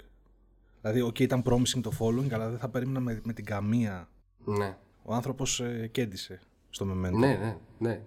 Δηλαδή, 0.82 1.02
οκ, 1.02 1.20
ήταν 1.20 1.44
promising 1.46 1.82
το 1.82 1.92
Following, 2.00 2.32
αλλά 2.32 2.50
δεν 2.50 2.60
θα 2.60 2.70
περίμενα 2.70 3.00
με, 3.00 3.22
με 3.24 3.34
την 3.34 3.46
καμία. 3.46 4.10
Ναι. 4.46 4.78
Ο 5.04 5.14
άνθρωπος 5.14 5.60
ε, 5.60 5.90
κέντησε 5.92 6.40
στο 6.70 6.86
Memento. 6.86 7.12
Ναι, 7.12 7.28
ναι, 7.28 7.58
ναι. 7.78 8.02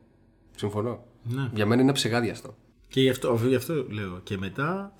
Συμφωνώ. 0.56 1.04
Ναι. 1.22 1.50
Για 1.54 1.66
μένα 1.66 1.82
είναι 1.82 1.92
αψεγάδιαστο. 1.92 2.56
Και 2.88 3.00
γι' 3.00 3.10
αυτό, 3.10 3.38
γι' 3.46 3.54
αυτό 3.54 3.86
λέω. 3.90 4.20
Και 4.22 4.38
μετά, 4.38 4.92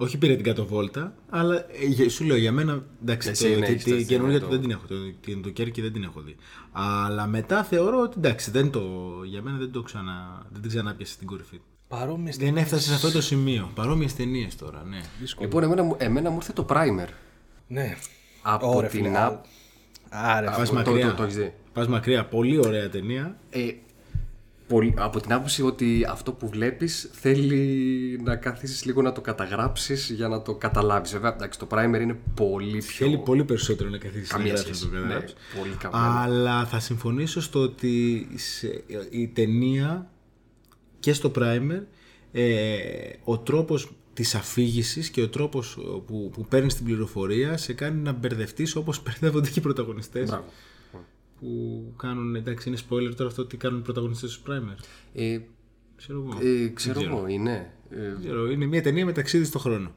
όχι 0.00 0.18
πήρε 0.18 0.34
την 0.34 0.44
κάτω 0.44 0.72
βόλτα, 0.72 1.14
αλλά 1.28 1.54
ε, 1.56 1.86
για- 1.86 2.10
σου 2.10 2.24
λέω 2.24 2.36
για 2.36 2.52
μένα. 2.52 2.82
Εντάξει, 3.02 3.28
Εσύ, 3.28 3.52
το, 3.52 3.58
ναι, 3.58 3.66
τη- 3.66 3.72
έχεις 3.72 3.84
τη 3.84 3.90
τα 3.96 4.02
καινούργια 4.02 4.38
το- 4.40 4.44
του 4.44 4.50
δεν 4.52 4.60
την 4.60 4.70
έχω. 4.70 4.86
Το, 4.86 4.94
την, 5.20 5.42
το 5.42 5.50
Κέρκι 5.50 5.80
δεν 5.80 5.92
την 5.92 6.02
έχω 6.02 6.20
δει. 6.20 6.36
Αλλά 6.72 7.26
μετά 7.26 7.64
θεωρώ 7.64 8.00
ότι 8.00 8.14
εντάξει, 8.16 8.50
δεν 8.50 8.70
το, 8.70 8.80
για 9.24 9.42
μένα 9.42 9.56
δεν 9.56 9.70
το 9.72 9.82
ξανα, 9.82 10.46
δεν 10.52 10.60
την 10.60 10.70
ξανάπιασε 10.70 11.12
στην 11.12 11.26
κορυφή. 11.26 11.60
Παρόμοιες 11.88 12.36
Δεν 12.36 12.56
έφτασε 12.56 12.88
σε 12.88 12.94
αυτό 12.94 13.10
το 13.10 13.20
σημείο. 13.20 13.70
Παρόμοιες 13.74 14.14
ταινίες 14.14 14.56
τώρα, 14.56 14.84
ναι. 14.88 15.00
Λοιπόν, 15.40 15.62
εμένα, 15.62 15.82
μου- 15.82 15.96
εμένα 15.98 16.30
μου 16.30 16.36
ήρθε 16.36 16.52
το 16.52 16.66
primer. 16.68 17.08
Ναι. 17.66 17.96
Από 18.42 18.68
Ωραία, 18.76 18.90
την 18.90 19.02
φίλε, 19.04 19.14
app. 19.16 19.18
α- 19.18 19.40
Άρε, 20.12 20.46
Α, 20.46 20.50
Πας 20.50 20.68
το- 20.68 20.74
μακριά. 20.74 21.08
το- 21.08 21.14
το 21.14 21.22
έχεις 21.22 21.36
δει. 21.36 21.54
Πας 21.72 21.88
μακριά. 21.88 22.24
Πολύ 22.26 22.58
ωραία 22.58 22.88
ταινία. 22.88 23.36
Ε, 23.50 23.58
πολύ, 23.58 23.82
από 24.96 25.20
την 25.20 25.32
άποψη 25.32 25.62
ότι 25.62 26.06
αυτό 26.08 26.32
που 26.32 26.48
βλέπεις 26.48 27.10
θέλει 27.12 28.20
να 28.24 28.36
καθίσεις 28.36 28.84
λίγο 28.84 29.02
να 29.02 29.12
το 29.12 29.20
καταγράψεις 29.20 30.10
για 30.10 30.28
να 30.28 30.42
το 30.42 30.54
καταλάβεις. 30.54 31.10
Βέβαια, 31.12 31.34
εντάξει, 31.34 31.58
το 31.58 31.66
primer 31.70 31.98
είναι 32.00 32.16
πολύ 32.34 32.78
πιο... 32.78 33.06
Θέλει 33.06 33.18
πολύ 33.18 33.44
περισσότερο 33.44 33.88
να 33.90 33.98
καθίσεις 33.98 34.30
να 34.30 34.36
Καμία 34.36 34.52
γράψεις 34.52 34.76
σχέση. 34.76 34.90
το 34.92 34.96
Ναι, 34.98 35.02
καταλάβεις. 35.02 35.34
πολύ 35.60 35.74
καμμένο. 35.78 36.04
Αλλά 36.20 36.66
θα 36.66 36.80
συμφωνήσω 36.80 37.40
στο 37.40 37.60
ότι 37.60 38.26
σε- 38.34 38.84
η 39.10 39.28
ταινία 39.28 40.10
και 41.00 41.12
στο 41.12 41.30
primer 41.38 41.80
ε, 42.32 42.76
ο 43.24 43.38
τρόπος 43.38 43.90
της 44.12 44.34
αφήγησης 44.34 45.10
και 45.10 45.22
ο 45.22 45.28
τρόπος 45.28 45.78
που, 46.06 46.30
που 46.32 46.44
παίρνεις 46.48 46.74
την 46.74 46.84
πληροφορία 46.84 47.56
σε 47.56 47.72
κάνει 47.72 48.00
να 48.02 48.12
μπερδευτείς 48.12 48.76
όπως 48.76 49.00
μπερδεύονται 49.02 49.48
και 49.50 49.58
οι 49.58 49.62
πρωταγωνιστές 49.62 50.28
Μπράβο. 50.28 50.44
Που 51.40 51.82
κάνουν, 51.96 52.34
εντάξει 52.34 52.68
είναι 52.68 52.78
spoiler 52.88 53.14
τώρα 53.16 53.30
αυτό 53.30 53.46
τι 53.46 53.56
κάνουν 53.56 53.78
οι 53.78 53.82
πρωταγωνιστές 53.82 54.30
τους 54.30 54.42
primer 54.48 54.76
Ε, 55.12 55.38
ξέρω 55.96 56.18
εγώ 56.18 56.48
ε, 56.48 56.68
ξέρω 56.68 57.00
Δεν 57.00 57.08
εγώ, 57.08 57.26
είναι. 57.26 57.72
Ε, 57.90 57.96
Δεν 58.00 58.20
ξέρω, 58.20 58.50
είναι 58.50 58.66
μια 58.66 58.82
ταινία 58.82 59.04
με 59.04 59.12
ταξίδι 59.12 59.44
στο 59.44 59.58
χρόνο 59.58 59.94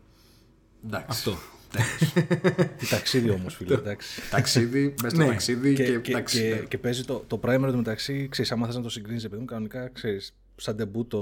εντάξει. 0.86 1.06
αυτό 1.10 1.34
Τι 2.77 2.88
ταξίδι 2.88 3.29
όμως, 3.29 3.56
φίλε. 3.56 3.73
εντάξει. 3.73 4.21
Ταξίδι, 4.29 4.93
μέσα 5.01 5.15
στο 5.15 5.23
Ναι. 5.25 5.29
ταξίδι 5.29 5.73
και, 5.73 5.84
και, 5.84 5.99
και, 5.99 6.12
εντάξει, 6.12 6.41
και, 6.41 6.49
ναι. 6.49 6.56
και 6.67 6.77
παίζει 6.77 7.03
το, 7.03 7.23
το 7.27 7.39
primer 7.43 7.67
του 7.71 7.75
μεταξύ, 7.77 8.27
ξέρεις, 8.32 8.51
άμα 8.51 8.65
θες 8.65 8.75
να 8.75 8.82
το 8.82 8.89
συγκρίνεις, 8.89 9.23
επειδή 9.23 9.39
μου 9.41 9.47
κανονικά, 9.47 9.88
ξέρεις, 9.89 10.36
σαν 10.56 10.75
ντεμπούτο 10.75 11.19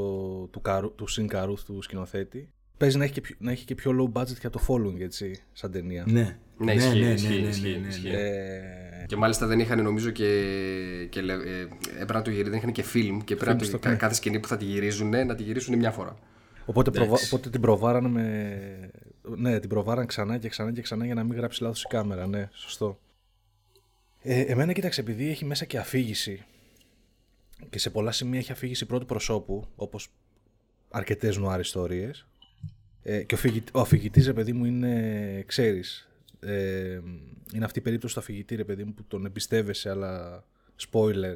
του, 0.52 0.62
Καρού, 0.62 0.96
του 0.96 1.08
Συν 1.08 1.28
Καρούθ 1.28 1.64
του 1.64 1.82
σκηνοθέτη, 1.82 2.52
παίζει 2.82 2.98
να 2.98 3.04
έχει, 3.04 3.13
και 3.13 3.22
πιο, 3.22 3.36
να 3.39 3.52
έχει 3.52 3.65
και 3.65 3.76
πιο 3.76 3.91
low 4.13 4.22
budget 4.22 4.38
και 4.39 4.48
από 4.48 4.58
το 4.60 4.65
following, 4.67 5.00
έτσι, 5.02 5.41
σαν 5.54 5.72
ταινία. 5.72 6.04
ναι 6.08 6.38
Ναι, 6.58 6.74
ισχύει, 6.74 7.00
ισχύει, 7.00 7.34
ισχύει, 7.34 7.82
ισχύει. 7.88 8.08
Ε, 8.10 9.06
Και 9.08 9.15
μάλιστα 9.15 9.48
δεν 9.48 9.60
είχαν 9.60 9.84
νομίζω 9.84 10.10
και. 10.10 10.26
και 11.10 11.22
λε- 11.22 11.46
ε, 11.46 11.62
έπρεπε 11.94 12.13
να 12.13 12.22
το 12.22 12.30
γυρίσουν, 12.30 12.50
δεν 12.50 12.60
είχαν 12.60 12.72
και 12.72 12.84
φιλμ 12.84 13.20
και 13.20 13.36
πρέπει 13.36 13.52
να 13.52 13.58
το, 13.58 13.65
στο 13.65 13.80
κα- 13.80 13.89
ναι. 13.89 13.96
κάθε 13.96 14.13
σκηνή 14.13 14.39
που 14.39 14.48
θα 14.48 14.58
τη 14.58 14.65
γυρίζουν 14.65 15.10
να 15.10 15.36
τη 15.36 15.44
γυρίσουν 15.44 15.78
μια 15.78 15.91
φορά. 15.91 16.17
οπότε, 16.65 16.91
προβα, 16.91 17.17
οπότε 17.26 17.50
την 17.50 17.62
προβάρανε 17.62 18.08
με... 18.10 18.91
Ναι, 19.38 19.60
την 19.60 19.70
προβάραν 19.70 20.06
ξανά 20.06 20.38
και 20.38 20.50
ξανά 20.50 20.72
και 20.72 20.82
ξανά 20.82 21.06
για 21.06 21.13
να 21.13 21.24
μην 21.24 21.38
γράψει 21.38 21.63
λάθος 21.63 21.84
η 21.84 21.88
κάμερα, 21.88 22.28
ναι, 22.28 22.50
σωστό. 22.54 23.00
Ε, 24.22 24.39
εμένα 24.41 24.74
κοίταξε, 24.74 25.02
επειδή 25.02 25.30
έχει 25.30 25.46
μέσα 25.46 25.65
και 25.65 25.78
αφήγηση 25.78 26.44
και 27.70 27.80
σε 27.80 27.89
πολλά 27.89 28.12
σημεία 28.12 28.39
έχει 28.39 28.52
αφήγηση 28.52 28.86
πρώτου 28.86 29.06
προσώπου, 29.06 29.67
όπως 29.76 30.08
αρκετές 30.91 31.38
νουάρ 31.38 31.60
ιστορίες, 31.60 32.26
ε, 33.04 33.24
και 33.24 33.36
ο, 33.36 33.38
φυγη, 33.38 33.64
ο 33.72 33.80
αφηγητής, 33.80 34.26
ρε 34.26 34.34
παιδί 34.34 34.54
μου, 34.54 34.66
είναι, 34.66 35.44
ξέρεις, 35.48 36.10
ε, 36.40 37.00
είναι 37.54 37.66
αυτή 37.66 37.80
η 37.80 37.82
περίπτωση 37.82 38.14
του 38.14 38.20
αφηγητή, 38.20 38.56
ρε 38.56 38.64
παιδί 38.64 38.84
μου, 38.84 38.94
που 38.94 39.04
τον 39.08 39.26
εμπιστεύεσαι, 39.26 39.90
αλλά 39.90 40.44
spoiler. 40.92 41.36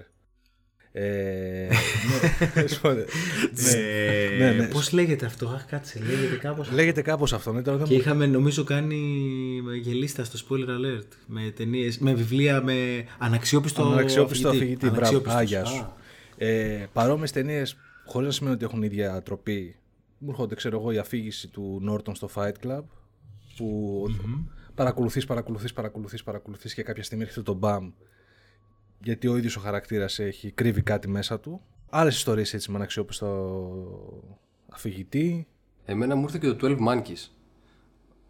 Ε, 0.97 1.67
ναι, 1.67 2.63
spoiler. 2.81 3.05
Ε, 3.75 4.37
Ναι, 4.37 4.51
ναι. 4.51 4.67
Πώς 4.67 4.91
λέγεται 4.91 5.25
αυτό, 5.25 5.47
αχ 5.47 5.65
κάτσε, 5.65 5.99
λέγεται 5.99 6.35
κάπως 6.35 6.71
Λέγεται 6.71 7.01
κάπως 7.01 7.33
αυτό, 7.33 7.53
ναι, 7.53 7.61
τώρα 7.61 7.77
δεν 7.77 7.87
Και 7.87 7.93
μου- 7.93 7.99
είχαμε 7.99 8.25
νομίζω 8.25 8.63
κάνει 8.63 8.97
γελίστα 9.81 10.23
στο 10.23 10.39
spoiler 10.49 10.69
alert 10.69 11.07
με 11.27 11.51
ταινίες, 11.55 11.97
με 11.97 12.13
βιβλία 12.13 12.61
με 12.61 13.05
αναξιόπιστο, 13.17 13.83
Αναξιόπιστο 13.83 14.49
αφηγητή. 14.49 14.75
Μπράβο. 14.89 14.95
Αναξιόπιστος. 14.95 15.39
Α, 15.39 15.43
γεια 15.43 15.65
σου. 15.65 15.93
Ε, 16.37 16.85
Παρόμοιες 16.93 17.31
ταινίες, 17.31 17.77
χωρίς 18.05 18.27
να 18.27 18.33
σημαίνει 18.33 18.55
ότι 18.55 18.63
έχουν 18.63 18.83
ίδια 18.83 19.21
τροπή, 19.21 19.75
μου 20.25 20.31
έρχονται, 20.31 20.55
ξέρω 20.55 20.79
εγώ, 20.79 20.91
η 20.91 20.97
αφήγηση 20.97 21.47
του 21.47 21.77
Νόρτον 21.81 22.15
στο 22.15 22.29
Fight 22.35 22.53
Club. 22.63 22.81
Που 23.57 24.03
παρακολουθείς, 24.75 25.25
παρακολουθείς, 25.25 25.73
παρακολουθείς, 25.73 26.23
παρακολουθείς 26.23 26.73
και 26.73 26.83
κάποια 26.83 27.03
στιγμή 27.03 27.23
έρχεται 27.23 27.41
το 27.41 27.53
μπαμ. 27.53 27.91
Γιατί 29.03 29.27
ο 29.27 29.37
ίδιος 29.37 29.55
ο 29.55 29.59
χαρακτήρας 29.59 30.19
έχει 30.19 30.51
κρύβει 30.51 30.81
κάτι 30.81 31.07
μέσα 31.07 31.39
του. 31.39 31.61
Άλλες 31.89 32.15
ιστορίες 32.15 32.53
έτσι 32.53 32.71
με 32.71 32.77
αναξιόπιστο 32.77 34.23
αφηγητή. 34.69 35.47
Εμένα 35.85 36.15
μου 36.15 36.23
ήρθε 36.23 36.37
και 36.37 36.47
το 36.53 36.67
12 36.67 36.77
Monkeys. 36.87 37.29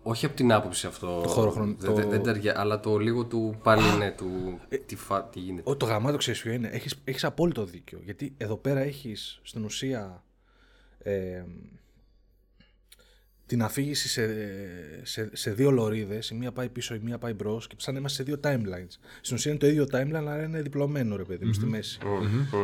Όχι 0.03 0.25
από 0.25 0.35
την 0.35 0.51
άποψη 0.51 0.87
αυτό. 0.87 1.21
Το 1.21 1.29
χωροχρον- 1.29 1.75
Δεν, 1.79 1.93
το- 1.93 1.99
Ε, 2.01 2.05
δεν 2.05 2.23
ταιριάζει, 2.23 2.57
αλλά 2.59 2.79
το 2.79 2.97
λίγο 2.97 3.25
του 3.25 3.59
πάλι 3.63 3.97
ναι, 3.97 4.11
του. 4.11 4.59
τι, 4.85 4.95
φα, 4.95 5.23
τι 5.23 5.39
γίνεται. 5.39 5.69
Ό, 5.69 5.75
το 5.75 5.85
γαμάτο 5.85 6.17
ξέρεις 6.17 6.41
ποιο 6.41 6.51
είναι. 6.51 6.67
Έχεις, 6.67 7.01
έχεις 7.03 7.23
απόλυτο 7.23 7.65
δίκιο. 7.65 7.99
Γιατί 8.03 8.33
εδώ 8.37 8.55
πέρα 8.57 8.79
έχεις 8.79 9.39
στην 9.43 9.63
ουσία 9.63 10.23
ε, 10.99 11.43
την 13.45 13.61
αφήγηση 13.63 14.07
σε, 14.09 14.27
σε, 15.03 15.29
σε 15.33 15.51
δύο 15.51 15.71
λωρίδες. 15.71 16.29
Η 16.29 16.35
μία 16.35 16.51
πάει 16.51 16.69
πίσω, 16.69 16.95
η 16.95 16.99
μία 17.03 17.17
πάει 17.17 17.33
μπρος 17.33 17.67
και 17.67 17.75
σαν 17.77 17.93
να 17.93 17.99
είμαστε 17.99 18.23
σε 18.23 18.31
δύο 18.31 18.39
timelines. 18.43 18.97
Στην 19.21 19.35
ουσία 19.35 19.51
είναι 19.51 19.59
το 19.59 19.67
ίδιο 19.67 19.83
timeline, 19.91 20.13
αλλά 20.13 20.43
είναι 20.43 20.61
διπλωμένο 20.61 21.15
ρε 21.15 21.23
παιδί 21.23 21.45
μου 21.45 21.53
στη 21.53 21.65
μέση. 21.65 21.99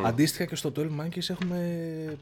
Αντίστοιχα 0.06 0.46
και 0.46 0.56
στο 0.56 0.72
12 0.76 0.80
Monkeys 0.80 1.30
έχουμε. 1.30 1.58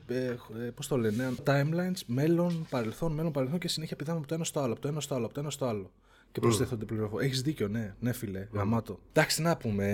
Ε, 0.08 0.16
ε, 0.16 0.36
Πώς 0.76 0.88
το 0.88 0.98
λένε, 0.98 1.32
timelines, 1.44 2.00
μέλλον, 2.06 2.68
παρελθόν, 2.70 3.12
μέλλον, 3.14 3.32
παρελθόν 3.32 3.60
και 3.60 3.68
συνέχεια 3.68 3.96
πηδάμε 3.96 4.18
από 4.18 4.28
το 4.28 4.34
ένα 4.34 4.44
στο 4.44 4.60
άλλο, 4.60 4.72
από 4.72 4.82
το 4.82 4.88
ένα 4.88 5.00
στο 5.02 5.16
άλλο, 5.16 5.26
από 5.26 5.34
το 5.34 5.40
ένα 5.40 5.50
στο 5.50 5.66
άλλο. 5.66 5.92
Και 6.32 6.40
προσθέτονται 6.40 6.86
πληροφορίες. 6.86 7.30
Έχεις 7.30 7.42
δίκιο, 7.42 7.68
ναι, 7.68 7.94
ναι, 8.00 8.12
φίλε. 8.14 8.48
Γαμάτο. 8.54 9.00
Εντάξει, 9.12 9.36
τι 9.36 9.42
να 9.42 9.58
πούμε. 9.58 9.86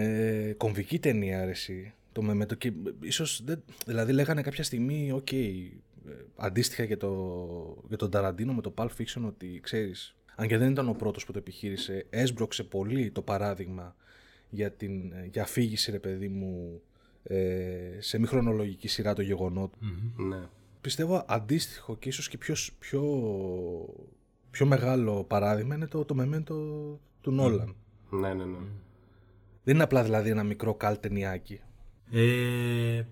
ε, 0.49 0.53
Κομβική 0.53 0.99
ταινία, 0.99 1.41
αρέσει. 1.41 1.93
Το 2.11 2.21
με, 2.21 2.33
με 2.33 2.45
το, 2.45 2.55
και, 2.55 2.71
ίσως, 3.01 3.41
δεν, 3.45 3.63
δηλαδή 3.85 4.11
λέγανε 4.11 4.41
κάποια 4.41 4.63
στιγμή, 4.63 5.11
οκ, 5.11 5.31
ε, 5.31 5.37
αντίστοιχα 6.35 6.83
για, 6.83 6.97
το, 6.97 7.83
για 7.87 7.97
τον 7.97 8.09
Ταραντίνο 8.09 8.53
με 8.53 8.61
το 8.61 8.73
Pulp 8.77 8.89
Fiction 8.97 9.21
ότι 9.25 9.59
ξέρεις, 9.63 10.15
αν 10.35 10.47
και 10.47 10.57
δεν 10.57 10.71
ήταν 10.71 10.89
ο 10.89 10.93
πρώτος 10.93 11.25
που 11.25 11.31
το 11.31 11.37
επιχείρησε, 11.37 12.05
έσπρωξε 12.09 12.63
πολύ 12.63 13.11
το 13.11 13.21
παράδειγμα 13.21 13.95
για, 14.49 14.71
την, 14.71 15.13
για 15.31 15.41
αφήγηση, 15.41 15.91
ρε 15.91 15.99
παιδί 15.99 16.27
μου, 16.27 16.81
ε, 17.23 17.97
σε 17.99 18.19
μη 18.19 18.27
χρονολογική 18.27 18.87
σειρά 18.87 19.13
το 19.13 19.21
γεγονότων. 19.21 19.79
Ναι. 20.17 20.47
Πιστεύω 20.81 21.25
αντίστοιχο 21.27 21.97
και 21.97 22.09
ίσως 22.09 22.27
και 22.29 22.37
πιο, 22.37 22.55
σ- 22.55 22.73
πιο, 22.79 23.03
πιο 24.51 24.65
μεγάλο 24.65 25.23
παράδειγμα 25.23 25.75
είναι 25.75 25.87
το, 25.87 26.05
το 26.05 26.15
Memento 26.19 26.45
του 27.21 27.31
Νόλαν. 27.31 27.75
Ναι, 28.09 28.33
ναι, 28.33 28.45
ναι. 28.45 28.57
Δεν 29.63 29.73
είναι 29.73 29.83
απλά 29.83 30.03
δηλαδή 30.03 30.29
ένα 30.29 30.43
μικρό 30.43 30.73
καλ 30.75 30.99
ταινιάκι. 30.99 31.59
Ε, 32.11 33.03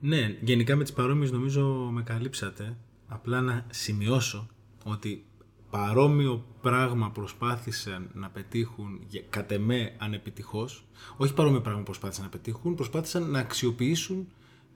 ναι, 0.00 0.36
γενικά 0.40 0.76
με 0.76 0.82
τις 0.82 0.92
παρόμοιες 0.92 1.30
νομίζω 1.30 1.88
με 1.92 2.02
καλύψατε. 2.02 2.76
Απλά 3.08 3.40
να 3.40 3.66
σημειώσω 3.70 4.46
ότι 4.84 5.24
παρόμοιο 5.70 6.44
πράγμα 6.60 7.10
προσπάθησαν 7.10 8.10
να 8.14 8.28
πετύχουν 8.30 9.00
για- 9.08 9.22
κατ' 9.30 9.50
εμέ 9.52 9.94
ανεπιτυχώς. 9.98 10.84
Όχι 11.16 11.34
παρόμοιο 11.34 11.60
πράγμα 11.60 11.82
προσπάθησαν 11.82 12.24
να 12.24 12.30
πετύχουν, 12.30 12.74
προσπάθησαν 12.74 13.30
να 13.30 13.38
αξιοποιήσουν 13.38 14.26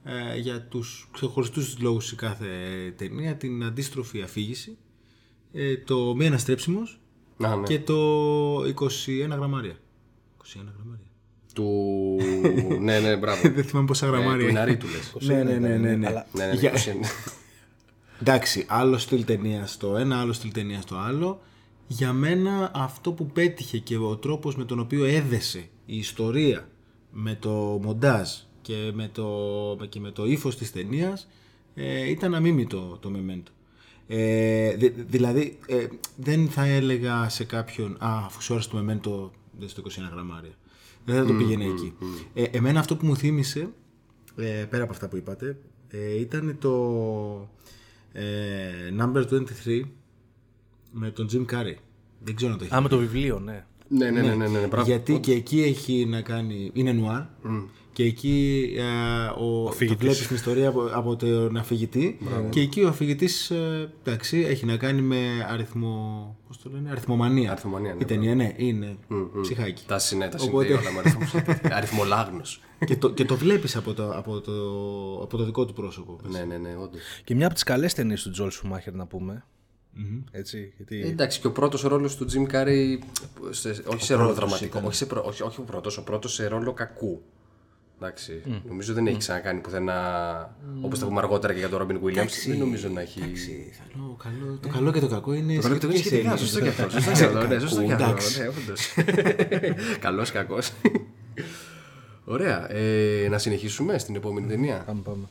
ε, 0.04 0.38
για 0.38 0.62
τους 0.62 1.08
ξεχωριστούς 1.12 1.78
λόγους 1.80 2.06
σε 2.06 2.14
κάθε 2.14 2.48
ταινία 2.96 3.36
την 3.36 3.64
αντίστροφη 3.64 4.22
αφήγηση. 4.22 4.76
Ε, 5.52 5.76
το 5.76 6.14
μη 6.14 6.26
αναστρέψιμος 6.26 7.00
Α, 7.44 7.56
ναι. 7.56 7.62
και 7.66 7.80
το 7.80 8.58
21 8.60 9.36
γραμμάρια. 9.36 9.76
21 10.38 10.72
γραμμάρια. 10.76 11.06
Του. 11.54 12.13
Ναι, 12.80 12.98
ναι, 13.00 13.16
μπράβο. 13.16 13.40
Δεν 13.54 13.64
θυμάμαι 13.64 13.86
πόσα 13.86 14.06
ε, 14.06 14.08
γραμμάρια. 14.08 14.34
του 14.36 14.40
είναι. 14.42 14.50
Ιναρίτου 14.50 14.86
λες. 14.86 15.14
Ναι, 15.28 15.42
ναι, 15.42 15.58
ναι, 15.58 15.76
ναι, 15.76 15.94
ναι. 15.96 16.06
Αλλά- 16.06 16.26
Ναι, 16.32 16.44
ναι, 16.46 16.52
ναι, 16.52 16.58
Για- 16.58 16.72
21. 16.72 16.76
Εντάξει, 18.20 18.64
άλλο 18.68 18.98
στυλ 18.98 19.24
ταινία 19.24 19.66
στο 19.66 19.96
ένα, 19.96 20.20
άλλο 20.20 20.32
στυλ 20.32 20.52
ταινία 20.52 20.80
στο 20.80 20.96
άλλο. 20.96 21.40
Για 21.86 22.12
μένα 22.12 22.70
αυτό 22.74 23.12
που 23.12 23.26
πέτυχε 23.26 23.78
και 23.78 23.96
ο 23.96 24.16
τρόπος 24.16 24.56
με 24.56 24.64
τον 24.64 24.78
οποίο 24.78 25.04
έδεσε 25.04 25.58
η 25.86 25.96
ιστορία 25.96 26.68
με 27.12 27.34
το 27.40 27.50
μοντάζ 27.82 28.28
και 28.62 28.90
με 28.94 29.10
το, 29.12 29.28
και 29.88 30.00
με 30.00 30.10
το 30.10 30.24
ύφος 30.26 30.56
της 30.56 30.72
ταινίας 30.72 31.28
ε, 31.74 32.10
ήταν 32.10 32.34
αμίμητο 32.34 32.98
το 33.00 33.10
μεμέντο. 33.10 33.50
Ε, 34.08 34.70
δη- 34.76 34.94
δηλαδή 35.08 35.58
ε, 35.66 35.86
δεν 36.16 36.48
θα 36.48 36.64
έλεγα 36.66 37.28
σε 37.28 37.44
κάποιον 37.44 37.96
«Α, 37.98 38.22
αφού 38.26 38.42
σου 38.42 38.52
άρεσε 38.52 38.68
το 38.68 38.76
μεμέντο 38.76 39.32
δεν 39.58 39.68
στο 39.68 39.82
21 39.86 39.90
γραμμάρια». 40.12 40.52
Δεν 41.04 41.16
θα 41.16 41.24
το 41.24 41.32
πήγαινε 41.32 41.64
εκεί. 41.64 41.92
Ε, 42.34 42.42
εμένα 42.42 42.80
αυτό 42.80 42.96
που 42.96 43.06
μου 43.06 43.16
θύμισε, 43.16 43.68
ε, 44.36 44.64
πέρα 44.70 44.82
από 44.82 44.92
αυτά 44.92 45.08
που 45.08 45.16
είπατε, 45.16 45.58
ε, 45.88 46.18
ήταν 46.18 46.56
το 46.58 46.72
ε, 48.12 48.24
Number 48.98 49.24
23 49.30 49.80
με 50.92 51.10
τον 51.10 51.28
Jim 51.32 51.54
Carrey. 51.54 51.76
Δεν 52.24 52.34
ξέρω 52.34 52.52
να 52.52 52.58
το 52.58 52.64
έχεις. 52.64 52.76
Α, 52.76 52.80
με 52.80 52.88
το 52.88 52.98
βιβλίο, 52.98 53.38
ναι. 53.38 53.64
ναι, 53.88 54.10
ναι, 54.10 54.20
ναι, 54.20 54.34
ναι, 54.34 54.48
ναι, 54.48 54.66
μπράβο. 54.66 54.86
Γιατί 54.86 55.18
και 55.18 55.32
εκεί 55.32 55.62
έχει 55.62 56.06
να 56.06 56.20
κάνει. 56.20 56.70
Είναι 56.74 56.92
νουάρ. 56.92 57.22
Και 57.94 58.04
εκεί 58.04 58.64
ε, 58.78 58.82
ο, 59.40 59.62
το 59.62 59.68
αφηγητής. 59.68 59.98
βλέπεις 60.00 60.26
την 60.26 60.36
ιστορία 60.36 60.68
από, 60.68 60.88
από 60.92 61.16
τον 61.16 61.56
αφηγητή. 61.56 62.18
Και 62.50 62.60
εκεί 62.60 62.82
ο 62.82 62.88
αφηγητής 62.88 63.50
εντάξει, 64.04 64.38
έχει 64.38 64.66
να 64.66 64.76
κάνει 64.76 65.00
με 65.02 65.46
αριθμό. 65.50 66.36
Πώς 66.46 66.58
το 66.62 66.70
λένε, 66.72 66.90
αριθμομανία. 66.90 67.50
Αριθμομανία, 67.50 67.94
ναι, 67.94 68.00
Η 68.00 68.04
ταινία, 68.04 68.34
ναι, 68.34 68.52
είναι 68.56 68.96
ψυχάκι. 69.42 69.84
Τα 69.86 69.98
συνέ, 69.98 70.28
τα 70.28 70.38
Οπότε- 70.40 70.66
συνδέει 70.66 70.86
όλα 70.86 70.92
με 70.92 70.98
αριθμούς. 70.98 71.34
Αριθμολάγνος. 71.76 72.60
και, 72.86 72.96
το, 72.96 73.10
και 73.10 73.24
το 73.24 73.36
βλέπεις 73.36 73.76
από 73.76 73.94
το, 73.94 74.10
από, 74.16 74.40
το, 74.40 74.52
από 75.22 75.36
το 75.36 75.44
δικό 75.44 75.64
του 75.64 75.72
πρόσωπο. 75.72 76.20
ναι, 76.28 76.44
ναι, 76.44 76.56
ναι, 76.58 76.76
όντως. 76.82 77.00
Και 77.24 77.34
μια 77.34 77.44
από 77.46 77.54
τις 77.54 77.62
καλές 77.62 77.94
ταινίες 77.94 78.22
του 78.22 78.30
Τζολ 78.30 78.50
Σουμάχερ 78.50 78.94
να 78.94 79.06
πούμε, 79.06 79.44
Έτσι, 80.30 80.72
γιατί... 80.76 81.00
Ε, 81.00 81.08
εντάξει, 81.08 81.40
και 81.40 81.46
ο 81.46 81.52
πρώτος 81.52 81.82
ρόλος 81.82 82.16
του 82.16 82.26
Jim 82.32 82.54
Carrey. 82.54 82.98
σε- 83.50 83.82
όχι 83.86 84.02
σε 84.04 84.14
ρόλο 84.14 84.32
δραματικό. 84.34 84.80
Όχι, 84.84 84.96
σε, 84.96 85.06
προ- 85.06 85.26
όχι, 85.26 85.42
όχι 85.42 85.60
ο 85.60 85.64
πρώτος, 85.64 85.96
ο 85.98 86.02
πρώτος 86.04 86.34
σε 86.34 86.46
ρόλο 86.46 86.72
κακού. 86.72 87.22
Εντάξει. 87.96 88.42
Νομίζω 88.68 88.94
δεν 88.94 89.06
έχει 89.06 89.16
ξανακάνει 89.16 89.60
πουθενά. 89.60 90.56
Όπως 90.82 90.98
θα 90.98 91.06
πούμε 91.06 91.18
αργότερα 91.18 91.52
και 91.52 91.58
για 91.58 91.68
τον 91.68 91.78
Ρόμπιν 91.78 92.00
Williams. 92.04 92.46
Δεν 92.46 92.58
νομίζω 92.58 92.88
να 92.88 93.00
έχει. 93.00 93.20
Καλό, 93.92 94.16
καλό, 94.22 94.58
το 94.62 94.68
καλό 94.68 94.92
και 94.92 95.00
το 95.00 95.08
κακό 95.08 95.32
είναι 95.32 95.54
Το 95.54 95.62
καλό 95.62 95.74
και 95.74 95.86
το 95.86 95.92
σχετικές 95.92 96.06
σχετικά, 96.06 96.30
έννοιες, 96.30 96.40
σωστό 96.40 96.60
και 96.60 96.70
βέβαια. 96.70 96.86
αυτό. 96.86 97.00
Σωστό 97.00 97.12
και 97.18 97.24
αυτό. 97.24 97.46
Ναι, 97.46 97.58
σωστό 97.58 97.82
και 97.82 97.92
αυτό. 97.92 98.04
Εντάξει. 98.04 98.40
Ναι, 98.40 98.48
όντως. 98.48 98.94
Καλός, 100.04 100.30
κακός. 100.30 100.72
Ωραία. 102.24 102.72
Ε, 102.72 103.28
να 103.28 103.38
συνεχίσουμε 103.38 103.98
στην 103.98 104.14
επόμενη 104.14 104.46
ταινία. 104.46 104.82
Πάμε, 104.86 105.00
πάμε. 105.02 105.28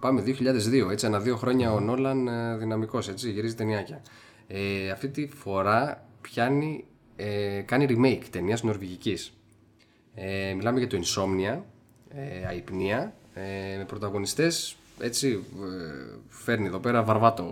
Πάμε 0.00 0.22
2002, 0.26 0.90
έτσι, 0.90 1.06
ανά 1.06 1.20
δύο 1.20 1.36
χρόνια 1.36 1.72
ο 1.72 1.80
Νόλαν 1.80 2.28
ε, 2.28 2.56
δυναμικός, 2.56 3.08
έτσι, 3.08 3.30
γυρίζει 3.30 3.54
ταινιάκια. 3.54 4.02
Ε, 4.46 4.90
αυτή 4.90 5.08
τη 5.08 5.28
φορά 5.34 6.06
πιάνει, 6.20 6.84
ε, 7.16 7.60
κάνει 7.64 7.86
remake 7.88 8.24
ταινίας 8.30 8.62
νορβηγικής. 8.62 9.38
Ε, 10.14 10.54
μιλάμε 10.56 10.78
για 10.78 10.88
το 10.88 10.98
Insomnia, 11.02 11.60
ε, 12.14 12.46
αϊπνία, 12.46 13.14
ε, 13.34 13.76
με 13.76 13.84
πρωταγωνιστές, 13.84 14.76
έτσι, 15.00 15.44
ε, 15.52 16.16
φέρνει 16.28 16.66
εδώ 16.66 16.78
πέρα 16.78 17.02
βαρβάτο 17.02 17.44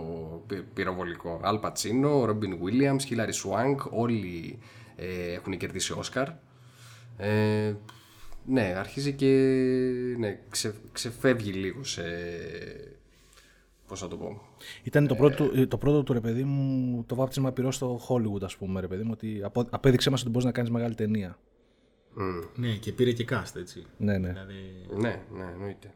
πυ- 0.47 0.63
πυροβολικό. 0.73 1.39
Αλ 1.43 1.57
Πατσίνο, 1.57 2.25
Ρόμπιν 2.25 2.57
Williams, 2.63 3.01
Χίλαρη 3.05 3.33
Σουάνκ, 3.33 3.81
όλοι 3.89 4.59
ε, 4.95 5.33
έχουν 5.33 5.57
κερδίσει 5.57 5.93
Όσκαρ. 5.93 6.27
Ε, 7.17 7.73
ναι, 8.45 8.73
αρχίζει 8.77 9.13
και 9.13 9.27
ναι, 10.17 10.39
ξε, 10.49 10.73
ξεφεύγει 10.91 11.51
λίγο 11.51 11.83
σε... 11.83 12.03
Πώς 13.87 13.99
θα 13.99 14.07
το 14.07 14.17
πω. 14.17 14.41
Ήταν 14.83 15.07
το, 15.07 15.15
πρώτο, 15.15 15.67
το 15.67 15.77
πρώτο 15.77 16.03
του 16.03 16.13
ρε 16.13 16.19
παιδί 16.19 16.43
μου 16.43 17.03
το 17.07 17.15
βάπτισμα 17.15 17.51
πυρός 17.51 17.75
στο 17.75 17.99
Hollywood, 18.07 18.43
ας 18.43 18.55
πούμε, 18.57 18.81
ρε 18.81 18.87
παιδί 18.87 19.03
μου, 19.03 19.09
ότι 19.13 19.41
απο, 19.43 19.67
απέδειξε 19.69 20.09
μας 20.09 20.21
ότι 20.21 20.29
μπορείς 20.29 20.45
να 20.45 20.51
κάνεις 20.51 20.69
μεγάλη 20.69 20.95
ταινία. 20.95 21.37
Ναι, 22.55 22.75
και 22.75 22.91
πήρε 22.91 23.11
και 23.11 23.25
cast, 23.29 23.55
έτσι. 23.55 23.85
Ναι, 23.97 24.17
ναι. 24.17 24.29
Δηλαδή, 24.29 24.85
Ναι, 24.97 25.21
ναι, 25.37 25.45
εννοείται. 25.53 25.91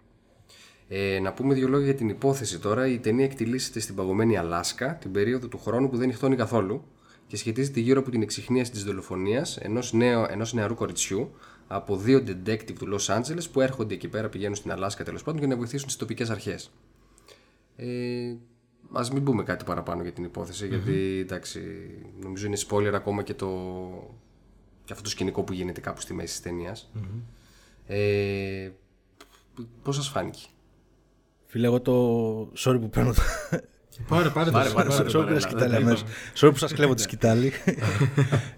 Ε, 0.88 1.20
να 1.20 1.34
πούμε 1.34 1.54
δύο 1.54 1.68
λόγια 1.68 1.86
για 1.86 1.96
την 1.96 2.10
υπόθεση 2.10 2.60
τώρα. 2.60 2.88
Η 2.88 3.00
ταινία 3.00 3.26
εκτιλήσεται 3.26 3.80
στην 3.80 3.96
παγωμένη 3.96 4.38
Αλάσκα, 4.38 4.96
την 4.96 5.12
περίοδο 5.12 5.48
του 5.48 5.60
χρόνου 5.60 5.90
που 5.90 5.98
δεν 5.98 6.08
νυχτώνει 6.08 6.36
καθόλου 6.36 6.84
και 7.28 7.38
σχετίζεται 7.38 7.80
γύρω 7.80 8.00
από 8.00 8.10
την 8.10 8.22
εξυχνίαση 8.22 8.72
της 8.72 8.84
δολοφονίας 8.84 9.58
ενός 9.58 9.94
ενός 10.30 10.54
νεαρού 10.54 10.76
κοριτσιού 10.76 11.32
από 11.68 11.98
δύο 11.98 12.24
detective 12.28 12.74
του 12.80 12.98
Los 12.98 13.16
Angeles 13.18 13.44
που 13.52 13.62
έρχονται 13.62 13.94
εκεί 13.94 14.08
πέρα, 14.08 14.30
πηγαίνουν 14.30 14.56
στην 14.56 14.72
Αλάσκα 14.72 15.04
τέλος 15.04 15.24
πάντων 15.24 15.40
για 15.40 15.48
να 15.48 15.56
βοηθήσουν 15.56 15.88
τις 15.88 15.96
τοπικές 15.96 16.30
αρχές. 16.30 16.72
Ε, 17.76 18.36
Α 18.92 19.08
μην 19.14 19.24
πούμε 19.24 19.44
κάτι 19.44 19.66
παραπάνω 19.66 20.02
για 20.02 20.12
την 20.12 20.24
υπόθεση, 20.24 20.68
γιατί 20.68 21.20
εντάξει, 21.22 21.62
νομίζω 22.22 22.46
είναι 22.46 22.58
spoiler 22.70 22.94
ακόμα 22.94 23.24
και, 23.24 23.34
το, 23.34 23.48
και 24.88 24.94
αυτό 24.94 25.04
το 25.04 25.10
σκηνικό 25.10 25.44
που 25.44 25.54
γίνεται 25.54 25.82
κάπου 25.82 26.02
στη 26.02 26.14
μέση 26.14 26.28
της 26.28 26.42
ταινια 26.42 26.76
Ε, 27.88 28.70
Πώς 29.84 29.96
σας 29.96 30.08
φάνηκε; 30.10 30.42
Φίλε, 31.46 31.66
εγώ 31.68 31.82
το. 31.82 32.42
Sorry 32.58 32.78
που 32.82 32.90
παίρνω. 32.90 33.14
το- 33.14 33.22
Πάρε, 34.08 34.30
πάρε, 34.30 34.52
Πάρε, 34.52 34.70
το, 34.70 34.76
πάρε, 34.76 34.88
πάρε, 34.90 34.90
πάρε, 34.90 35.10
Sorry 35.10 35.12
το. 35.12 35.24
που 35.26 35.34
τα 35.34 35.40
σκητάλη 35.40 35.76
αμέσως. 35.76 36.04
Sorry 36.36 36.50
που 36.52 36.58
σας 36.58 36.74
κλέβω 36.74 36.94
τη 36.94 37.02
σκητάλη. 37.02 37.52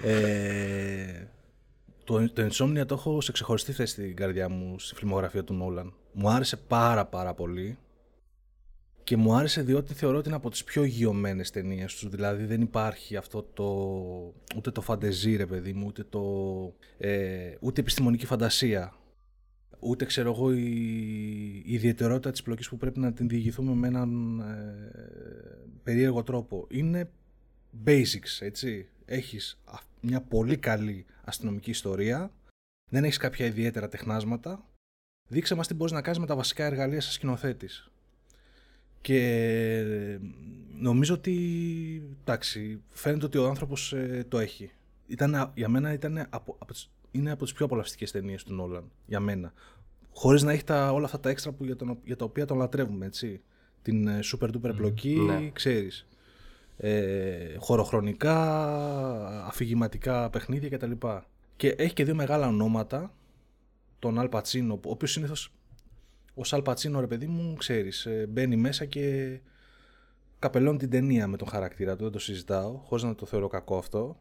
Ε, 0.04 1.28
το, 2.04 2.30
το 2.34 2.48
Insomnia 2.52 2.86
το 2.88 2.94
έχω 2.96 3.22
σε 3.22 3.32
ξεχωριστή 3.32 3.72
θέση 3.72 3.92
στην 3.92 4.16
καρδιά 4.16 4.50
μου 4.50 4.80
στη 4.80 4.96
φιλμογραφία 4.96 5.44
του 5.44 5.54
Νόλαν. 5.54 5.94
Μου 6.14 6.30
άρεσε 6.30 6.58
πάρα 6.58 7.06
πάρα 7.06 7.34
πολύ 7.34 7.78
και 9.10 9.18
μου 9.18 9.34
άρεσε 9.34 9.62
διότι 9.62 9.94
θεωρώ 9.94 10.18
ότι 10.18 10.28
είναι 10.28 10.38
από 10.38 10.50
τις 10.50 10.64
πιο 10.64 10.84
γιωμένες 10.84 11.52
ταινίες 11.52 11.96
τους. 11.96 12.10
Δηλαδή 12.10 12.46
δεν 12.46 12.62
υπάρχει 12.62 13.16
αυτό 13.16 13.44
το... 13.44 13.66
ούτε 14.56 14.72
το 14.72 14.82
φαντεζί 14.82 15.36
ρε 15.36 15.46
παιδί 15.46 15.74
μου, 15.74 15.86
ούτε, 15.88 16.04
το, 16.04 16.22
ε, 16.98 17.56
ούτε 17.60 17.82
επιστημονική 17.82 18.26
φαντασία. 18.26 18.94
Ούτε 19.80 20.06
ξέρω 20.06 20.32
εγώ 20.32 20.54
η, 20.54 20.64
η 21.66 21.74
ιδιαιτερότητα 21.74 22.32
της 22.32 22.42
πλοκής 22.42 22.70
που 22.70 22.78
πρέπει 22.78 23.00
να 23.00 23.14
την 23.14 23.28
διηγηθούμε 23.28 23.74
με 23.74 23.88
έναν 23.88 24.40
ε, 24.40 24.92
περίεργο 25.84 26.24
τρόπο. 26.24 26.68
Είναι 26.70 27.10
basics, 27.86 28.38
έτσι. 28.40 28.88
Έχεις 29.06 29.60
α- 29.66 29.80
μια 30.02 30.22
πολύ 30.22 30.58
καλή 30.58 31.06
αστυνομική 31.24 31.70
ιστορία, 31.70 32.32
δεν 32.90 33.04
έχεις 33.04 33.18
κάποια 33.18 33.46
ιδιαίτερα 33.46 33.90
τεχνάσματα. 33.90 34.66
Δείξε 35.28 35.56
μας 35.56 35.68
τι 35.68 35.74
μπορείς 35.74 35.94
να 35.94 36.02
κάνεις 36.02 36.20
με 36.20 36.26
τα 36.26 36.36
βασικά 36.36 36.66
εργαλεία 36.66 37.02
σαν 37.02 37.12
σκηνοθέτης. 37.12 37.92
Και 39.02 39.18
ε, 39.78 40.20
νομίζω 40.80 41.14
ότι, 41.14 41.36
εντάξει, 42.22 42.82
φαίνεται 42.90 43.26
ότι 43.26 43.38
ο 43.38 43.48
άνθρωπος 43.48 43.94
ε, 43.94 44.26
το 44.28 44.40
έχει. 44.40 44.72
Ήταν, 45.08 45.36
α- 45.36 45.52
για 45.56 45.70
μένα 45.70 45.94
ήταν 45.94 46.18
από, 46.30 46.56
από 46.60 46.72
τις, 46.72 46.92
είναι 47.12 47.32
από 47.32 47.44
τις 47.44 47.54
πιο 47.54 47.66
απολαυστικές 47.66 48.12
ταινίες 48.12 48.44
του 48.44 48.54
Νόλαν, 48.54 48.92
για 49.06 49.20
μένα. 49.20 49.54
Χωρίς 50.14 50.44
να 50.44 50.52
έχει 50.52 50.64
τα, 50.64 50.92
όλα 50.92 51.06
αυτά 51.06 51.20
τα 51.20 51.30
έξτρα 51.30 51.52
που 51.52 51.64
για, 51.64 51.76
τον, 51.76 51.98
για 52.04 52.16
τα 52.16 52.26
οποία 52.26 52.46
τον 52.46 52.58
λατρεύουμε, 52.58 53.06
έτσι. 53.06 53.42
Την 53.82 54.08
ε, 54.08 54.20
super 54.24 54.48
duper 54.48 54.64
εμπλοκή, 54.64 55.16
ναι. 55.16 55.50
ξέρεις. 55.54 56.08
Ε, 56.78 57.56
χωροχρονικά, 57.58 58.36
αφηγηματικά 59.46 60.30
παιχνίδια 60.30 60.70
κτλ. 60.70 60.92
Και 61.56 61.70
έχει 61.70 61.94
και 61.94 62.04
δύο 62.04 62.16
μεγάλα 62.16 62.48
ονόματα. 62.48 63.14
Τον 64.00 64.20
Αλ 64.20 64.30
Πατσίνο, 64.30 64.74
ο 64.74 64.90
οποίος 64.90 65.12
συνήθως 65.12 65.54
ο 66.34 66.44
Σαλ 66.44 66.62
Πατσίνο, 66.62 67.00
ρε 67.00 67.08
παιδί 67.08 67.28
μου, 67.28 67.56
ξέρεις, 67.58 68.06
ε, 68.06 68.28
μπαίνει 68.30 68.56
μέσα 68.56 68.86
και 68.86 69.40
καπελώνει 70.40 70.78
την 70.78 70.90
ταινία 70.90 71.28
με 71.28 71.38
τον 71.38 71.48
χαρακτήρα 71.48 71.96
του, 71.96 72.04
δεν 72.04 72.12
το 72.12 72.20
συζητάω, 72.20 72.78
χωρίς 72.78 73.04
να 73.04 73.16
το 73.16 73.26
θεωρώ 73.26 73.48
κακό 73.48 73.78
αυτό. 73.78 74.18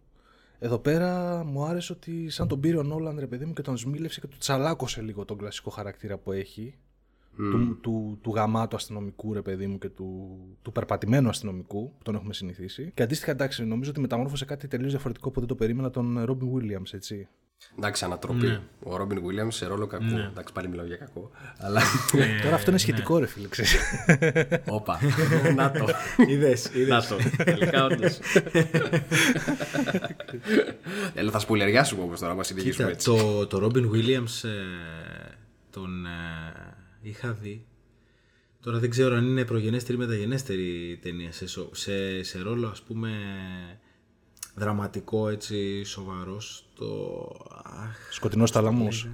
Εδώ 0.59 0.78
πέρα 0.78 1.42
μου 1.44 1.64
άρεσε 1.64 1.92
ότι 1.92 2.30
σαν 2.30 2.48
τον 2.48 2.61
πήρε 2.61 2.76
ο 2.76 2.82
Νόλαν, 2.82 3.18
ρε 3.18 3.26
παιδί 3.26 3.44
μου, 3.44 3.52
και 3.52 3.62
τον 3.62 3.76
σμίλευσε 3.76 4.20
και 4.20 4.26
του 4.26 4.36
τσαλάκωσε 4.38 5.00
λίγο 5.00 5.24
τον 5.24 5.38
κλασικό 5.38 5.70
χαρακτήρα 5.70 6.18
που 6.18 6.32
έχει. 6.32 6.78
Του, 7.36 7.78
του, 7.80 8.18
του 8.22 8.32
γαμάτου 8.34 8.76
αστυνομικού, 8.76 9.32
ρε 9.32 9.42
παιδί 9.42 9.66
μου, 9.66 9.78
και 9.78 9.88
του, 9.88 10.38
του 10.62 10.72
περπατημένου 10.72 11.28
αστυνομικού, 11.28 11.90
που 11.90 12.02
τον 12.02 12.14
έχουμε 12.14 12.32
συνηθίσει. 12.32 12.90
Και 12.94 13.02
αντίστοιχα, 13.02 13.30
εντάξει, 13.30 13.64
νομίζω 13.64 13.90
ότι 13.90 14.00
μεταμόρφωσε 14.00 14.44
κάτι 14.44 14.68
τελείως 14.68 14.90
διαφορετικό 14.90 15.30
που 15.30 15.38
δεν 15.38 15.48
το 15.48 15.54
περίμενα 15.54 15.90
τον 15.90 16.24
Ρόμπιν 16.24 16.48
Williams, 16.54 16.94
έτσι. 16.94 17.28
Εντάξει, 17.78 18.04
ανατροπή. 18.04 18.61
Ο 18.82 18.96
Ρόμπιν 18.96 19.22
Williams 19.26 19.52
σε 19.52 19.66
ρόλο 19.66 19.86
κακού. 19.86 20.04
Εντάξει, 20.30 20.52
πάλι 20.52 20.68
μιλάω 20.68 20.86
για 20.86 20.96
κακό. 20.96 21.30
Αλλά. 21.59 21.80
Τώρα 22.42 22.54
αυτό 22.54 22.70
είναι 22.70 22.78
σχετικό, 22.78 23.18
ρε 23.18 23.26
φίλε, 23.26 23.48
ξέρεις. 23.48 23.76
Όπα. 24.78 25.00
Να 25.54 25.70
το. 25.70 25.86
Είδες, 26.28 26.70
Να 26.74 26.80
είδες. 26.80 27.06
το. 27.06 27.16
Τελικά 27.44 27.84
όντως. 27.84 28.18
Έλα, 31.14 31.30
θα 31.30 31.38
σπουλεριάσουμε 31.38 32.02
όμως 32.02 32.20
τώρα, 32.20 32.34
μας 32.34 32.46
συνεχίσουμε 32.46 32.92
Κοίτα, 32.92 33.12
έτσι. 33.12 33.24
το, 33.26 33.46
το 33.46 33.64
Robin 33.66 33.90
Williams 33.90 34.48
ε, 34.48 35.34
τον 35.70 36.06
ε, 36.06 36.11
είχα 37.00 37.32
δει. 37.32 37.66
Τώρα 38.62 38.78
δεν 38.78 38.90
ξέρω 38.90 39.16
αν 39.16 39.24
είναι 39.26 39.44
προγενέστερη 39.44 39.96
ή 39.96 40.00
μεταγενέστερη 40.00 40.98
ταινία 41.02 41.32
σε, 41.32 41.46
σο- 41.46 41.70
σε, 41.74 42.22
σε 42.22 42.38
ρόλο 42.42 42.68
ας 42.68 42.82
πούμε 42.82 43.11
δραματικό 44.54 45.28
έτσι 45.28 45.84
σοβαρός 45.84 46.68
το... 46.79 46.85
Αχ, 47.64 47.97
Σκοτεινός 48.12 48.51
θάλαμος. 48.51 49.09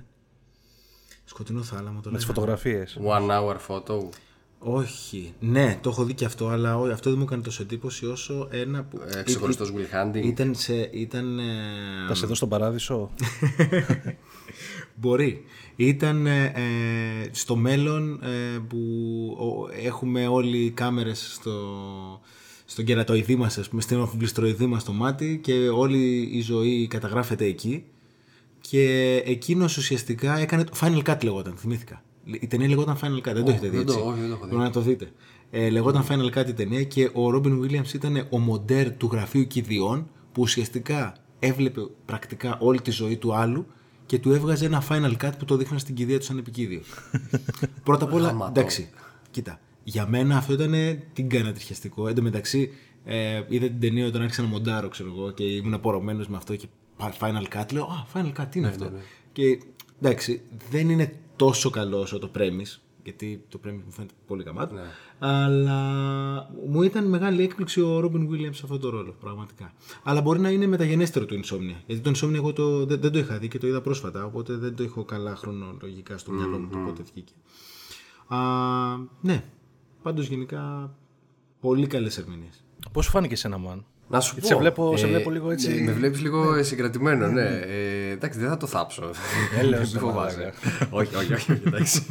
σκοτεινό 1.24 1.62
θάλαμο 1.62 2.00
το 2.00 2.10
Με 2.10 2.16
τις 2.16 2.26
λέγανε. 2.26 2.32
φωτογραφίες. 2.56 2.98
One 3.04 3.30
hour 3.30 3.56
photo. 3.68 4.08
Όχι. 4.66 5.34
Ναι, 5.40 5.78
το 5.82 5.90
έχω 5.90 6.04
δει 6.04 6.14
και 6.14 6.24
αυτό, 6.24 6.48
αλλά 6.48 6.78
όχι, 6.78 6.92
αυτό 6.92 7.10
δεν 7.10 7.18
μου 7.18 7.24
έκανε 7.24 7.42
τόσο 7.42 7.62
εντύπωση 7.62 8.06
όσο 8.06 8.48
ένα 8.50 8.84
που. 8.84 9.00
Ε, 9.18 9.22
ξεχωριστός 9.22 9.72
Will 9.76 9.94
Hunting. 10.16 10.22
Ήταν 10.24 10.54
σε. 10.54 10.74
Ήταν, 10.92 11.38
ε, 11.38 11.44
Θα 12.08 12.14
σε 12.14 12.26
δω 12.26 12.34
στον 12.34 12.48
παράδεισο. 12.48 13.10
Μπορεί. 14.94 15.44
Ήταν 15.76 16.26
ε, 16.26 16.44
ε, 16.44 17.28
στο 17.32 17.56
μέλλον 17.56 18.20
ε, 18.22 18.58
που 18.68 18.78
ο- 19.38 19.68
έχουμε 19.84 20.26
όλοι 20.26 20.70
κάμερες 20.70 21.30
στο, 21.34 21.52
στον 22.74 22.86
κερατοειδή 22.86 23.36
μας, 23.36 23.58
ας 23.58 23.68
πούμε, 23.68 23.80
στην 23.82 24.00
οφιμπλιστροειδή 24.00 24.66
μας 24.66 24.82
στο 24.82 24.92
μάτι 24.92 25.40
και 25.42 25.52
όλη 25.68 26.28
η 26.32 26.40
ζωή 26.40 26.86
καταγράφεται 26.86 27.44
εκεί 27.44 27.84
και 28.60 29.14
εκείνος 29.26 29.76
ουσιαστικά 29.76 30.38
έκανε 30.38 30.64
το 30.64 30.72
Final 30.80 31.02
Cut 31.02 31.24
λεγόταν, 31.24 31.54
θυμήθηκα. 31.56 32.02
Η 32.24 32.46
ταινία 32.46 32.68
λεγόταν 32.68 32.96
Final 33.02 33.28
Cut, 33.28 33.32
δεν 33.34 33.44
το 33.44 33.50
έχετε 33.50 33.68
δει 33.68 33.76
δεν 33.76 33.86
το- 33.86 33.92
έτσι. 33.92 34.04
όχι, 34.06 34.20
δεν 34.20 34.28
το 34.28 34.34
έχω 34.34 34.42
δει. 34.44 34.48
Πρέπει 34.48 34.62
να 34.62 34.70
το 34.70 34.80
δείτε. 34.80 35.12
Ε, 35.50 35.70
λεγόταν 35.70 36.04
Final 36.08 36.38
Cut 36.38 36.48
η 36.48 36.52
ταινία 36.52 36.82
και 36.84 37.10
ο 37.12 37.30
Ρόμπιν 37.30 37.62
Williams 37.62 37.94
ήταν 37.94 38.26
ο 38.30 38.38
μοντέρ 38.38 38.92
του 38.96 39.08
γραφείου 39.12 39.46
κηδιών 39.46 40.10
που 40.32 40.42
ουσιαστικά 40.42 41.16
έβλεπε 41.38 41.80
πρακτικά 42.04 42.58
όλη 42.60 42.80
τη 42.80 42.90
ζωή 42.90 43.16
του 43.16 43.34
άλλου 43.34 43.66
και 44.06 44.18
του 44.18 44.32
έβγαζε 44.32 44.64
ένα 44.66 44.82
Final 44.88 45.12
Cut 45.24 45.30
που 45.38 45.44
το 45.44 45.56
δείχναν 45.56 45.78
στην 45.78 45.94
κηδεία 45.94 46.18
του 46.18 46.24
σαν 46.24 46.38
επικίδιο. 46.38 46.80
Πρώτα 47.84 48.04
απ' 48.04 48.12
όλα, 48.12 48.26
Γαμάτο. 48.26 48.60
εντάξει, 48.60 48.88
κοίτα, 49.30 49.60
για 49.84 50.06
μένα 50.08 50.36
αυτό 50.36 50.52
ήταν 50.52 50.74
την 51.12 51.28
κάνα 51.28 51.52
τριχιαστικό. 51.52 52.08
Εν 52.08 52.14
τω 52.14 52.22
μεταξύ, 52.22 52.70
ε, 53.04 53.42
είδα 53.48 53.66
την 53.66 53.80
ταινία 53.80 54.06
όταν 54.06 54.22
άρχισα 54.22 54.42
να 54.42 54.48
μοντάρω, 54.48 54.88
ξέρω 54.88 55.08
εγώ, 55.16 55.30
και 55.30 55.44
ήμουν 55.44 55.74
απορωμένο 55.74 56.24
με 56.28 56.36
αυτό 56.36 56.56
και 56.56 56.66
πα- 56.96 57.14
Final 57.20 57.56
Cut. 57.60 57.72
Λέω, 57.72 57.84
Α, 57.84 58.06
Final 58.14 58.40
Cut, 58.40 58.46
τι 58.50 58.58
είναι 58.58 58.68
αυτό; 58.68 58.90
Και 59.32 59.58
εντάξει, 60.00 60.42
δεν 60.70 60.88
είναι 60.90 61.16
τόσο 61.36 61.70
καλό 61.70 62.00
όσο 62.00 62.18
το 62.18 62.30
premise. 62.38 62.78
γιατί 63.04 63.44
το 63.48 63.60
Prometheus 63.64 63.82
μου 63.84 63.90
φαίνεται 63.92 64.14
πολύ 64.26 64.42
γαμάτο. 64.42 64.74
Ναι. 64.74 64.80
Αλλά 65.18 65.80
μου 66.68 66.82
ήταν 66.82 67.08
μεγάλη 67.08 67.42
έκπληξη 67.42 67.80
ο 67.80 68.00
Ρόμπιν 68.00 68.28
Williams 68.30 68.54
σε 68.54 68.60
αυτό 68.64 68.78
το 68.78 68.88
ρόλο, 68.90 69.16
πραγματικά. 69.20 69.72
Αλλά 70.02 70.20
μπορεί 70.20 70.40
να 70.40 70.50
είναι 70.50 70.66
μεταγενέστερο 70.66 71.24
του 71.24 71.40
Insomnia. 71.44 71.76
Γιατί 71.86 72.00
το 72.00 72.10
Insomnia 72.14 72.34
εγώ 72.34 72.52
το, 72.52 72.86
δεν, 72.86 73.00
δεν 73.00 73.12
το 73.12 73.18
είχα 73.18 73.38
δει 73.38 73.48
και 73.48 73.58
το 73.58 73.66
είδα 73.66 73.80
πρόσφατα, 73.80 74.24
οπότε 74.24 74.54
δεν 74.56 74.74
το 74.76 74.82
έχω 74.82 75.04
καλά 75.04 75.36
χρονολογικά 75.36 76.18
στο 76.18 76.32
μυαλό 76.32 76.58
μου 76.58 76.68
το 76.72 76.78
πότε 76.78 77.02
βγήκε. 77.12 77.32
Α, 78.26 78.36
ναι, 79.20 79.44
πάντως 80.04 80.26
γενικά 80.28 80.94
πολύ 81.60 81.86
καλές 81.86 82.18
ερμηνείες. 82.18 82.64
Πώς 82.92 83.04
σου 83.04 83.10
φάνηκε 83.10 83.34
εσένα, 83.34 83.58
Μαν; 83.58 83.84
Να 84.08 84.20
σου 84.20 84.34
πω. 84.40 84.46
Σε 84.46 84.54
βλέπω- 84.56 84.96
σε 84.96 85.04
ε, 85.04 85.08
βλέπω 85.08 85.30
λίγο 85.30 85.50
έτσι- 85.50 85.74
ναι, 85.74 85.80
Με 85.80 85.92
βλέπεις 85.92 86.20
λίγο 86.20 86.62
συγκρατημένο, 86.62 87.26
ναι. 87.28 87.42
Ε, 87.48 88.10
εντάξει, 88.10 88.38
δεν 88.38 88.48
θα 88.48 88.56
το 88.56 88.66
θάψω. 88.66 89.10
Έλεος, 89.58 89.82
Μην 89.82 89.92
ρε 89.92 89.98
φοβάσαι. 89.98 90.52
όχι, 90.90 91.16
όχι, 91.16 91.32
όχι, 91.32 91.52
όχι, 91.52 91.62
εντάξει. 91.66 92.06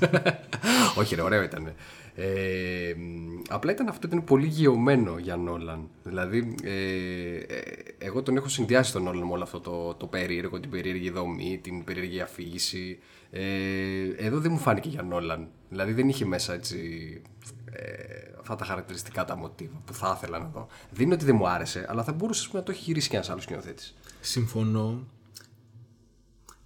όχι, 0.98 1.16
ρε, 1.16 1.22
ωραίο 1.22 1.44
ήταν. 1.44 1.74
Ε, 2.16 2.94
μ, 2.98 3.42
απλά 3.50 3.72
ήταν 3.72 3.88
αυτό 3.88 4.08
ήταν 4.08 4.24
πολύ 4.24 4.46
γεωμένο 4.48 5.18
για 5.18 5.36
Νόλαν. 5.36 5.90
Δηλαδή, 6.04 6.56
ε, 6.64 6.74
ε, 7.38 7.62
εγώ 7.98 8.24
τον 8.24 8.36
έχω 8.38 8.48
συνδυάσει 8.48 8.92
τον 8.94 9.04
Νόλαν 9.04 9.28
με 9.28 9.34
όλο 9.34 9.44
αυτό 9.44 9.60
το, 9.60 9.94
το 9.94 10.06
περίεργο, 10.08 10.60
την 10.60 10.70
περίεργη 10.70 11.10
δομή, 11.10 11.60
την 11.64 11.84
περίεργη 11.84 12.20
αφήγηση. 12.22 13.00
Ε, 13.32 13.42
εδώ 14.18 14.40
δεν 14.40 14.52
μου 14.52 14.58
φάνηκε 14.60 14.90
για 14.90 15.02
Νόλαν. 15.02 15.48
Δηλαδή 15.70 15.94
δεν 15.94 16.10
είχε 16.10 16.26
μέσα 16.26 16.54
έτσι 16.54 16.78
ε, 17.63 17.63
αυτά 18.40 18.56
τα 18.56 18.66
χαρακτηριστικά 18.66 19.26
τα 19.26 19.36
μοτίβα 19.36 19.82
που 19.86 19.94
θα 19.94 20.14
ήθελα 20.18 20.40
να 20.40 20.46
δω. 20.46 20.68
Δεν 20.92 21.06
είναι 21.06 21.14
ότι 21.14 21.26
δεν 21.26 21.36
μου 21.36 21.48
άρεσε, 21.48 21.86
αλλά 21.90 22.04
θα 22.04 22.14
μπορούσες 22.14 22.42
ας 22.44 22.48
πούμε, 22.48 22.60
να 22.60 22.66
το 22.66 22.72
έχεις 22.72 22.86
γυρίσει 22.86 23.10
κι 23.10 23.16
ένας 23.16 23.30
άλλος 23.30 23.44
σκηνοθέτης. 23.44 23.96
Συμφωνώ. 24.22 25.08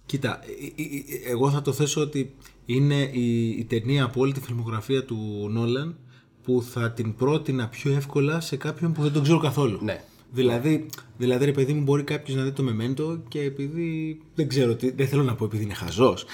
Κοίτα, 0.06 0.40
ε, 0.44 0.82
ε, 0.82 1.26
ε, 1.26 1.30
εγώ 1.30 1.50
θα 1.50 1.62
το 1.62 1.72
θέσω 1.72 2.00
ότι 2.00 2.34
είναι 2.66 3.02
η, 3.02 3.48
η 3.48 3.64
ταινία 3.64 4.04
από 4.04 4.20
όλη 4.20 4.32
τη 4.32 4.40
φιλμογραφία 4.40 5.04
του 5.04 5.48
Νόλαν 5.50 5.96
που 6.42 6.62
θα 6.62 6.92
την 6.92 7.14
πρότεινα 7.14 7.68
πιο 7.68 7.92
εύκολα 7.92 8.40
σε 8.40 8.56
κάποιον 8.56 8.92
που 8.92 9.02
δεν 9.02 9.12
τον 9.12 9.22
ξέρω 9.22 9.38
καθόλου. 9.38 9.78
Ναι. 9.82 10.04
Δηλαδή, 10.30 10.86
δηλαδή, 11.18 11.44
ρε 11.44 11.52
παιδί 11.52 11.72
μου, 11.72 11.82
μπορεί 11.82 12.02
κάποιος 12.02 12.36
να 12.36 12.44
δει 12.44 12.52
το 12.52 12.62
μεμέντο 12.62 13.22
και 13.28 13.40
επειδή. 13.40 14.20
Δεν 14.34 14.48
ξέρω 14.48 14.76
τι. 14.76 14.90
Δεν 14.90 15.08
θέλω 15.08 15.22
να 15.22 15.34
πω 15.34 15.44
επειδή 15.44 15.62
είναι 15.62 15.74
χαζός. 15.74 16.24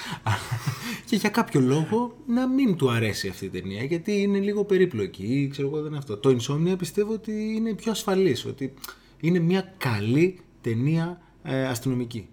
και 1.09 1.17
για 1.17 1.29
κάποιο 1.29 1.61
λόγο 1.61 2.17
να 2.27 2.49
μην 2.49 2.77
του 2.77 2.91
αρέσει 2.91 3.29
αυτή 3.29 3.45
η 3.45 3.49
ταινία 3.49 3.85
γιατί 3.85 4.21
είναι 4.21 4.39
λίγο 4.39 4.65
περίπλοκη 4.65 5.25
ή 5.25 5.49
ξέρω 5.49 5.69
εγώ 5.69 5.77
δεν 5.77 5.87
είναι 5.87 5.99
αυτό. 5.99 6.17
Το 6.17 6.37
Insomnia 6.39 6.79
πιστεύω 6.79 7.13
ότι 7.13 7.33
είναι 7.33 7.75
πιο 7.75 7.91
ασφαλής. 7.91 8.45
Ότι 8.45 8.75
είναι 9.21 9.39
μια 9.39 9.75
καλή 9.77 10.39
ταινία 10.61 11.21
ε, 11.43 11.67
αστυνομική. 11.67 12.29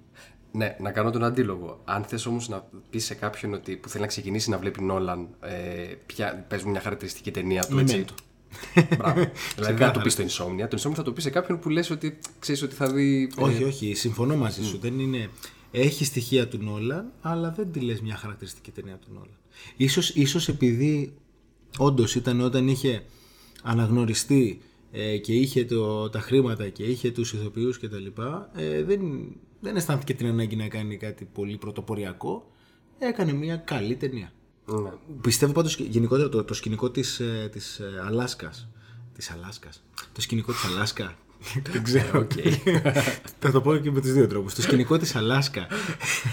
Ναι, 0.51 0.75
να 0.79 0.91
κάνω 0.91 1.09
τον 1.09 1.23
αντίλογο. 1.23 1.81
Αν 1.85 2.03
θες 2.03 2.25
όμως 2.25 2.49
να 2.49 2.67
πεις 2.89 3.05
σε 3.05 3.15
κάποιον 3.15 3.53
ότι, 3.53 3.75
που 3.75 3.89
θέλει 3.89 4.01
να 4.01 4.07
ξεκινήσει 4.07 4.49
να 4.49 4.57
βλέπει 4.57 4.83
Νόλαν, 4.83 5.27
ε, 5.41 5.93
ποια, 6.05 6.45
πες 6.47 6.63
μου 6.63 6.71
μια 6.71 6.81
χαρακτηριστική 6.81 7.31
ταινία 7.31 7.65
του, 7.65 7.79
έτσι. 7.79 8.05
Memento. 8.75 8.97
Μπράβο. 8.97 9.31
δηλαδή 9.55 9.73
δεν 9.77 9.87
θα 9.87 9.91
του 9.91 10.01
πεις 10.01 10.15
το 10.15 10.23
Insomnia. 10.23 10.67
Το 10.69 10.77
Insomnia 10.81 10.93
θα 10.95 11.03
το 11.03 11.11
πεις 11.13 11.23
σε 11.23 11.29
κάποιον 11.29 11.59
που 11.59 11.69
λες 11.69 11.89
ότι 11.89 12.17
ξέρεις 12.39 12.61
ότι 12.61 12.75
θα 12.75 12.91
δει. 12.91 13.31
ε, 13.37 13.43
Όχι, 13.43 13.63
όχι, 13.63 13.93
συμφωνώ 13.93 14.35
μαζί 14.35 14.63
σου. 14.63 14.77
Δεν 14.77 14.99
είναι... 14.99 15.29
Έχει 15.71 16.05
στοιχεία 16.05 16.47
του 16.47 16.57
Νόλαν, 16.57 17.11
αλλά 17.21 17.51
δεν 17.51 17.71
τη 17.71 17.79
λες 17.79 18.01
μια 18.01 18.15
χαρακτηριστική 18.15 18.71
ταινία 18.71 18.95
του 18.95 19.07
Νόλαν. 19.13 19.37
Ίσως, 19.77 20.09
ίσως 20.09 20.47
επειδή 20.47 21.13
όντως 21.77 22.15
ήταν 22.15 22.41
όταν 22.41 22.67
είχε 22.67 23.03
αναγνωριστεί 23.63 24.61
ε, 24.91 25.17
και 25.17 25.33
είχε 25.33 25.65
το, 25.65 26.09
τα 26.09 26.19
χρήματα 26.19 26.69
και 26.69 26.83
είχε 26.83 27.11
τους 27.11 27.33
ηθοποιούς 27.33 27.79
και 27.79 27.89
τα 27.89 27.97
λοιπά, 27.99 28.51
ε, 28.55 28.83
δεν, 28.83 29.01
δεν 29.59 29.75
αισθάνθηκε 29.75 30.13
την 30.13 30.27
ανάγκη 30.27 30.55
να 30.55 30.67
κάνει 30.67 30.97
κάτι 30.97 31.25
πολύ 31.25 31.57
πρωτοποριακό. 31.57 32.51
Έκανε 32.99 33.33
μια 33.33 33.55
καλή 33.55 33.95
ταινία. 33.95 34.31
Ναι. 34.65 34.89
Πιστεύω 35.21 35.51
πάντως 35.51 35.75
και 35.75 35.83
γενικότερα 35.83 36.29
το, 36.29 36.43
το 36.43 36.53
σκηνικό 36.53 36.89
της, 36.89 37.19
ε, 37.19 37.49
της 37.51 37.79
ε, 37.79 38.03
Αλάσκας. 38.05 38.67
Της 39.13 39.31
Αλάσκας. 39.31 39.83
Το 40.13 40.21
σκηνικό 40.21 40.51
της 40.51 40.65
Αλάσκα. 40.65 41.15
Δεν 41.71 41.83
ξέρω. 41.83 42.19
Οκ. 42.19 42.31
Θα 43.39 43.51
το 43.51 43.61
πω 43.61 43.77
και 43.77 43.91
με 43.91 44.01
τους 44.01 44.11
δύο 44.11 44.27
τρόπους. 44.27 44.53
Το 44.53 44.61
σκηνικό 44.61 44.97
της 44.97 45.15
Αλάσκα. 45.15 45.67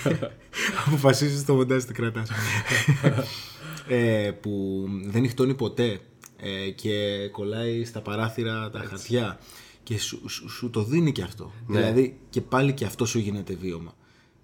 Αποφασίζεις 0.86 1.44
το 1.44 1.54
μοντάζ 1.54 1.84
τι 1.84 1.92
κρατάς. 1.92 2.30
ε, 3.88 4.30
που 4.40 4.84
δεν 5.06 5.20
νυχτώνει 5.20 5.54
ποτέ 5.54 6.00
ε, 6.36 6.70
και 6.70 7.28
κολλάει 7.32 7.84
στα 7.84 8.00
παράθυρα 8.00 8.70
τα 8.70 8.84
χαρτιά 8.88 9.38
και 9.82 9.98
σου, 9.98 10.28
σου, 10.28 10.48
σου 10.48 10.70
το 10.70 10.84
δίνει 10.84 11.12
και 11.12 11.22
αυτό. 11.22 11.52
Δηλαδή 11.66 12.18
και 12.30 12.40
πάλι 12.40 12.72
και 12.72 12.84
αυτό 12.84 13.04
σου 13.04 13.18
γίνεται 13.18 13.54
βίωμα. 13.54 13.94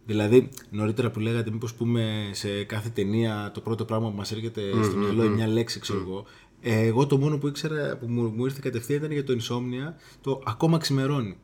Δηλαδή, 0.07 0.49
νωρίτερα 0.71 1.11
που 1.11 1.21
λέγατε, 1.21 1.51
μήπως 1.51 1.75
πούμε 1.75 2.31
σε 2.33 2.65
κάθε 2.65 2.89
ταινία 2.89 3.51
το 3.55 3.61
πρώτο 3.61 3.85
πράγμα 3.85 4.11
που 4.11 4.17
μας 4.17 4.33
έρχεται 4.33 4.63
στο 4.83 4.97
μυαλό 4.97 5.25
είναι 5.25 5.35
μια 5.35 5.47
λέξη, 5.47 5.81
ξέρω 5.81 6.01
εγώ. 6.01 6.25
Ε, 6.61 6.87
εγώ 6.87 7.07
το 7.07 7.19
μόνο 7.19 7.39
που 7.39 7.47
ήξερα, 7.47 7.97
που 7.97 8.07
μου, 8.09 8.33
μου 8.37 8.45
ήρθε 8.45 8.61
κατευθείαν 8.63 8.99
ήταν 8.99 9.13
για 9.13 9.25
το 9.25 9.37
insomnia, 9.41 9.93
το 10.21 10.43
ακόμα 10.47 10.79
ξημερώνει. 10.79 11.37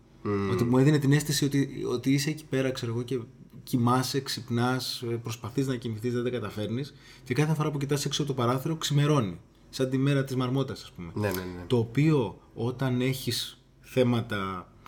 Ότι 0.53 0.65
μου 0.65 0.79
έδινε 0.79 0.99
την 0.99 1.13
αίσθηση 1.13 1.45
ότι, 1.45 1.85
ότι 1.91 2.13
είσαι 2.13 2.31
εκεί 2.31 2.45
πέρα, 2.45 2.71
ξέρω 2.71 2.93
εγώ, 2.93 3.03
και 3.03 3.19
κοιμάσαι, 3.63 4.21
ξυπνάς, 4.21 5.05
προσπαθείς 5.23 5.67
να 5.67 5.77
κοιμηθείς, 5.77 6.13
δεν 6.13 6.23
τα 6.25 6.31
καταφέρνεις. 6.31 6.95
Και 7.25 7.35
κάθε 7.35 7.55
φορά 7.55 7.71
που 7.71 7.79
κοιτάς 7.79 8.05
έξω 8.05 8.23
από 8.23 8.35
το 8.35 8.43
παράθυρο, 8.43 8.77
ξημερώνει. 8.77 9.41
Σαν 9.71 9.91
τη 9.91 9.99
μέρα 9.99 10.25
της 10.25 10.37
μαρμότας, 10.37 10.83
ας 10.83 10.93
πούμε. 10.97 11.11
Ναι, 11.15 11.29
ναι, 11.29 11.35
ναι. 11.35 11.65
Το 11.67 11.77
οποίο 11.77 12.41
όταν 12.55 13.01
έχεις 13.01 13.63
θέματα 13.81 14.37
α, 14.47 14.80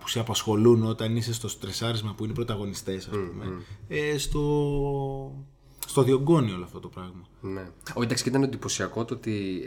που 0.00 0.08
σε 0.08 0.18
απασχολούν 0.20 0.84
όταν 0.84 1.16
είσαι 1.16 1.32
στο 1.32 1.48
στρεσάρισμα 1.48 2.14
που 2.14 2.22
είναι 2.22 2.32
οι 2.32 2.34
πρωταγωνιστές 2.34 3.06
ας 3.08 3.16
πούμε 3.16 3.62
ε, 3.88 4.18
στο, 4.18 5.44
στο 5.86 6.02
διωγγώνει 6.02 6.52
όλο 6.52 6.64
αυτό 6.64 6.80
το 6.80 6.88
πράγμα 6.88 7.26
Ναι. 7.40 7.60
Όχι, 7.94 8.04
εντάξει, 8.06 8.22
και 8.22 8.28
ήταν 8.28 8.42
εντυπωσιακό 8.42 9.04
το 9.04 9.14
ότι 9.14 9.62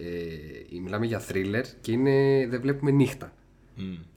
ε, 0.73 0.79
μιλάμε 0.79 1.05
για 1.05 1.19
θρίλερ 1.19 1.65
και 1.81 1.91
είναι, 1.91 2.47
δεν 2.49 2.61
βλέπουμε 2.61 2.91
νύχτα. 2.91 3.33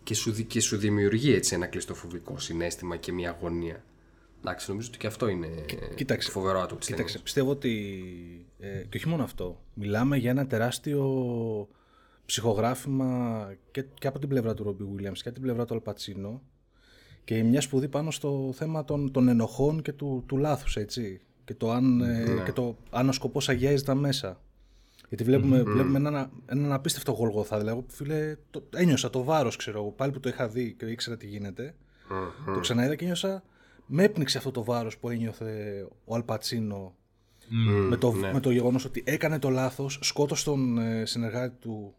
Και, 0.02 0.14
σου, 0.14 0.32
δι- 0.32 0.46
και 0.46 0.60
σου 0.60 0.76
δημιουργεί 0.76 1.32
έτσι 1.32 1.54
ένα 1.54 1.66
κλειστοφοβικό 1.66 2.38
συνέστημα 2.38 2.96
και 2.96 3.12
μια 3.12 3.30
αγωνία. 3.30 3.84
Εντάξει, 4.40 4.70
νομίζω 4.70 4.88
ότι 4.88 4.98
και 4.98 5.06
αυτό 5.06 5.28
είναι 5.28 5.48
κοίταξε. 5.94 6.30
φοβερό 6.30 6.60
άτομο 6.60 6.78
της 6.78 6.86
Κοίταξε, 6.88 7.04
ταινίας. 7.06 7.22
πιστεύω 7.22 7.50
ότι. 7.50 8.02
Ε, 8.58 8.68
και 8.88 8.96
όχι 8.96 9.08
μόνο 9.08 9.22
αυτό. 9.22 9.60
Μιλάμε 9.74 10.16
για 10.16 10.30
ένα 10.30 10.46
τεράστιο 10.46 11.02
ψυχογράφημα 12.30 13.52
και, 13.70 13.84
και 13.98 14.06
από 14.06 14.18
την 14.18 14.28
πλευρά 14.28 14.54
του 14.54 14.62
Ρόμπι 14.62 14.84
Williams 14.84 15.12
και 15.12 15.28
από 15.28 15.32
την 15.32 15.42
πλευρά 15.42 15.64
του 15.64 15.74
Αλπατσίνο 15.74 16.42
και 17.24 17.42
μια 17.42 17.60
σπουδή 17.60 17.88
πάνω 17.88 18.10
στο 18.10 18.52
θέμα 18.54 18.84
των, 18.84 19.10
των 19.10 19.28
ενοχών 19.28 19.82
και 19.82 19.92
του, 19.92 20.24
του 20.26 20.36
λάθους, 20.36 20.76
έτσι. 20.76 21.20
Και 21.44 21.54
το 21.54 21.70
αν, 21.70 22.00
ε, 22.00 22.42
και 22.44 22.52
το, 22.52 22.76
αν 22.90 23.08
ο 23.08 23.12
σκοπός 23.12 23.48
αγιάζει 23.48 23.84
τα 23.84 23.94
μέσα. 23.94 24.40
Γιατί 25.08 25.24
βλέπουμε, 25.24 25.62
βλέπουμε 25.62 25.98
έναν, 25.98 26.30
έναν 26.46 26.72
απίστευτο 26.72 27.12
γολγοθά. 27.12 27.58
Δηλαδή, 27.58 27.76
εγώ, 27.76 27.86
φίλε, 27.88 28.36
το, 28.50 28.62
ένιωσα 28.74 29.10
το 29.10 29.22
βάρος, 29.22 29.56
ξέρω 29.56 29.78
εγώ, 29.78 29.90
πάλι 29.90 30.12
που 30.12 30.20
το 30.20 30.28
είχα 30.28 30.48
δει 30.48 30.74
και 30.78 30.86
ήξερα 30.86 31.16
τι 31.16 31.26
γίνεται. 31.26 31.74
Το 32.54 32.60
ξαναείδα 32.60 32.94
και 32.94 33.04
ένιωσα, 33.04 33.42
με 33.86 34.02
έπνιξε 34.02 34.38
αυτό 34.38 34.50
το 34.50 34.64
βάρος 34.64 34.98
που 34.98 35.08
ένιωθε 35.10 35.86
ο 36.04 36.14
Αλπατσίνο 36.14 36.94
με, 37.88 37.96
το, 37.96 38.12
με 38.12 38.40
το 38.40 38.50
γεγονός 38.50 38.84
ότι 38.84 39.02
έκανε 39.06 39.38
το 39.38 39.48
λάθος, 39.48 39.98
σκότωσε 40.02 40.44
τον 40.44 40.78
ε, 40.78 41.04
συνεργάτη 41.06 41.56
του. 41.60 41.94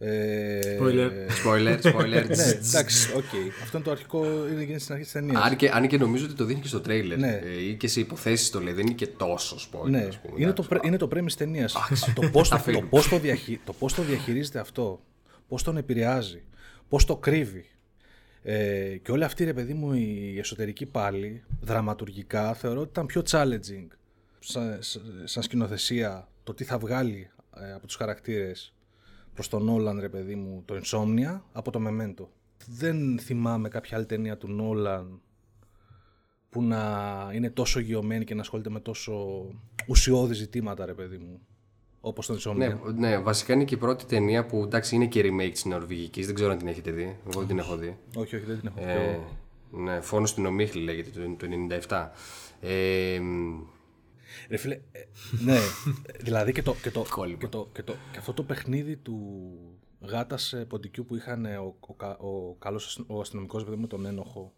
Ε, 0.00 0.78
Spoiler. 0.80 1.10
Spoiler, 1.44 1.80
spoiler. 1.82 2.26
ναι, 2.36 2.44
εντάξει, 2.44 3.12
οκ. 3.16 3.24
Αυτό 3.62 3.76
είναι 3.76 3.84
το 3.84 3.90
αρχικό, 3.90 4.48
είναι 4.48 4.62
γίνει 4.62 4.78
στην 4.78 4.92
αρχή 4.92 5.04
της 5.04 5.12
ταινίας. 5.12 5.42
αν, 5.42 5.56
και, 5.56 5.68
αν 5.68 5.86
και 5.86 5.98
νομίζω 5.98 6.24
ότι 6.24 6.34
το 6.34 6.44
δείχνει 6.44 6.62
και 6.62 6.68
στο 6.68 6.80
τρέιλερ. 6.80 7.18
Ναι. 7.18 7.40
Ε, 7.44 7.62
ή 7.62 7.74
και 7.74 7.88
σε 7.88 8.00
υποθέσεις 8.00 8.50
το 8.50 8.60
λέει, 8.60 8.72
δεν 8.72 8.86
είναι 8.86 8.94
και 8.94 9.06
τόσο 9.06 9.56
spoiler. 9.56 9.88
Ναι, 9.90 10.02
ας 10.02 10.18
πούμε, 10.18 10.34
είναι, 10.36 10.44
το, 10.44 10.50
εντάξει. 10.50 10.68
πρέ- 10.68 10.84
είναι 10.84 10.96
το 10.96 11.08
premise 11.08 11.32
ταινίας. 11.32 11.72
το 12.14 12.28
πώς 12.32 12.48
το, 12.48 12.54
το, 12.54 12.60
αφήνουμε. 12.60 12.86
πώς 12.86 13.08
το, 13.08 13.18
διαχει, 13.18 13.60
το 13.64 13.72
πώς 13.72 13.94
το 13.94 14.02
διαχειρίζεται 14.02 14.58
αυτό, 14.58 15.00
πώς 15.48 15.62
τον 15.62 15.76
επηρεάζει, 15.76 16.42
πώς 16.88 17.04
το 17.04 17.16
κρύβει. 17.16 17.64
Ε, 18.42 18.96
και 19.02 19.10
όλη 19.12 19.24
αυτή, 19.24 19.44
ρε 19.44 19.52
παιδί 19.52 19.74
μου, 19.74 19.92
η 19.92 20.36
εσωτερική 20.38 20.86
πάλι, 20.86 21.42
δραματουργικά, 21.60 22.54
θεωρώ 22.54 22.80
ότι 22.80 22.88
ήταν 22.90 23.06
πιο 23.06 23.22
challenging 23.30 23.86
σαν, 24.38 24.78
σαν 25.24 25.42
σκηνοθεσία 25.42 26.28
το 26.44 26.54
τι 26.54 26.64
θα 26.64 26.78
βγάλει 26.78 27.30
ε, 27.60 27.72
από 27.72 27.86
τους 27.86 27.96
χαρακτήρες 27.96 28.72
προς 29.38 29.50
τον 29.50 29.64
Νόλαν, 29.64 30.00
ρε 30.00 30.08
παιδί 30.08 30.34
μου, 30.34 30.62
το 30.64 30.80
Insomnia, 30.82 31.40
από 31.52 31.70
το 31.70 31.80
Memento. 31.86 32.26
Δεν 32.66 33.18
θυμάμαι 33.18 33.68
κάποια 33.68 33.96
άλλη 33.96 34.06
ταινία 34.06 34.36
του 34.36 34.48
Νόλαν 34.48 35.20
που 36.50 36.62
να 36.62 36.82
είναι 37.34 37.50
τόσο 37.50 37.80
γεωμένη 37.80 38.24
και 38.24 38.34
να 38.34 38.40
ασχολείται 38.40 38.70
με 38.70 38.80
τόσο 38.80 39.46
ουσιώδη 39.86 40.34
ζητήματα, 40.34 40.86
ρε 40.86 40.94
παιδί 40.94 41.16
μου. 41.16 41.40
Όπως 42.00 42.26
το 42.26 42.34
Insomnia. 42.34 42.56
Ναι, 42.56 42.76
ναι, 42.94 43.18
βασικά 43.18 43.52
είναι 43.52 43.64
και 43.64 43.74
η 43.74 43.78
πρώτη 43.78 44.06
ταινία 44.06 44.46
που 44.46 44.62
εντάξει 44.62 44.94
είναι 44.94 45.06
και 45.06 45.20
remake 45.24 45.50
της 45.52 45.64
Νορβηγικής. 45.64 46.26
Δεν 46.26 46.34
ξέρω 46.34 46.50
αν 46.50 46.58
την 46.58 46.66
έχετε 46.66 46.90
δει. 46.90 47.16
Εγώ 47.30 47.38
δεν 47.38 47.48
την 47.48 47.58
έχω 47.58 47.76
δει. 47.76 47.96
Όχι, 48.16 48.36
όχι, 48.36 48.44
δεν 48.44 48.58
την 48.58 48.68
έχω 48.68 48.86
δει. 48.86 48.92
Ε, 48.92 49.12
εγώ. 49.12 49.36
ναι, 49.70 50.00
φόνος 50.00 50.30
στην 50.30 50.46
Ομίχλη 50.46 50.82
λέγεται 50.82 51.10
το, 51.10 51.46
το 51.46 51.46
97. 51.88 52.08
Ε, 52.60 53.18
μ, 53.20 53.60
Ρε 54.48 54.56
φίλε, 54.56 54.74
ε, 54.92 55.00
ναι, 55.44 55.58
δηλαδή 56.20 56.52
και 56.52 56.62
το, 56.62 56.74
και, 56.82 56.90
το, 56.90 57.04
Κόλλημα. 57.10 57.38
και, 57.38 57.46
το, 57.48 57.68
και, 57.72 57.82
το, 57.82 57.96
και 58.12 58.18
αυτό 58.18 58.32
το 58.32 58.42
παιχνίδι 58.42 58.96
του 58.96 59.40
γάτας 60.00 60.52
ε, 60.52 60.64
ποντικού 60.64 61.04
που 61.04 61.16
είχαν 61.16 61.44
ε, 61.44 61.56
ο, 61.56 61.76
ο, 61.80 61.94
κα- 61.94 62.16
ο 62.18 62.54
καλός 62.58 62.86
αστυ- 62.86 63.04
ο 63.10 63.20
αστυνομικός 63.20 63.64
παιδί 63.64 63.76
με 63.76 63.86
τον 63.86 64.06
ένοχο 64.06 64.52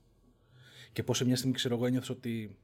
και 0.92 1.02
πώς 1.02 1.16
σε 1.16 1.24
μια 1.24 1.36
στιγμή 1.36 1.54
ξέρω 1.54 1.74
εγώ 1.74 1.86
ένιωθες 1.86 2.08
ότι 2.10 2.56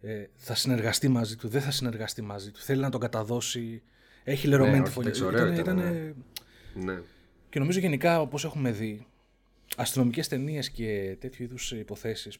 ε, 0.00 0.24
θα 0.36 0.54
συνεργαστεί 0.54 1.08
μαζί 1.08 1.36
του, 1.36 1.48
δεν 1.48 1.60
θα 1.60 1.70
συνεργαστεί 1.70 2.22
μαζί 2.22 2.50
του, 2.50 2.60
θέλει 2.60 2.80
να 2.80 2.90
τον 2.90 3.00
καταδώσει, 3.00 3.82
έχει 4.24 4.46
λερωμένη 4.46 4.76
Ναι, 4.78 4.82
τη 4.82 4.88
όχι, 4.88 4.94
φωνή. 4.94 5.06
εντάξει, 5.06 5.24
ωραίο 5.24 5.46
ήταν, 5.46 5.58
ήτανε- 5.78 6.14
ναι. 6.74 6.92
Ναι. 6.92 7.00
Και 7.50 7.58
νομίζω 7.58 7.78
γενικά, 7.78 8.20
όπως 8.20 8.44
έχουμε 8.44 8.70
δει, 8.72 9.06
αστυνομικές 9.76 10.28
ταινίες 10.28 10.70
και 10.70 11.16
τέτοιου 11.20 11.44
είδους 11.44 11.72
υποθέσεις, 11.72 12.38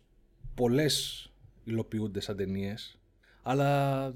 πολλές 0.55 1.23
υλοποιούνται 1.65 2.21
σαν 2.21 2.37
ταινίες, 2.37 2.99
αλλά 3.43 4.13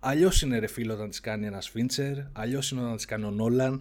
αλλιώς 0.00 0.42
είναι 0.42 0.58
ρε 0.58 0.66
φίλο 0.66 0.92
όταν 0.94 1.08
τις 1.08 1.20
κάνει 1.20 1.46
ένας 1.46 1.68
Φίντσερ, 1.68 2.16
αλλιώς 2.32 2.70
είναι 2.70 2.80
όταν 2.80 2.96
τις 2.96 3.04
κάνει 3.04 3.24
ο 3.24 3.30
Νόλαν. 3.30 3.80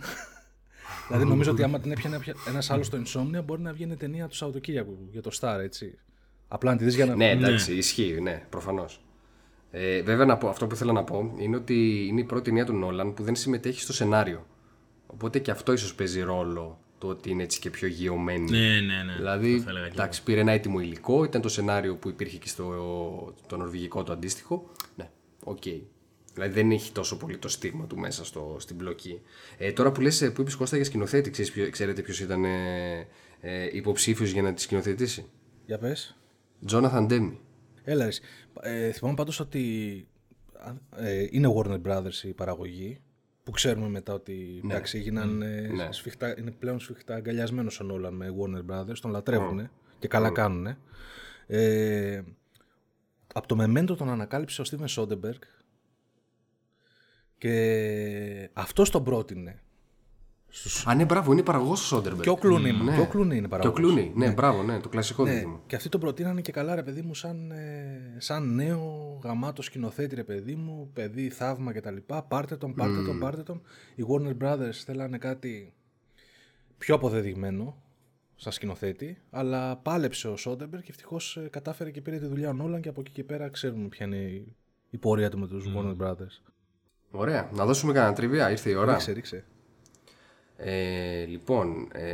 δηλαδή 1.07 1.25
νομίζω 1.25 1.51
ότι 1.51 1.63
άμα 1.63 1.79
την 1.79 1.91
έπιανε 1.91 2.19
ένας 2.47 2.69
άλλος 2.69 2.88
στο 2.88 2.97
Insomnia 2.97 3.43
μπορεί 3.45 3.61
να 3.61 3.73
βγαίνει 3.73 3.95
ταινία 3.95 4.27
του 4.27 4.36
Σαββατοκύριακου 4.36 4.97
για 5.11 5.21
το 5.21 5.38
Star, 5.39 5.59
έτσι. 5.61 5.97
Απλά 6.47 6.71
να 6.71 6.77
τη 6.77 6.83
δεις 6.83 6.95
για 6.95 7.05
να... 7.05 7.15
Ναι, 7.15 7.29
εντάξει, 7.29 7.75
ισχύει, 7.75 8.19
ναι, 8.21 8.45
προφανώς. 8.49 8.99
Ε, 9.71 10.01
βέβαια, 10.01 10.25
να 10.25 10.38
πω, 10.38 10.47
αυτό 10.47 10.67
που 10.67 10.75
ήθελα 10.75 10.91
να 10.91 11.03
πω 11.03 11.33
είναι 11.38 11.55
ότι 11.55 12.05
είναι 12.07 12.21
η 12.21 12.23
πρώτη 12.23 12.43
ταινία 12.43 12.65
του 12.65 12.73
Νόλαν 12.73 13.13
που 13.13 13.23
δεν 13.23 13.36
συμμετέχει 13.36 13.81
στο 13.81 13.93
σενάριο. 13.93 14.45
Οπότε 15.07 15.39
και 15.39 15.51
αυτό 15.51 15.71
ίσως 15.73 15.95
παίζει 15.95 16.21
ρόλο 16.21 16.79
το 17.05 17.11
ότι 17.11 17.29
είναι 17.29 17.43
έτσι 17.43 17.59
και 17.59 17.69
πιο 17.69 17.87
γειωμένη. 17.88 18.49
Ναι, 18.51 18.79
ναι, 18.79 19.03
ναι. 19.03 19.13
Δηλαδή, 19.15 19.55
το 19.57 19.61
θα 19.63 19.69
έλεγα 19.69 19.85
και 19.87 19.93
εντάξει, 19.93 20.23
πήρε 20.23 20.39
ένα 20.39 20.51
έτοιμο 20.51 20.79
υλικό, 20.79 21.23
ήταν 21.23 21.41
το 21.41 21.49
σενάριο 21.49 21.95
που 21.95 22.09
υπήρχε 22.09 22.37
και 22.37 22.47
στο 22.47 23.33
το 23.47 23.57
νορβηγικό 23.57 24.03
το 24.03 24.11
αντίστοιχο. 24.13 24.71
Ναι, 24.95 25.09
οκ. 25.43 25.63
Δηλαδή 26.33 26.53
δεν 26.53 26.71
έχει 26.71 26.91
τόσο 26.91 27.17
πολύ 27.17 27.37
το 27.37 27.47
στίγμα 27.47 27.85
του 27.87 27.97
μέσα 27.97 28.25
στο, 28.25 28.55
στην 28.59 28.75
πλοκή. 28.75 29.21
Ε, 29.57 29.71
τώρα 29.71 29.91
που 29.91 30.01
λες, 30.01 30.21
ε, 30.21 30.31
που 30.31 30.41
είπες 30.41 30.55
Κώστα 30.55 30.75
για 30.75 30.85
σκηνοθέτη, 30.85 31.29
ξέρεις, 31.29 31.51
ποιο- 31.51 31.69
ξέρετε 31.69 32.01
ποιος 32.01 32.19
ήταν 32.19 32.45
ε, 32.45 33.07
ε, 33.41 33.69
υποψήφιος 33.71 34.31
για 34.31 34.41
να 34.41 34.53
τη 34.53 34.61
σκηνοθετήσει; 34.61 35.25
Για 35.65 35.77
πες. 35.77 36.17
Τζόναθαν 36.65 37.07
Ντέμι. 37.07 37.39
Έλα 37.83 38.01
ρε. 38.03 38.07
εσύ. 38.09 38.21
Ε, 38.61 38.91
θυμάμαι 38.91 39.15
πάντως 39.15 39.39
ότι 39.39 39.61
ε, 40.95 41.27
είναι 41.29 41.53
Warner 41.55 41.81
Brothers 41.81 42.23
η 42.23 42.33
παραγωγή 42.33 42.99
που 43.45 43.51
ξέρουμε 43.51 43.89
μετά 43.89 44.13
ότι 44.13 44.61
εντάξει, 44.63 44.97
έγιναν, 44.97 45.41
ε, 45.41 45.61
Ναι. 45.67 45.91
σφιχτά, 45.91 46.39
είναι 46.39 46.51
πλέον 46.51 46.79
σφιχτά 46.79 47.15
αγκαλιασμένος 47.15 47.79
ο 47.79 47.83
Νόλαν 47.83 48.13
με 48.13 48.27
Warner 48.39 48.71
Brothers, 48.71 48.97
τον 49.01 49.11
λατρεύουν 49.11 49.69
και 49.99 50.07
καλά 50.07 50.31
κάνουν. 50.31 50.77
Ε, 51.47 52.21
από 53.33 53.47
το 53.47 53.55
Memento 53.63 53.97
τον 53.97 54.09
ανακάλυψε 54.09 54.61
ο 54.61 54.65
Steven 54.69 54.87
Soderbergh 54.95 55.43
και 57.37 58.49
αυτός 58.53 58.89
τον 58.89 59.03
πρότεινε. 59.03 59.59
Α, 60.85 60.95
ναι, 60.95 61.05
μπράβο, 61.05 61.31
είναι 61.31 61.43
παραγωγός 61.43 61.81
ο 61.81 61.85
Σόντερμπεργκ. 61.85 62.23
Και 62.23 62.29
ο 62.29 62.37
Clooney, 62.41 62.83
Ναι. 62.83 62.95
και 62.95 63.01
ο 63.01 63.09
Clooney 63.13 63.21
είναι 63.23 63.39
Και 63.39 63.45
ο 63.45 63.47
παραγωγός. 63.49 63.79
Κλούνι, 63.79 64.11
ναι, 64.15 64.31
μπράβο, 64.31 64.63
ναι, 64.63 64.79
το 64.79 64.89
κλασικό 64.89 65.23
Ναι, 65.23 65.31
δίδυμο. 65.33 65.61
και 65.67 65.75
αυτοί 65.75 65.89
τον 65.89 65.99
προτείνανε 65.99 66.41
και 66.41 66.51
καλά 66.51 66.75
ρε 66.75 66.83
παιδί 66.83 67.01
μου 67.01 67.13
σαν, 67.15 67.51
ε, 67.51 68.15
σαν 68.17 68.55
νέο 68.55 69.19
γαμάτο 69.23 69.61
σκηνοθέτη 69.61 70.15
ρε 70.15 70.23
παιδί 70.23 70.55
μου, 70.55 70.89
παιδί 70.93 71.29
θαύμα 71.29 71.73
και 71.73 71.81
τα 71.81 71.91
λοιπά. 71.91 72.23
Πάρτε 72.23 72.55
τον, 72.57 72.73
πάρτε 72.73 73.01
τον, 73.05 73.19
πάρτε 73.19 73.43
τον. 73.43 73.61
Οι 73.95 74.03
Warner 74.07 74.37
Brothers 74.43 74.71
θέλανε 74.85 75.17
κάτι 75.17 75.73
πιο 76.77 76.95
αποδεδειγμένο 76.95 77.81
σαν 78.35 78.51
σκηνοθέτη, 78.51 79.17
αλλά 79.29 79.75
πάλεψε 79.77 80.27
ο 80.27 80.37
Σόντερμπεργκ 80.38 80.79
και 80.81 80.89
ευτυχώς 80.91 81.39
κατάφερε 81.49 81.91
και 81.91 82.01
πήρε 82.01 82.17
τη 82.17 82.25
δουλειά 82.25 82.49
ο 82.49 82.53
Νόλαν 82.53 82.81
και 82.81 82.89
από 82.89 83.01
εκεί 83.01 83.11
και 83.11 83.23
πέρα 83.23 83.49
ξέρουμε 83.49 83.87
ποια 83.87 84.05
είναι 84.05 84.15
η, 84.15 84.55
η 84.89 84.97
πορεία 84.97 85.29
του 85.29 85.39
με 85.39 85.47
τους 85.47 85.65
Warner 85.75 85.97
Brothers. 86.05 86.51
Ωραία, 87.11 87.49
να 87.53 87.65
δώσουμε 87.65 87.93
κανένα 87.93 88.13
trivia, 88.13 88.51
ήρθε 88.51 88.69
η 88.69 88.73
ώρα. 88.73 88.91
Ρίξε, 88.91 89.11
ρίξε. 89.11 89.45
Ε, 90.57 91.25
λοιπόν, 91.25 91.87
ε, 91.91 92.11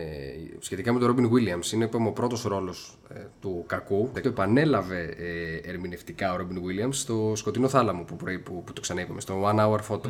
σχετικά 0.60 0.94
με 0.94 1.00
τον 1.00 1.08
Ρόμπιν 1.08 1.30
Γουίλιαμς, 1.34 1.72
είναι 1.72 1.86
είπαμε, 1.86 2.08
ο 2.08 2.12
πρώτος 2.12 2.44
ρόλος 2.44 2.98
ε, 3.10 3.20
του 3.42 3.64
κακού. 3.68 4.12
Το 4.14 4.28
επανέλαβε 4.28 5.04
ε, 5.18 5.70
ερμηνευτικά 5.70 6.34
ο 6.34 6.36
Ρόμπιν 6.36 6.62
Γουίλιαμς 6.64 6.94
στο 6.94 7.34
Σκοτεινό 7.36 7.68
Θάλαμο 7.68 8.04
που, 8.04 8.16
πρωί- 8.16 8.40
που, 8.40 8.64
που 8.64 8.74
το 8.74 8.82
ξαναείπαμε, 8.82 9.22
στο 9.22 9.44
One 9.46 9.60
Hour 9.60 9.80
Photo. 9.90 10.10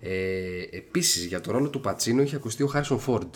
Ε, 0.00 0.62
Επίσης, 0.70 1.24
για 1.24 1.40
το 1.40 1.50
ρόλο 1.52 1.68
του 1.70 1.80
Πατσίνο 1.80 2.22
είχε 2.22 2.36
ακουστεί 2.36 2.62
ο 2.62 2.66
Χάρισον 2.66 2.98
Φόρντ. 2.98 3.34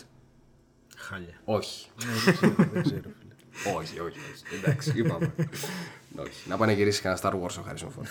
Χάλια. 0.97 1.41
Όχι. 1.45 1.89
δεν 1.97 2.33
ξέρω, 2.33 2.53
δεν 2.71 2.81
ξέρω 2.83 3.01
φίλε. 3.19 3.75
όχι, 3.77 3.99
όχι, 3.99 4.19
όχι. 4.33 4.55
Εντάξει, 4.63 4.93
είπαμε. 4.95 5.33
όχι. 6.25 6.49
Να 6.49 6.57
πάνε 6.57 6.71
να 6.71 6.77
γυρίσει 6.77 7.01
κανένα 7.01 7.21
Star 7.23 7.33
Wars 7.33 7.57
ο 7.59 7.61
Χάρισον 7.65 7.91
Φόρντ. 7.91 8.07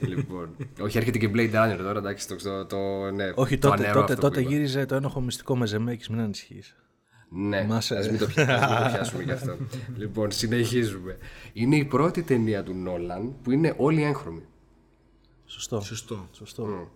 Λοιπόν, 0.00 0.56
όχι, 0.80 0.98
έρχεται 0.98 1.18
και 1.18 1.30
Blade 1.34 1.54
Runner 1.54 1.76
τώρα, 1.78 1.98
εντάξει, 1.98 2.28
το, 2.28 2.36
το, 2.36 2.66
το, 2.66 3.10
ναι, 3.10 3.32
Όχι, 3.34 3.58
το 3.58 3.68
τότε, 3.68 3.82
ανέρω 3.82 4.00
τότε, 4.00 4.12
αυτό 4.12 4.26
που 4.26 4.32
τότε 4.32 4.40
είπα. 4.40 4.50
γύριζε 4.50 4.86
το 4.86 4.94
ένοχο 4.94 5.20
μυστικό 5.20 5.56
με 5.56 5.66
Ζεμέκης, 5.66 6.08
μην 6.08 6.20
ανησυχείς. 6.20 6.76
Ναι, 7.30 7.64
Μας, 7.64 7.90
ας 7.90 8.06
ε. 8.06 8.10
μην, 8.10 8.18
το 8.18 8.26
πια- 8.26 8.54
ας 8.62 8.70
μην 8.70 8.84
το 8.84 8.90
πιάσουμε 8.92 9.22
γι' 9.22 9.30
αυτό. 9.32 9.56
λοιπόν, 9.98 10.30
συνεχίζουμε. 10.30 11.16
Είναι 11.52 11.76
η 11.76 11.84
πρώτη 11.84 12.22
ταινία 12.22 12.62
του 12.62 12.74
Νόλαν 12.74 13.34
που 13.42 13.50
είναι 13.50 13.74
όλοι 13.76 14.02
έγχρωμοι. 14.02 14.42
Σωστό. 15.46 15.80
Σωστό. 15.80 16.28
Σωστό. 16.32 16.90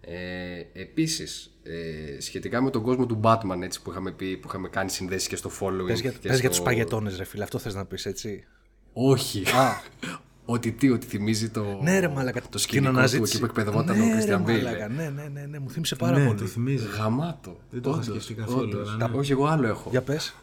Ε, 0.00 0.80
επίσης, 0.80 1.58
ε, 1.62 2.20
σχετικά 2.20 2.62
με 2.62 2.70
τον 2.70 2.82
κόσμο 2.82 3.06
του 3.06 3.20
Batman 3.24 3.60
έτσι, 3.62 3.82
που, 3.82 3.90
είχαμε 3.90 4.10
πει, 4.12 4.36
που 4.36 4.48
είχαμε 4.48 4.68
κάνει 4.68 4.90
συνδέσεις 4.90 5.28
και 5.28 5.36
στο 5.36 5.50
following. 5.60 5.86
Πες 5.86 6.00
για, 6.00 6.10
και 6.10 6.16
πες 6.18 6.30
για 6.30 6.38
στο- 6.38 6.48
τους 6.48 6.60
παγετώνες 6.60 7.16
ρε 7.16 7.24
φίλε, 7.24 7.42
αυτό 7.42 7.58
θες 7.58 7.74
να 7.74 7.84
πεις 7.84 8.06
έτσι; 8.06 8.44
Όχι. 8.92 9.42
ότι 10.50 10.72
τι, 10.72 10.90
ότι 10.90 11.06
θυμίζει 11.06 11.48
το, 11.50 11.78
Ναι 11.82 11.98
ρε 11.98 12.08
μάλακα, 12.08 12.40
το 12.40 12.48
την 12.48 12.58
σκηνικό 12.58 12.90
του 12.92 12.96
αναζήτηση. 12.98 13.30
εκεί 13.32 13.38
που 13.38 13.44
εκπαιδευόταν 13.44 13.98
ναι, 13.98 14.04
ο 14.04 14.06
ρε, 14.06 14.24
Christian 14.24 14.40
Bale. 14.48 14.62
μάλακα, 14.62 14.88
Ναι, 14.88 15.08
ναι, 15.08 15.28
ναι, 15.32 15.46
ναι, 15.46 15.58
μου 15.58 15.70
θύμισε 15.70 15.96
πάρα 15.96 16.18
ναι, 16.18 16.26
πολύ. 16.26 16.38
το 16.38 16.44
θυμίζει. 16.46 16.86
Γαμάτο. 16.98 17.56
Δεν 17.70 17.82
το 17.82 17.90
είχα 17.90 17.98
Όντως, 17.98 18.06
σκεφτεί 18.24 18.34
καθόλου, 18.34 18.68
όντως. 18.72 18.88
αλλά 18.94 19.08
ναι. 19.08 19.16
Όχι, 19.18 19.32
εγώ 19.32 19.46
άλλο 19.46 19.66
έχω. 19.66 19.90
Για 19.90 20.02
πες. 20.02 20.34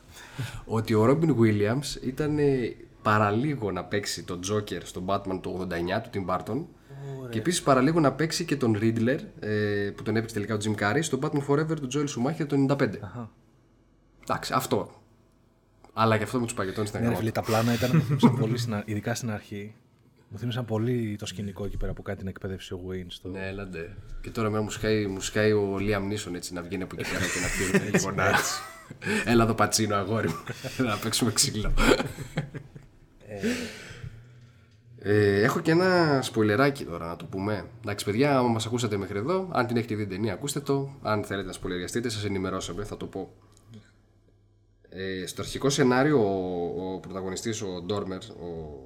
ότι 0.66 0.94
ο 0.94 1.06
Ρόμπιν 1.06 1.36
Williams 1.42 2.04
ήταν 2.06 2.38
ε, 2.38 2.76
παραλίγο 3.02 3.72
να 3.72 3.84
παίξει 3.84 4.24
τον 4.24 4.40
Joker 4.52 4.80
στον 4.84 5.04
Batman 5.06 5.40
του 5.42 5.68
89 5.72 6.02
του 6.04 6.10
Tim 6.14 6.36
Burton 6.36 6.62
και 7.30 7.38
επίσης 7.40 7.62
παραλίγο 7.62 8.00
να 8.00 8.12
παίξει 8.12 8.46
και 8.46 8.56
τον 8.56 8.78
Riddler 8.82 9.18
ε, 9.40 9.90
που 9.96 10.04
τον 10.04 10.16
έπαιξε 10.16 10.34
τελικά 10.36 10.56
ο 10.56 10.58
Jim 10.64 10.76
Carrey 10.84 11.00
στο 11.02 11.20
Batman 11.22 11.46
Forever 11.48 11.76
του 11.82 11.88
Joel 11.94 12.06
Schumacher 12.06 12.46
το 12.48 12.66
95. 12.70 12.88
Εντάξει, 14.24 14.54
αυτό. 14.56 15.02
Αλλά 15.94 16.18
και 16.18 16.24
αυτό 16.24 16.40
με 16.40 16.46
τους 16.46 16.54
παγετώνες 16.54 16.90
ήταν 16.90 17.02
Ναι, 17.02 17.08
ρε 17.08 17.14
γαμάτο. 17.14 17.32
φίλε, 17.32 17.44
τα 17.44 17.52
πλάνα 17.52 17.74
ήταν, 17.74 17.92
μου 17.94 18.02
θύμισαν 18.02 18.38
πολύ, 18.40 18.58
στην, 18.58 18.74
α- 18.74 18.84
ειδικά 18.86 19.16
στην 19.16 19.32
αρχή. 19.32 19.74
Μου 20.36 20.42
θύμισαν 20.42 20.66
πολύ 20.66 21.16
το 21.20 21.26
σκηνικό 21.26 21.66
εκεί 21.66 21.78
πέρα 21.78 21.94
που 21.94 22.02
κάνει 22.02 22.18
την 22.18 22.28
εκπαίδευση 22.28 22.74
ο 22.74 22.80
Wayne 22.90 23.06
στο... 23.08 23.30
Ναι, 23.30 23.48
έλαντε. 23.48 23.96
Και 24.22 24.30
τώρα 24.30 24.48
εμένα 24.48 24.64
μου 24.64 24.70
σκάει, 24.70 25.08
μου 25.08 25.22
σκάει 25.22 25.52
ο 25.52 25.78
Liam 25.80 26.12
Neeson 26.12 26.34
έτσι 26.36 26.54
να 26.54 26.62
βγαίνει 26.62 26.84
από 26.84 26.96
εκεί 27.00 27.10
πέρα 27.12 27.26
και 27.26 27.40
να 27.40 27.48
φύγει 27.56 27.92
λίγο 27.92 28.12
να... 28.12 28.32
Έλα 29.26 29.44
εδώ 29.44 29.54
πατσίνο 29.54 29.96
αγόρι 29.96 30.28
μου, 30.28 30.44
να 30.88 30.98
παίξουμε 30.98 31.32
ξύλο. 31.32 31.74
Ε, 34.98 35.42
έχω 35.42 35.60
και 35.60 35.72
ένα 35.72 36.20
σποιλεράκι 36.22 36.86
τώρα 36.86 37.08
να 37.08 37.16
το 37.16 37.26
πούμε. 37.26 37.66
Εντάξει, 37.82 38.06
παιδιά, 38.06 38.38
άμα 38.38 38.48
μας 38.48 38.66
ακούσατε 38.66 38.98
μέχρι 38.98 39.18
εδώ, 39.18 39.50
αν 39.52 39.68
την 39.68 39.78
έχετε 39.78 39.96
δει 39.96 40.02
την 40.02 40.16
ταινία, 40.16 40.34
ακούστε 40.34 40.60
το. 40.60 41.00
Αν 41.02 41.24
θέλετε 41.24 41.48
να 41.48 41.54
σποιλεριαστείτε, 41.54 42.10
σας 42.10 42.26
ενημερώσαμε, 42.26 42.84
θα 42.84 42.98
το 42.98 43.06
πω. 43.06 43.34
Ε, 44.90 45.26
στο 45.26 45.42
αρχικό 45.42 45.70
σενάριο, 45.70 46.20
ο, 46.20 46.94
ο 46.94 47.00
πρωταγωνιστής, 47.00 47.62
ο 47.62 47.82
Ντόρμερ, 47.86 48.18
ο, 48.18 48.86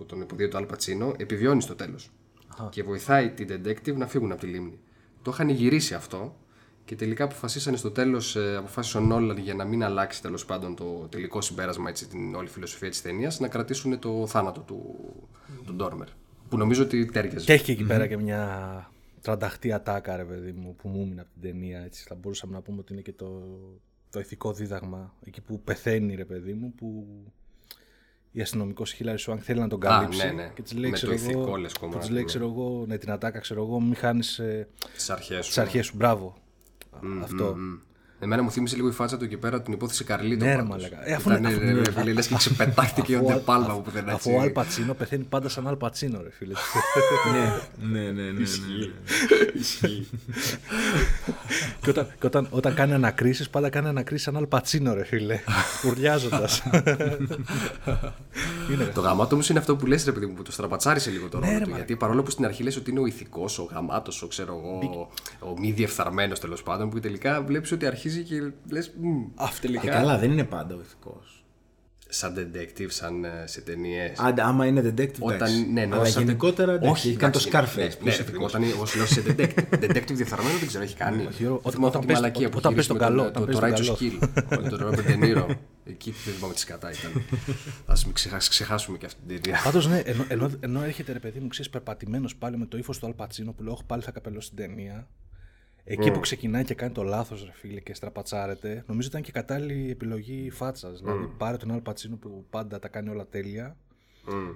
του- 0.00 0.06
που 0.06 0.14
τον 0.14 0.20
υποδίεται 0.20 0.50
το 0.50 0.58
Αλ 0.58 0.64
Πατσίνο, 0.66 1.14
επιβιώνει 1.16 1.62
στο 1.62 1.74
τέλος. 1.74 2.10
Και 2.70 2.82
βοηθάει 2.82 3.30
την 3.30 3.48
detective 3.64 3.94
να 3.94 4.06
φύγουν 4.06 4.32
από 4.32 4.40
τη 4.40 4.46
λίμνη. 4.46 4.78
Το 5.22 5.30
είχαν 5.30 5.48
γυρίσει 5.48 5.94
αυτό 5.94 6.36
και 6.84 6.96
τελικά 6.96 7.24
αποφασίσανε 7.24 7.76
στο 7.76 7.90
τέλος, 7.90 8.36
ε, 8.36 8.56
αποφάσισε 8.56 8.98
ο 8.98 9.00
Νόλαν 9.00 9.38
για 9.38 9.54
να 9.54 9.64
μην 9.64 9.82
αλλάξει 9.84 10.22
τέλος 10.22 10.44
πάντων 10.44 10.76
το 10.76 10.84
τελικό 11.10 11.40
συμπέρασμα, 11.40 11.88
έτσι, 11.88 12.08
την 12.08 12.34
όλη 12.34 12.48
φιλοσοφία 12.48 12.88
της 12.90 13.02
ταινίας, 13.02 13.40
να 13.40 13.48
κρατήσουν 13.48 13.98
το 13.98 14.26
θάνατο 14.26 14.60
του, 14.60 14.96
του 15.66 15.74
Ντόρμερ. 15.74 16.08
Που 16.48 16.56
νομίζω 16.56 16.82
ότι 16.82 17.04
τέριαζε. 17.06 17.44
Και 17.44 17.52
έχει 17.52 17.64
και 17.64 17.72
εκεί 17.72 17.84
πέρα 17.84 18.06
και 18.06 18.16
μια 18.16 18.90
τρανταχτή 19.20 19.72
ατάκα, 19.72 20.16
ρε 20.16 20.24
παιδί 20.24 20.52
μου, 20.52 20.74
που 20.76 20.88
μου 20.88 21.02
έμεινε 21.02 21.20
από 21.20 21.30
την 21.32 21.42
ταινία. 21.42 21.80
Έτσι. 21.80 22.04
Θα 22.08 22.14
μπορούσαμε 22.14 22.52
να 22.52 22.60
πούμε 22.60 22.78
ότι 22.78 22.92
είναι 22.92 23.02
και 23.02 23.12
το, 23.12 23.42
το 24.10 24.20
ηθικό 24.20 24.52
δίδαγμα. 24.52 25.14
Εκεί 25.24 25.40
που 25.40 25.60
πεθαίνει, 25.60 26.14
ρε 26.14 26.24
παιδί 26.24 26.52
μου, 26.52 26.72
που 26.74 27.06
η 28.32 28.40
αστυνομικός 28.40 28.92
Χίλαρη 28.92 29.18
Σουάνκ 29.18 29.40
θέλει 29.44 29.60
να 29.60 29.68
τον 29.68 29.86
Α, 29.86 29.88
καλύψει. 29.88 30.26
ναι, 30.26 30.32
ναι. 30.32 30.50
Και 30.54 30.62
της 30.62 30.72
λέει, 30.72 30.90
Με 30.90 30.96
ξέρω 30.96 31.12
το 31.12 31.18
ηθικό, 31.18 31.40
εγώ, 31.40 31.56
λες, 31.56 31.72
που 31.72 31.80
κομμάτι, 31.80 31.98
της 31.98 32.08
λέει, 32.10 32.20
ναι. 32.20 32.26
ξέρω 32.26 32.44
εγώ, 32.46 32.84
ναι, 32.86 32.98
την 32.98 33.10
ατάκα, 33.10 33.38
ξέρω 33.38 33.62
εγώ, 33.62 33.80
μην 33.80 33.94
χάνεις 33.96 34.38
ε, 34.38 34.68
Τις 34.94 35.10
αρχές 35.10 35.46
σου. 35.46 35.54
τι 35.54 35.60
αρχές 35.60 35.86
σου. 35.86 35.96
Μπράβο. 35.96 36.34
Αυτό. 37.22 37.54
Μμ. 37.56 37.78
Εμένα 38.22 38.42
μου 38.42 38.50
θύμισε 38.50 38.76
λίγο 38.76 38.88
η 38.88 38.92
φάτσα 38.92 39.16
του 39.16 39.24
εκεί 39.24 39.36
πέρα 39.36 39.62
την 39.62 39.72
υπόθεση 39.72 40.04
Καρλίτο. 40.04 40.44
Ναι, 40.44 40.50
ρε, 40.50 40.56
πάντως. 40.56 40.68
μαλάκα. 40.70 41.08
Ε, 41.08 41.14
αφού 41.14 41.30
Ήταν, 41.30 41.38
είναι- 41.44 41.48
αφού 41.54 41.58
ρε, 41.60 41.70
είναι- 41.70 41.80
ρε, 41.82 41.92
φίλε, 41.92 42.12
λες 42.12 42.26
και 42.26 42.34
ξεπετάχτηκε 42.34 43.14
ο 43.14 43.18
Αφού 43.18 43.26
ο- 43.26 43.32
Ντεπάλμα 43.32 43.66
αφού- 43.66 43.82
που 43.82 43.90
δεν 43.90 44.08
Αφού 44.10 44.30
ο 44.34 44.40
Αλ 44.40 44.50
Πατσίνο 44.50 44.94
πεθαίνει 44.94 45.24
πάντα 45.24 45.48
σαν 45.48 45.68
Αλ 45.68 45.76
Πατσίνο, 45.76 46.20
ρε 46.22 46.30
φίλε. 46.30 46.52
ναι, 47.32 47.98
ναι, 48.00 48.00
ναι, 48.00 48.10
ναι, 48.10 48.20
ναι, 48.22 48.32
ναι. 48.32 48.40
και 51.80 51.90
όταν, 51.90 52.06
και 52.20 52.26
όταν, 52.26 52.46
όταν 52.50 52.74
κάνει 52.74 52.92
ανακρίσεις, 52.92 53.50
πάντα 53.50 53.68
κάνει 53.70 53.88
ανακρίσεις 53.88 54.24
σαν 54.24 54.36
Αλ 54.36 54.46
Πατσίνο, 54.46 54.94
ρε 54.94 55.04
φίλε. 55.04 55.40
Ουρλιάζοντα. 55.86 56.48
Το 58.94 59.00
γαμάτο 59.00 59.34
όμως 59.34 59.48
είναι 59.48 59.58
αυτό 59.58 59.76
που 59.76 59.86
λες 59.86 60.04
ρε 60.04 60.12
παιδί 60.12 60.26
μου, 60.26 60.32
που 60.34 60.42
το 60.42 60.52
στραπατσάρισε 60.52 61.10
λίγο 61.10 61.28
το 61.28 61.38
ρόλο 61.38 61.50
Ναι, 61.52 61.58
ρε, 61.58 61.64
του. 61.64 61.70
μαλάκα. 61.70 61.76
Γιατί 61.86 61.96
παρόλο 62.00 62.22
που 62.22 62.30
στην 62.30 62.44
αρχή 62.44 62.62
λες 62.62 62.76
ότι 62.76 62.90
είναι 62.90 63.00
ο 63.00 63.06
ηθικός, 63.06 63.58
ο 63.58 63.68
γαμάτος, 63.72 64.22
ο 64.22 64.26
ξέρω 64.26 64.52
εγώ, 64.62 65.08
ο 65.38 65.58
μη 65.60 65.70
διεφθαρμένος 65.72 66.40
τέλος 66.40 66.62
πάντων, 66.62 66.90
που 66.90 67.00
τελικά 67.00 67.42
βλέπεις 67.42 67.72
ότι 67.72 67.86
αρχίζει 67.86 68.09
και 68.18 68.50
λες. 68.70 68.92
Αυτό 69.34 69.68
Ε, 69.82 69.86
καλά, 69.88 70.18
δεν 70.18 70.30
είναι 70.30 70.44
πάντα 70.44 70.74
ο 70.74 70.80
ηθικός. 70.80 71.44
σαν 72.12 72.34
detective, 72.36 72.86
σαν 72.88 73.24
ε, 73.24 73.28
σε 73.46 73.60
ταινίες. 73.60 74.18
Άντε, 74.18 74.42
άμα 74.42 74.66
είναι 74.66 74.80
detective, 74.80 75.18
Όταν, 75.18 75.34
εντάξει. 75.36 75.66
ναι, 75.72 75.84
ναι, 75.84 75.94
Αλλά 75.94 76.04
σαν- 76.04 76.22
γενικότερα, 76.22 76.72
εντάξει, 76.72 76.90
όχι, 76.90 77.08
έχει 77.08 77.16
κάνει 77.16 77.32
το 77.32 77.44
εντάξει, 77.46 77.74
Scarface. 77.74 77.82
Ναι, 77.88 77.94
που 77.94 78.04
ναι, 78.04 78.10
είσαι 78.10 78.18
ρε 78.18 78.24
παιδί 78.24 78.38
μου, 78.38 78.44
ευτυχώς. 78.44 78.54
όταν 78.54 78.76
εγώ 78.76 78.86
σου 78.86 78.96
λέω 78.98 79.06
σε 79.06 79.22
detective. 79.26 79.74
detective 79.84 80.12
διεφθαρμένο 80.14 80.58
δεν 80.58 80.68
ξέρω, 80.68 80.84
έχει 80.84 80.96
κάνει. 80.96 81.26
Όχι, 81.26 81.42
Γιώργο, 81.42 81.70
Θυμάμαι 81.70 81.86
όταν- 81.86 81.86
αυτή 81.86 81.86
όταν 81.86 82.00
τη 82.00 82.06
πες- 82.06 82.16
μαλακία 82.20 82.48
που 82.48 82.56
όταν 82.58 82.74
πες 82.74 82.86
γύρισε 82.86 82.88
τον 82.88 82.96
με 82.98 83.02
καλό, 83.04 83.22
το- 83.22 83.28
όταν 83.28 83.40
Το 83.42 83.46
πες 83.46 83.54
το 83.54 83.60
τον 83.60 83.70
Righteous 83.70 83.98
καλό. 83.98 84.32
Kill. 84.50 84.62
Με 84.62 84.68
τον 84.68 84.78
Robert 84.82 85.06
De 85.10 85.24
Niro. 85.24 85.56
Εκεί 85.84 86.14
δεν 86.24 86.34
θυμάμαι 86.34 86.54
τι 86.54 86.60
σκατά 86.60 86.90
ήταν. 86.90 87.22
Ας 87.92 88.04
μην 88.04 88.14
ξεχάσει- 88.14 88.50
ξεχάσουμε 88.50 88.98
και 88.98 89.06
αυτή 89.06 89.20
την 89.26 89.40
ταινία. 89.42 89.60
Πάντως, 89.64 89.88
ναι, 89.88 89.98
ενώ, 90.12 90.24
ενώ, 90.28 90.50
ενώ 90.60 90.82
έρχεται 90.82 91.12
ρε 91.12 91.18
παιδί 91.18 91.38
μου, 91.40 91.48
ξέρεις, 91.48 91.70
περπατημένο 91.70 92.28
πάλι 92.38 92.56
με 92.58 92.66
το 92.66 92.76
ύφος 92.78 92.98
του 92.98 93.06
Αλπατσίνο 93.06 93.52
που 93.52 93.62
λέω: 93.62 93.72
Όχι, 93.72 93.82
πάλι 93.86 94.02
θα 94.02 94.10
καπελώσει 94.10 94.48
την 94.48 94.56
ταινία. 94.66 95.08
Εκεί 95.84 96.10
που 96.10 96.20
ξεκινάει 96.20 96.64
και 96.64 96.74
κάνει 96.74 96.92
το 96.92 97.02
λάθος, 97.02 97.44
ρε 97.44 97.52
φίλε, 97.52 97.80
και 97.80 97.94
στραπατσάρεται, 97.94 98.84
νομίζω 98.86 99.08
ήταν 99.08 99.22
και 99.22 99.32
κατάλληλη 99.32 99.90
επιλογή 99.90 100.50
φάτσας. 100.50 101.00
Δηλαδή, 101.00 101.26
πάρε 101.36 101.56
τον 101.56 101.70
Αλπατσίνο 101.70 102.16
που 102.16 102.44
πάντα 102.50 102.78
τα 102.78 102.88
κάνει 102.88 103.08
όλα 103.08 103.26
τέλεια 103.26 103.76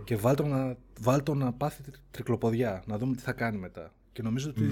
και 0.05 0.17
βάλ 0.17 0.35
τον, 0.37 0.49
να, 0.49 0.77
βάλ 1.01 1.23
τον 1.23 1.39
να 1.39 1.53
πάθει 1.53 1.83
τρι- 1.83 1.97
τρικλοποδιά, 2.11 2.83
να 2.87 2.99
δούμε 2.99 3.15
τι 3.17 3.23
θα 3.23 3.33
κάνει 3.33 3.59
μετά. 3.59 3.93
Και 4.13 4.23
νομίζω 4.23 4.51
ότι 4.51 4.65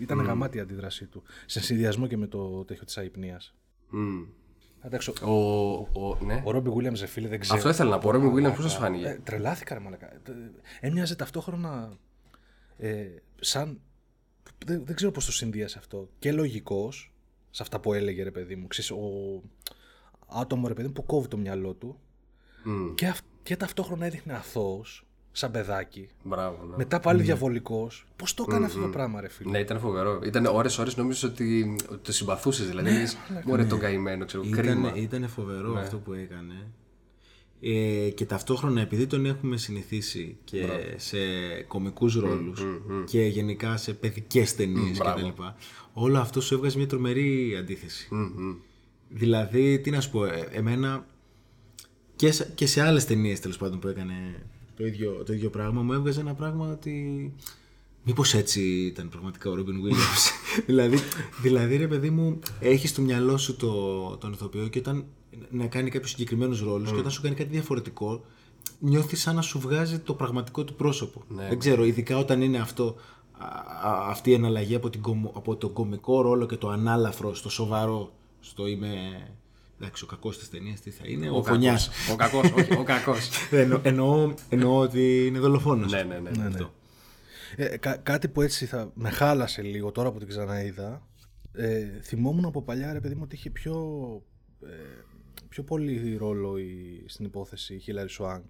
ήταν 0.00 0.18
γαμάτη 0.20 0.56
η 0.56 0.60
αντίδρασή 0.60 1.06
του. 1.06 1.22
Σε 1.46 1.60
συνδυασμό 1.60 2.06
και 2.06 2.16
με 2.16 2.26
το 2.26 2.64
τέτοιο 2.64 2.84
της 2.84 2.98
αϊπνίας. 2.98 3.54
Μμμ. 3.90 4.22
Εντάξει, 4.84 5.12
ο, 5.22 5.30
Ο, 5.30 6.08
ο, 6.08 6.18
ναι. 6.24 6.42
ο 6.44 6.50
Ρόμπι 6.50 6.70
Williams, 6.76 6.98
ρε 7.00 7.06
φίλε, 7.06 7.28
δεν 7.28 7.40
ξέρω. 7.40 7.56
Αυτό 7.56 7.68
ήθελα 7.70 7.90
να 7.90 7.98
πω. 7.98 8.08
Ο 8.08 8.10
Ρόμπι 8.10 8.26
Williams 8.34 8.54
πώς 8.54 8.64
σας 8.64 8.74
Ε, 8.74 8.78
φάνηκε. 8.78 9.20
τρελάθηκα, 9.24 9.74
ρε 9.74 9.80
μαλακά. 9.80 10.12
Ε, 10.12 10.20
Έμοιαζε 10.80 11.16
ταυτόχρονα 11.16 11.92
ε, 12.78 13.04
σαν. 13.40 13.80
Δεν, 14.66 14.82
δεν 14.84 14.96
ξέρω 14.96 15.10
πώς 15.10 15.24
το 15.24 15.32
συνδύασε 15.32 15.78
αυτό. 15.78 16.08
Και 16.18 16.32
λογικός, 16.32 17.12
σε 17.50 17.62
αυτά 17.62 17.80
που 17.80 17.92
έλεγε 17.92 18.22
ρε 18.22 18.30
παιδί 18.30 18.56
μου. 18.56 18.66
Ξέρεις, 18.66 18.90
ο 18.90 18.98
άτομο 20.28 20.68
ρε 20.68 20.74
παιδί 20.74 20.86
μου 20.86 20.92
που 20.92 21.06
κόβει 21.06 21.28
το 21.28 21.36
μυαλό 21.36 21.72
του. 21.72 21.98
Μμ. 22.64 22.94
Και, 22.94 23.06
αυ- 23.06 23.24
και 23.42 23.56
ταυτόχρονα 23.56 24.06
έδειχνε 24.06 24.32
αθώος, 24.32 25.06
σαν 25.32 25.50
παιδάκι. 25.50 26.08
Μπράβο. 26.22 26.64
ναι. 26.66 26.76
Μετά 26.76 27.00
πάλι 27.00 27.22
διαβολικός. 27.22 28.06
Πώς 28.16 28.34
το 28.34 28.44
έκανε 28.48 28.64
αυτό 28.66 28.80
το 28.80 28.88
πράγμα 28.88 29.20
ρε 29.20 29.28
φίλε; 29.28 29.50
Ναι, 29.50 29.58
ήταν 29.58 29.78
φοβερό. 29.80 30.20
Ήταν 30.24 30.46
ώρες-ώρες 30.46 30.96
νόμιζες 30.96 31.22
ότι, 31.22 31.76
ότι 31.90 32.02
το 32.02 32.12
συμπαθούσες. 32.12 32.66
Δηλαδή, 32.68 32.90
λες, 32.90 33.16
μωρέ 33.44 33.64
τον 33.64 33.78
καημένο, 33.78 34.24
ξέρω, 34.24 34.42
κρίμα. 34.50 34.88
Ήταν, 34.88 35.02
ήταν 35.02 35.28
φοβερό 35.28 35.72
Ναι. 35.72 35.80
αυτό 35.80 35.98
που 35.98 36.12
έκανε. 36.12 36.54
Ε, 37.64 38.10
και 38.10 38.24
ταυτόχρονα 38.24 38.80
επειδή 38.80 39.06
τον 39.06 39.26
έχουμε 39.26 39.56
συνηθίσει 39.56 40.36
και 40.44 40.66
σε 40.96 41.18
κομικούς 41.66 42.14
ρόλους 42.14 42.62
και 43.04 43.22
γενικά 43.22 43.76
σε 43.76 43.94
παιδικές 43.94 44.54
ταινίες 44.54 44.98
μπράβο. 44.98 45.28
κτλ. 45.30 45.42
Όλο 45.92 46.18
αυτό 46.18 46.40
σου 46.40 46.54
έβγαζε 46.54 46.78
μια 46.78 46.86
τρομερή 46.86 47.56
αντίθεση. 47.56 48.08
Δηλαδή, 49.08 49.78
τι 49.78 49.90
να 49.90 50.00
σου 50.00 50.10
πω, 50.10 50.24
ε, 50.24 50.48
εμένα 50.52 51.06
και 52.16 52.32
σε, 52.32 52.52
και 52.54 52.66
σε 52.66 52.80
άλλες 52.82 53.04
ταινίες 53.04 53.40
τέλος 53.40 53.56
πάντων 53.56 53.78
που 53.78 53.88
έκανε 53.88 54.46
το 54.76 54.86
ίδιο, 54.86 55.22
το 55.26 55.32
ίδιο 55.32 55.50
πράγμα 55.50 55.82
μου 55.82 55.92
έβγαζε 55.92 56.20
ένα 56.20 56.34
πράγμα 56.34 56.70
ότι 56.70 57.32
μήπως 58.04 58.34
έτσι 58.34 58.60
ήταν 58.62 59.08
πραγματικά 59.08 59.50
ο 59.50 59.54
Ρόμπιν 59.54 59.76
Williams; 59.84 60.30
Δηλαδή, 60.66 60.98
δηλαδή 61.42 61.76
ρε 61.76 61.86
παιδί 61.88 62.10
μου 62.10 62.38
έχεις 62.60 62.90
στο 62.90 63.02
μυαλό 63.02 63.36
σου 63.38 63.56
το, 63.56 63.72
τον 64.16 64.32
ηθοποιό 64.32 64.68
και 64.68 64.78
όταν 64.78 65.04
να 65.50 65.66
κάνει 65.66 65.90
κάποιους 65.90 66.10
συγκεκριμένους 66.10 66.60
ρόλους 66.60 66.90
και 66.92 66.98
όταν 66.98 67.10
σου 67.10 67.22
κάνει 67.22 67.34
κάτι 67.34 67.50
διαφορετικό 67.50 68.24
νιώθεις 68.78 69.20
σαν 69.20 69.34
να 69.34 69.42
σου 69.42 69.58
βγάζει 69.60 69.98
το 69.98 70.14
πραγματικό 70.14 70.64
του 70.64 70.74
πρόσωπο 70.74 71.22
δεν 71.48 71.58
ξέρω 71.58 71.84
ειδικά 71.84 72.18
όταν 72.18 72.42
είναι 72.42 72.58
αυτό 72.58 72.96
α- 73.38 73.88
α- 73.88 74.08
αυτή 74.10 74.30
η 74.30 74.32
εναλλαγή 74.32 74.74
από, 74.74 74.90
την, 74.90 75.00
κομ- 75.00 75.36
από 75.36 75.56
το 75.56 75.68
κομικό 75.68 76.22
ρόλο 76.22 76.46
και 76.46 76.56
το 76.56 76.68
ανάλαφρο 76.68 77.34
στο 77.34 77.50
σοβαρό 77.50 78.12
στο 78.40 78.66
είμαι 78.66 78.94
εντάξει 79.80 80.04
ο 80.04 80.06
κακός 80.06 80.38
της 80.38 80.50
ταινίας 80.50 80.80
τι 80.80 80.90
θα 80.90 81.02
είναι 81.06 81.30
ο, 81.30 81.36
ο 81.36 81.42
φωνιάς 81.42 81.90
Ο 82.12 82.16
κακός, 82.16 82.52
όχι, 82.56 82.72
ο 82.72 82.82
κακός. 82.82 83.28
Εννο, 83.50 83.80
εννοώ, 83.82 84.32
εννοώ 84.48 84.78
ότι 84.78 85.26
είναι 85.26 85.38
δολοφόνος 85.38 85.92
ναι, 85.92 86.02
ναι, 86.02 86.18
ναι. 86.18 86.30
Ναι, 86.30 86.48
ναι. 86.48 86.66
Ε, 87.56 87.76
κα- 87.76 87.96
κάτι 87.96 88.28
που 88.28 88.42
έτσι 88.42 88.66
θα 88.66 88.90
με 88.94 89.10
χάλασε 89.10 89.62
λίγο 89.62 89.90
τώρα 89.92 90.12
που 90.12 90.18
την 90.18 90.28
ξαναείδα. 90.28 91.06
Ε, 91.52 91.84
θυμόμουν 92.02 92.44
από 92.44 92.62
παλιά 92.62 92.92
ρε 92.92 93.00
παιδί 93.00 93.14
μου 93.14 93.20
ότι 93.24 93.34
είχε 93.34 93.50
πιο, 93.50 93.76
ε, 94.64 94.68
πιο 95.48 95.62
πολύ 95.62 96.16
ρόλο 96.16 96.58
η, 96.58 97.04
στην 97.06 97.24
υπόθεση 97.24 97.74
η 97.74 97.82
Hilary 97.86 98.22
Swank. 98.24 98.44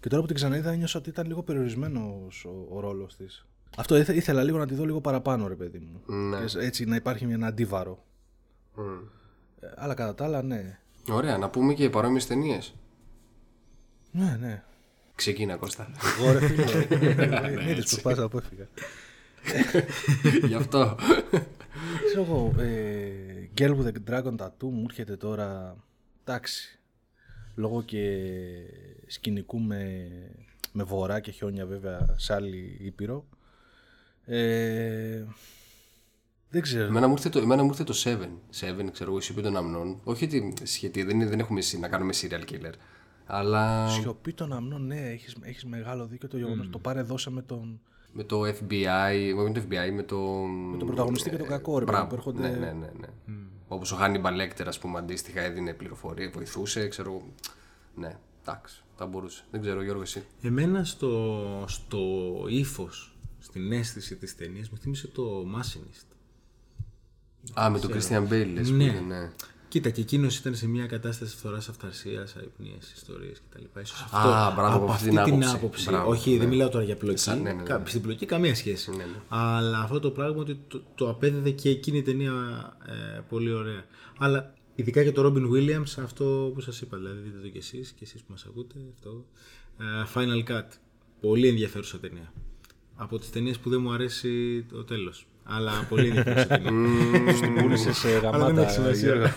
Και 0.00 0.08
τώρα 0.08 0.20
που 0.20 0.26
την 0.26 0.36
ξαναείδα 0.36 0.70
ένιωσα 0.70 0.98
ότι 0.98 1.08
ήταν 1.08 1.26
λίγο 1.26 1.42
περιορισμένος 1.42 2.44
ο, 2.44 2.66
ο 2.70 2.80
ρόλος 2.80 3.16
της. 3.16 3.46
Αυτό 3.76 3.96
ήθε- 3.96 4.16
ήθελα 4.16 4.42
λίγο 4.42 4.58
να 4.58 4.66
τη 4.66 4.74
δω 4.74 4.84
λίγο 4.84 5.00
παραπάνω 5.00 5.46
ρε 5.48 5.54
παιδί 5.54 5.78
μου. 5.78 6.14
Ναι. 6.14 6.40
Και 6.40 6.46
σ- 6.46 6.56
έτσι 6.62 6.84
να 6.84 6.96
υπάρχει 6.96 7.24
ένα 7.24 7.46
αντίβαρο. 7.46 8.04
Μμ. 8.74 8.82
Ε, 9.60 9.72
αλλά 9.76 9.94
κατά 9.94 10.14
τα 10.14 10.24
άλλα 10.24 10.42
ναι. 10.42 10.78
Ωραία, 11.10 11.38
να 11.38 11.50
πούμε 11.50 11.74
και 11.74 11.90
παρόμοιες 11.90 12.26
ταινίες. 12.26 12.74
Ναι, 14.12 14.36
ναι. 14.40 14.62
Ξεκίνα, 15.20 15.56
Κώστα. 15.56 15.90
Εγώ 16.20 16.32
ρε 16.32 16.46
φίλε. 16.46 16.86
Είδες 17.70 17.84
πως 17.90 18.00
πάσα 18.02 18.28
που 18.28 18.38
έφυγα. 18.38 18.68
Γι' 20.46 20.54
αυτό. 20.54 20.96
Ξέρω 22.06 22.22
εγώ, 22.22 22.54
ε, 22.58 23.48
Girl 23.58 23.76
with 23.76 23.86
the 23.92 24.10
Dragon 24.10 24.36
Tattoo 24.36 24.68
μου 24.70 24.84
έρχεται 24.88 25.16
τώρα, 25.16 25.76
εντάξει, 26.24 26.78
λόγω 27.54 27.82
και 27.82 28.16
σκηνικού 29.06 29.58
με, 29.60 30.08
με 30.72 30.82
βορρά 30.82 31.20
και 31.20 31.30
χιόνια 31.30 31.66
βέβαια 31.66 32.14
σε 32.18 32.34
άλλη 32.34 32.76
ήπειρο. 32.80 33.26
Ε, 34.24 35.24
δεν 36.50 36.62
ξέρω. 36.62 36.84
Εμένα 36.84 37.06
μου 37.06 37.12
ήρθε 37.12 37.28
το, 37.28 37.38
εμένα 37.38 37.62
μου 37.62 37.68
ήρθε 37.68 37.84
το 37.84 37.94
Seven. 38.04 38.30
Seven, 38.60 38.88
ξέρω 38.92 39.10
εγώ, 39.10 39.18
η 39.18 39.22
σιωπή 39.22 39.42
των 39.42 39.56
αμνών. 39.56 40.00
Όχι 40.04 40.24
ότι 40.24 40.52
σχετί, 40.62 41.02
δεν, 41.02 41.14
είναι- 41.20 41.28
δεν 41.28 41.38
έχουμε 41.40 41.58
εσύ 41.58 41.78
να 41.78 41.88
κάνουμε 41.88 42.12
serial 42.22 42.44
killer. 42.52 42.72
Αλλά 43.32 43.88
Σιωπή 43.88 44.32
των 44.32 44.52
αμνών, 44.52 44.86
ναι, 44.86 45.00
έχεις, 45.00 45.36
έχεις 45.42 45.64
μεγάλο 45.64 46.06
δίκιο 46.06 46.28
το 46.28 46.36
γεγονός. 46.36 46.68
Το 46.70 46.78
πάρε 46.78 47.02
δώσε 47.02 47.30
με 47.30 47.42
τον, 47.42 47.80
με 48.12 48.24
το 48.24 48.40
FBI, 48.46 49.32
με 49.36 49.52
το 49.52 49.60
FBI, 49.68 49.90
με 49.94 50.02
το. 50.02 50.18
Με 50.70 50.76
τον 50.76 50.86
πρωταγωνιστή 50.86 51.30
και 51.30 51.36
τον 51.36 51.46
κακό, 51.46 51.78
ρε 51.78 51.84
παιδί 51.84 51.96
μου, 51.98 52.06
Μπράβο, 52.06 52.08
που 52.08 52.14
έρχονται- 52.14 52.40
Ναι, 52.40 52.58
ναι, 52.58 52.72
ναι. 52.72 52.90
ναι. 53.00 53.34
Όπως 53.68 53.92
ο 53.92 53.98
Hannibal 54.00 54.40
Lecter, 54.40 54.64
ας 54.66 54.78
πούμε, 54.78 54.98
αντίστοιχα 54.98 55.40
έδινε 55.40 55.72
πληροφορία, 55.74 56.30
βοηθούσε, 56.34 56.88
ξέρω. 56.88 57.10
εγώ. 57.10 57.22
Ναι, 57.94 58.16
εντάξει, 58.42 58.82
θα 58.96 59.06
μπορούσε. 59.06 59.44
Δεν 59.50 59.60
ξέρω, 59.60 59.82
Γιώργο, 59.82 60.02
εσύ. 60.02 60.22
Εμένα 60.42 60.84
στο, 60.84 61.64
στο 61.68 61.98
ύφος, 62.48 63.16
στην 63.38 63.72
αίσθηση 63.72 64.16
της 64.16 64.36
ταινίας 64.36 64.68
μου 64.70 64.76
θύμισε 64.78 65.08
το 65.08 65.44
Machinist. 65.56 66.06
Α, 67.60 67.70
με 67.70 67.78
τον 67.78 67.90
Christian 67.92 68.28
Bale, 68.28 68.50
λες, 68.54 68.68
που 68.70 68.76
Ναι. 68.76 68.84
είναι, 68.84 69.00
ναι. 69.00 69.30
Κοίτα, 69.70 69.90
και 69.90 70.00
εκείνος 70.00 70.36
ήταν 70.36 70.54
σε 70.54 70.66
μια 70.68 70.86
κατάσταση 70.86 71.36
φθοράς, 71.36 71.68
αυταρσίας, 71.68 72.36
αϊπνίε, 72.36 72.76
ιστορίες 72.94 73.42
κτλ. 73.50 73.80
Ίσως 73.80 74.00
αυτό, 74.02 74.16
Α, 74.16 74.52
μπράβο, 74.56 74.74
από 74.74 74.84
από 74.84 74.92
αυτή 74.92 75.08
αυτή 75.08 75.30
την 75.30 75.40
την 75.40 75.48
άποψη. 75.48 75.56
άποψη. 75.56 75.88
Μπράβο, 75.90 76.10
Όχι, 76.10 76.30
ναι. 76.30 76.38
δεν 76.38 76.48
μιλάω 76.48 76.68
τώρα 76.68 76.84
για 76.84 76.96
πλοκή. 76.96 77.18
Σαν- 77.18 77.42
ναι, 77.42 77.52
ναι, 77.52 77.56
ναι. 77.56 77.62
Κα- 77.62 77.82
Στην 77.86 78.02
πλοκή 78.02 78.26
καμία 78.26 78.54
σχέση. 78.54 78.90
Ναι, 78.90 78.96
ναι. 78.96 79.20
Αλλά 79.28 79.78
αυτό 79.78 80.00
το 80.00 80.10
πράγμα 80.10 80.40
ότι 80.40 80.60
το, 80.68 80.82
το 80.94 81.08
απέδιδε 81.08 81.50
και 81.50 81.68
εκείνη 81.70 81.98
η 81.98 82.02
ταινία 82.02 82.32
ε, 82.86 83.20
πολύ 83.28 83.52
ωραία. 83.52 83.84
Αλλά 84.18 84.54
ειδικά 84.74 85.02
για 85.02 85.12
το 85.12 85.26
Robin 85.26 85.50
Williams, 85.52 86.02
αυτό 86.02 86.50
που 86.54 86.60
σας 86.60 86.80
είπα, 86.80 86.96
δηλαδή 86.96 87.18
δείτε 87.20 87.38
το 87.42 87.48
κι 87.48 87.58
εσείς 87.58 87.90
και 87.90 88.04
εσείς 88.04 88.20
που 88.20 88.26
μας 88.30 88.44
ακούτε. 88.48 88.74
Αυτό, 88.94 89.24
ε, 89.78 89.84
Final 90.14 90.50
Cut. 90.52 90.66
Πολύ 91.20 91.48
ενδιαφέρουσα 91.48 91.98
ταινία. 91.98 92.32
Από 92.96 93.18
τις 93.18 93.30
ταινίες 93.30 93.58
που 93.58 93.70
δεν 93.70 93.80
μου 93.80 93.92
αρέσει 93.92 94.62
το 94.72 94.84
τέλος. 94.84 95.26
Αλλά 95.52 95.86
πολύ 95.88 96.06
ενδιαφέρουσα 96.06 96.46
ταινία. 96.46 96.70
την 97.40 97.54
πούλησε 97.54 97.92
σε 97.92 98.08
Αλλά 98.08 98.20
δεν 98.30 98.32
γαμάτα. 98.40 98.62
έχει 98.62 98.70
σημασία. 98.72 99.12
Γιώργο. 99.12 99.32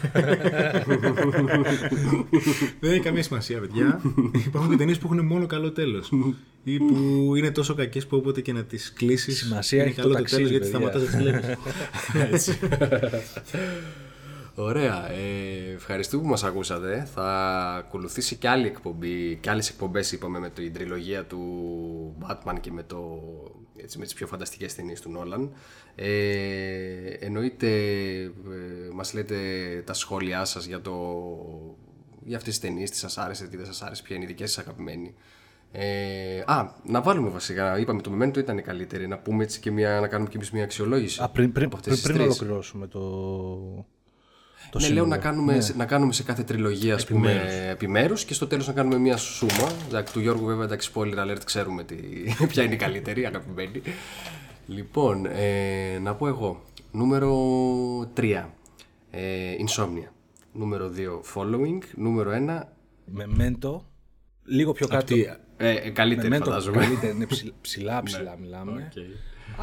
Δεν 2.80 2.92
έχει 2.92 3.00
καμία 3.00 3.24
σημασία, 3.24 3.60
παιδιά. 3.60 4.02
Υπάρχουν 4.46 4.72
και 4.72 4.78
ταινίες 4.78 4.98
που 4.98 5.10
έχουν 5.12 5.26
μόνο 5.26 5.46
καλό 5.46 5.72
τέλος. 5.72 6.12
ή 6.64 6.78
που 6.78 6.96
είναι 7.36 7.52
τόσο 7.52 7.74
κακές 7.74 8.08
που 8.08 8.18
όποτε 8.18 8.42
και 8.42 8.54
να 8.54 8.64
τις 8.64 8.94
κλείσεις. 8.96 9.38
Σημασία 9.38 9.80
είναι 9.82 9.90
έχει 9.90 10.02
καλό 10.02 10.14
το 10.14 10.18
το 10.18 10.24
τέλος 10.24 10.32
ταξίδι, 10.32 10.58
γιατί 10.58 10.72
παιδιά. 10.72 10.90
σταματάς 10.92 11.02
να 11.02 11.08
τις 11.10 11.18
βλέπεις. 12.22 12.58
Ωραία. 14.56 15.12
Ε, 15.12 15.74
ευχαριστούμε 15.74 16.24
που 16.24 16.30
μας 16.30 16.44
ακούσατε. 16.44 17.08
Θα 17.14 17.28
ακολουθήσει 17.78 18.36
και 18.36 18.48
άλλη 18.48 18.68
εκπομπή, 18.68 19.38
και 19.42 19.50
άλλες 19.50 19.70
εκπομπές 19.70 20.12
είπαμε 20.12 20.40
με 20.40 20.50
την 20.50 20.74
τριλογία 20.74 21.26
του 21.26 21.42
Batman 22.22 22.56
και 22.60 22.72
με, 22.72 22.84
το, 22.84 23.22
έτσι, 23.76 23.98
με 23.98 24.04
τις 24.04 24.14
πιο 24.14 24.28
φανταστικές 24.28 24.76
ταινίες 24.76 25.02
του 25.02 25.12
Νόλαν. 25.12 25.52
Ε, 25.96 27.10
εννοείται 27.20 27.68
ε, 27.68 28.32
μας 28.94 29.14
λέτε 29.14 29.36
τα 29.86 29.94
σχόλιά 29.94 30.46
σας 30.46 30.66
για, 30.66 30.82
το, 30.82 30.94
για 32.26 32.38
αυτές 32.38 32.60
τις 32.60 32.70
ταινίες, 32.70 32.90
τι 32.90 32.98
σας 32.98 33.18
άρεσε, 33.18 33.48
τι 33.48 33.58
δεν 33.58 33.66
σας 33.66 33.82
άρεσε, 33.82 34.04
ποια 34.04 34.16
είναι 34.16 34.26
η 34.26 34.28
δική 34.28 34.46
σας 34.46 34.58
αγαπημένη. 34.58 35.14
Ε, 35.72 36.44
α, 36.46 36.72
να 36.84 37.02
βάλουμε 37.02 37.30
βασικά, 37.30 37.80
είπαμε 37.80 38.02
το 38.02 38.12
Memento 38.20 38.38
ήταν 38.38 38.64
καλύτερη, 38.64 39.08
να 39.08 39.18
πούμε 39.18 39.44
έτσι 39.44 39.60
και 39.60 39.72
μια, 39.72 40.00
να 40.00 40.08
κάνουμε 40.08 40.30
και 40.30 40.36
εμείς 40.36 40.52
μια 40.52 40.64
αξιολόγηση. 40.64 41.24
Α, 41.24 41.30
πριν, 41.30 41.52
πριν, 41.52 41.66
από 41.66 41.76
αυτές 41.76 42.02
πριν, 42.02 42.04
τις 42.04 42.12
πριν 42.12 42.28
τρεις. 42.28 42.40
ολοκληρώσουμε 42.40 42.88
το. 42.88 43.86
Το 44.72 44.80
ναι, 44.80 44.86
σύνολο. 44.86 45.06
λέω 45.06 45.16
να 45.16 45.18
κάνουμε, 45.24 45.62
σε, 45.62 45.76
να 45.76 45.86
κάνουμε 45.86 46.14
σε 46.14 46.24
κάθε 46.24 46.44
τριλογία 46.44 46.94
ας 46.96 47.06
πούμε, 47.06 47.42
επιμέρους 47.72 48.26
και 48.26 48.34
στο 48.34 48.48
τέλος 48.48 48.68
να 48.68 48.74
κάνουμε 48.74 48.98
μια 48.98 49.18
σούμα. 49.18 49.72
Εντάξει, 49.88 50.14
του 50.14 50.20
Γιώργου 50.20 50.46
βέβαια, 50.46 50.66
εντάξει, 50.66 50.92
spoiler 50.96 51.18
alert, 51.18 51.42
ξέρουμε 51.46 51.84
τι, 51.84 51.96
ποια 52.50 52.64
είναι 52.64 52.74
η 52.74 52.78
καλύτερη, 52.78 53.26
αγαπημένη. 53.32 53.82
Λοιπόν, 54.68 55.26
ε, 55.26 56.00
να 56.02 56.16
πω 56.16 56.28
εγώ. 56.28 56.64
Νούμερο 56.92 57.34
3. 58.18 58.44
Ε, 59.12 59.56
Insomnia. 59.68 60.08
Νούμερο 60.54 60.92
2. 60.96 61.00
Following. 61.36 61.80
Νούμερο 61.96 62.32
1. 62.62 62.62
Memento, 63.06 63.86
λίγο 64.46 64.72
πιο 64.72 64.88
κάτω. 64.88 64.98
Αυτή, 65.14 65.30
Ε, 65.58 65.70
ε, 65.72 65.90
καλύτερη 65.90 66.28
Memento 66.30 66.50
φαντάζομαι. 66.50 66.78
καλύτερη, 66.78 67.16
είναι 67.16 67.26
ψηλά, 67.34 67.54
ψηλά, 67.62 68.04
ψηλά 68.04 68.38
μιλάμε. 68.40 68.92
Οκ. 68.96 69.04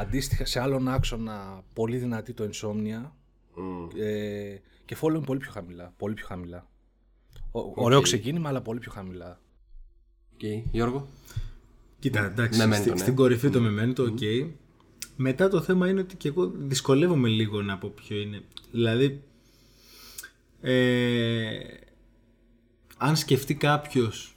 Αντίστοιχα 0.00 0.44
σε 0.46 0.60
άλλον 0.60 0.88
άξονα, 0.88 1.62
πολύ 1.72 1.96
δυνατή 1.96 2.32
το 2.32 2.44
Insomnia. 2.52 3.10
Ε, 4.00 4.54
και 4.90 4.96
Following 5.00 5.14
είναι 5.14 5.24
πολύ 5.24 5.38
πιο 5.38 5.50
χαμηλά. 5.50 5.92
Πολύ 5.96 6.14
πιο 6.14 6.26
χαμηλά. 6.26 6.68
Ο- 7.52 7.82
Ωραίο 7.84 8.00
ξεκίνημα, 8.00 8.48
αλλά 8.48 8.60
πολύ 8.60 8.78
πιο 8.78 8.92
χαμηλά. 8.92 9.40
Οκ. 10.34 10.40
Γιώργο; 10.72 11.08
Κοίτα, 11.98 12.24
εντάξει, 12.24 12.60
Memento, 12.64 12.74
στη- 12.74 12.90
ναι. 12.90 12.96
στην 12.96 13.14
κορυφή 13.14 13.50
το 13.50 13.60
Memento, 13.62 13.98
OK. 13.98 14.18
Μετά 15.16 15.48
το 15.48 15.60
θέμα 15.60 15.88
είναι 15.88 16.00
ότι 16.00 16.16
και 16.16 16.28
εγώ 16.28 16.46
δυσκολεύομαι 16.54 17.28
λίγο 17.28 17.62
να 17.62 17.78
πω 17.78 17.88
ποιο 17.88 18.16
είναι. 18.20 18.42
Δηλαδή, 18.70 19.22
ε, 20.60 21.58
αν 22.98 23.16
σκεφτεί 23.16 23.54
κάποιος 23.54 24.36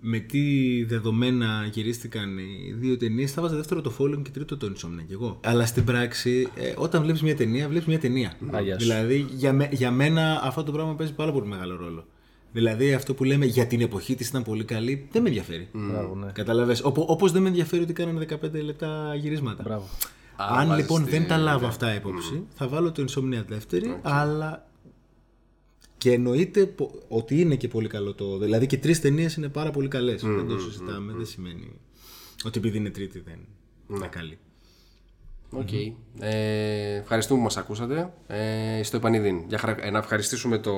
με 0.00 0.18
τι 0.18 0.84
δεδομένα 0.84 1.68
γυρίστηκαν 1.72 2.38
οι 2.38 2.72
δύο 2.78 2.96
ταινίες, 2.96 3.32
θα 3.32 3.42
βάζα 3.42 3.56
δεύτερο 3.56 3.80
το 3.80 3.92
Following 3.98 4.22
και 4.22 4.30
τρίτο 4.30 4.56
το 4.56 4.66
Insomnia 4.76 5.04
κι 5.06 5.12
εγώ. 5.12 5.38
Αλλά 5.44 5.66
στην 5.66 5.84
πράξη, 5.84 6.48
ε, 6.54 6.72
όταν 6.76 7.02
βλέπεις 7.02 7.22
μια 7.22 7.36
ταινία, 7.36 7.68
βλέπεις 7.68 7.86
μια 7.86 7.98
ταινία. 7.98 8.32
Α 8.50 8.56
γεια 8.56 8.78
σου. 8.78 8.86
δηλαδή, 8.86 9.26
για, 9.34 9.52
με- 9.52 9.68
για 9.72 9.90
μένα 9.90 10.40
αυτό 10.42 10.62
το 10.62 10.72
πράγμα 10.72 10.94
παίζει 10.94 11.12
πάρα 11.12 11.32
πολύ 11.32 11.46
μεγάλο 11.46 11.76
ρόλο. 11.76 12.04
Δηλαδή, 12.52 12.94
αυτό 12.94 13.14
που 13.14 13.24
λέμε 13.24 13.44
για 13.46 13.66
την 13.66 13.80
εποχή 13.80 14.14
της 14.14 14.28
ήταν 14.28 14.42
πολύ 14.42 14.64
καλή, 14.64 15.08
δεν 15.12 15.22
με 15.22 15.28
ενδιαφέρει. 15.28 15.68
Μπράβο, 15.72 16.14
ναι. 16.14 16.30
Κατάλαβες. 16.32 16.76
Όπως 16.82 17.32
δεν 17.32 17.42
με 17.42 17.48
ενδιαφέρει 17.48 17.82
ότι 17.82 17.92
κάνανε 17.92 18.18
15 18.18 18.62
λεπτά 18.62 19.14
γυρίσματα. 19.20 19.62
Μπράβο. 19.62 19.88
Αν 20.36 20.68
βάζεις 20.68 20.82
λοιπόν 20.82 21.04
τη- 21.04 21.10
δεν 21.10 21.26
τα 21.26 21.36
λάβω 21.36 21.60
ναι. 21.60 21.66
αυτά 21.66 21.94
υπόψη, 21.94 22.42
θα 22.54 22.68
βάλω 22.68 22.92
το 22.92 23.04
Insomnia 23.08 23.44
δεύτερη, 23.48 23.98
αλλά. 24.02 24.69
Και 26.00 26.12
εννοείται 26.12 26.66
πο- 26.66 27.02
ότι 27.08 27.40
είναι 27.40 27.56
και 27.56 27.68
πολύ 27.68 27.88
καλό 27.88 28.14
το. 28.14 28.38
Δηλαδή 28.38 28.66
και 28.66 28.78
τρεις 28.78 29.00
ταινίες 29.00 29.34
είναι 29.34 29.48
πάρα 29.48 29.70
πολύ 29.70 29.88
καλές. 29.88 30.22
δεν 30.22 30.46
το 30.48 30.58
συζητάμε. 30.58 31.12
Δεν 31.12 31.26
σημαίνει 31.26 31.70
ότι 32.44 32.58
επειδή 32.58 32.76
είναι 32.76 32.90
τρίτη 32.90 33.20
δεν 33.20 33.38
είναι 33.90 34.06
καλή. 34.06 34.38
Οκ. 35.52 35.68
Ε, 36.20 36.94
ευχαριστούμε 36.94 37.38
που 37.38 37.44
μας 37.44 37.56
ακούσατε. 37.56 38.12
Ε, 38.26 38.82
στο 38.82 38.96
επανιδείν. 38.96 39.44
Για 39.48 39.58
χαρα... 39.58 39.76
ε, 39.80 39.90
να 39.90 39.98
ευχαριστήσουμε 39.98 40.58
το, 40.58 40.72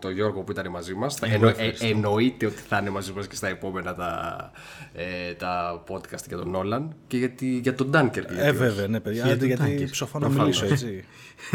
το 0.00 0.10
Γιώργο 0.10 0.40
που 0.42 0.50
ήταν 0.52 0.70
μαζί 0.70 0.94
μας. 0.94 1.18
Εγώ 1.22 1.34
Εννο... 1.34 1.46
ε, 1.46 1.50
ευχαριστώ. 1.50 1.86
εννοείται 1.86 2.46
ότι 2.46 2.56
θα 2.68 2.78
είναι 2.78 2.90
μαζί 2.90 3.12
μας 3.12 3.26
και 3.26 3.34
στα 3.36 3.48
επόμενα 3.48 3.94
τα, 3.94 4.50
ε, 4.92 5.32
τα 5.34 5.82
podcast 5.88 6.26
για 6.28 6.36
τον 6.36 6.50
Νόλαν 6.50 6.94
και 7.06 7.16
για, 7.16 7.30
τη, 7.30 7.58
για 7.58 7.74
τον 7.74 7.90
Dunkirk. 7.94 8.12
γιατί 8.12 8.34
Ε, 8.38 8.48
όχι. 8.48 8.56
βέβαια, 8.56 8.88
ναι, 8.88 9.00
παιδιά. 9.00 9.24
Για 9.24 9.32
Άντε, 9.32 9.46
τον 9.46 9.66
γιατί 9.66 9.84
Dunkirk. 9.86 9.90
ψοφώ 9.90 10.18
να 10.18 10.28
μιλήσω, 10.28 10.66
έτσι. 10.66 11.04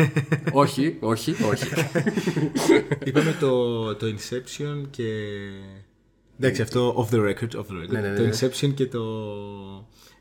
όχι, 0.52 0.98
όχι, 1.00 1.32
όχι. 1.52 1.68
Είπαμε 3.06 3.36
το, 3.40 3.96
το 3.96 4.06
Inception 4.06 4.84
και. 4.90 5.04
Εντάξει, 6.40 6.62
αυτό 6.62 7.08
off 7.10 7.14
the 7.16 7.20
record. 7.20 7.56
Off 7.60 7.66
the 7.72 7.84
record. 7.84 7.90
Ναι, 7.90 8.00
ναι, 8.00 8.10
ναι, 8.10 8.16
Το 8.16 8.22
ναι. 8.24 8.30
Inception 8.30 8.74
και 8.74 8.86
το 8.88 9.02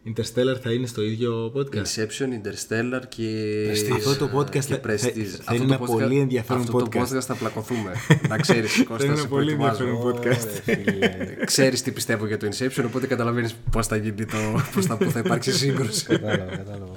Interstellar 0.06 0.56
θα 0.62 0.72
είναι 0.72 0.86
στο 0.86 1.02
ίδιο 1.02 1.52
podcast; 1.56 1.76
Inception, 1.76 2.28
Interstellar 2.28 3.00
και. 3.08 3.64
Αυτό 3.96 4.16
το 4.28 4.38
podcast 4.38 4.50
και 4.50 4.60
θα- 4.60 4.80
Prestige. 4.86 5.24
θα- 5.24 5.42
θα 5.44 5.52
Αυτό 5.52 5.54
είναι 5.54 5.64
το 5.66 5.72
ένα 5.74 5.78
podcast- 5.82 5.86
πολύ 5.86 6.18
ενδιαφέρον 6.18 6.62
αυτό 6.62 6.78
podcast. 6.78 6.90
το 6.90 7.00
podcast 7.00 7.20
θα 7.20 7.34
πλακωθούμε. 7.34 7.92
να 8.28 8.36
ξέρεις, 8.38 8.76
Κώστα, 8.88 8.96
Θα 8.96 9.04
είναι 9.04 9.14
σε 9.14 9.20
ένα 9.20 9.28
πολύ 9.28 9.54
προετοιμάζω. 9.56 9.84
ενδιαφέρον 9.84 10.20
podcast. 10.22 11.44
Ξέρεις 11.52 11.82
τι 11.82 11.90
πιστεύω 11.90 12.26
για 12.26 12.36
το 12.36 12.48
Inception, 12.52 12.82
οπότε 12.86 13.06
καταλαβαίνεις 13.06 13.54
πώς 13.70 13.86
θα 13.86 13.96
γίνει 13.96 14.24
το. 14.24 14.36
Πώς 14.74 14.86
θα, 14.86 14.96
πού 14.96 15.10
θα 15.10 15.18
υπάρξει 15.18 15.52
σύγκρουση. 15.52 16.04
Κατάλαβα, 16.06 16.56
κατάλαβα. 16.56 16.94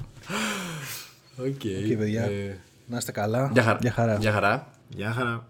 Οκ. 1.36 1.58
Και 1.58 1.96
παιδιά, 1.98 2.22
Ε, 2.22 2.58
να 2.86 2.96
είστε 2.96 3.12
καλά. 3.12 3.50
Γεια 3.52 3.62
χαρά. 3.62 3.78
Γεια 3.80 3.92
χαρά. 3.92 4.16
Γεια 4.20 4.32
χαρά. 4.32 4.68
Γεια 4.88 5.12
χαρά. 5.12 5.48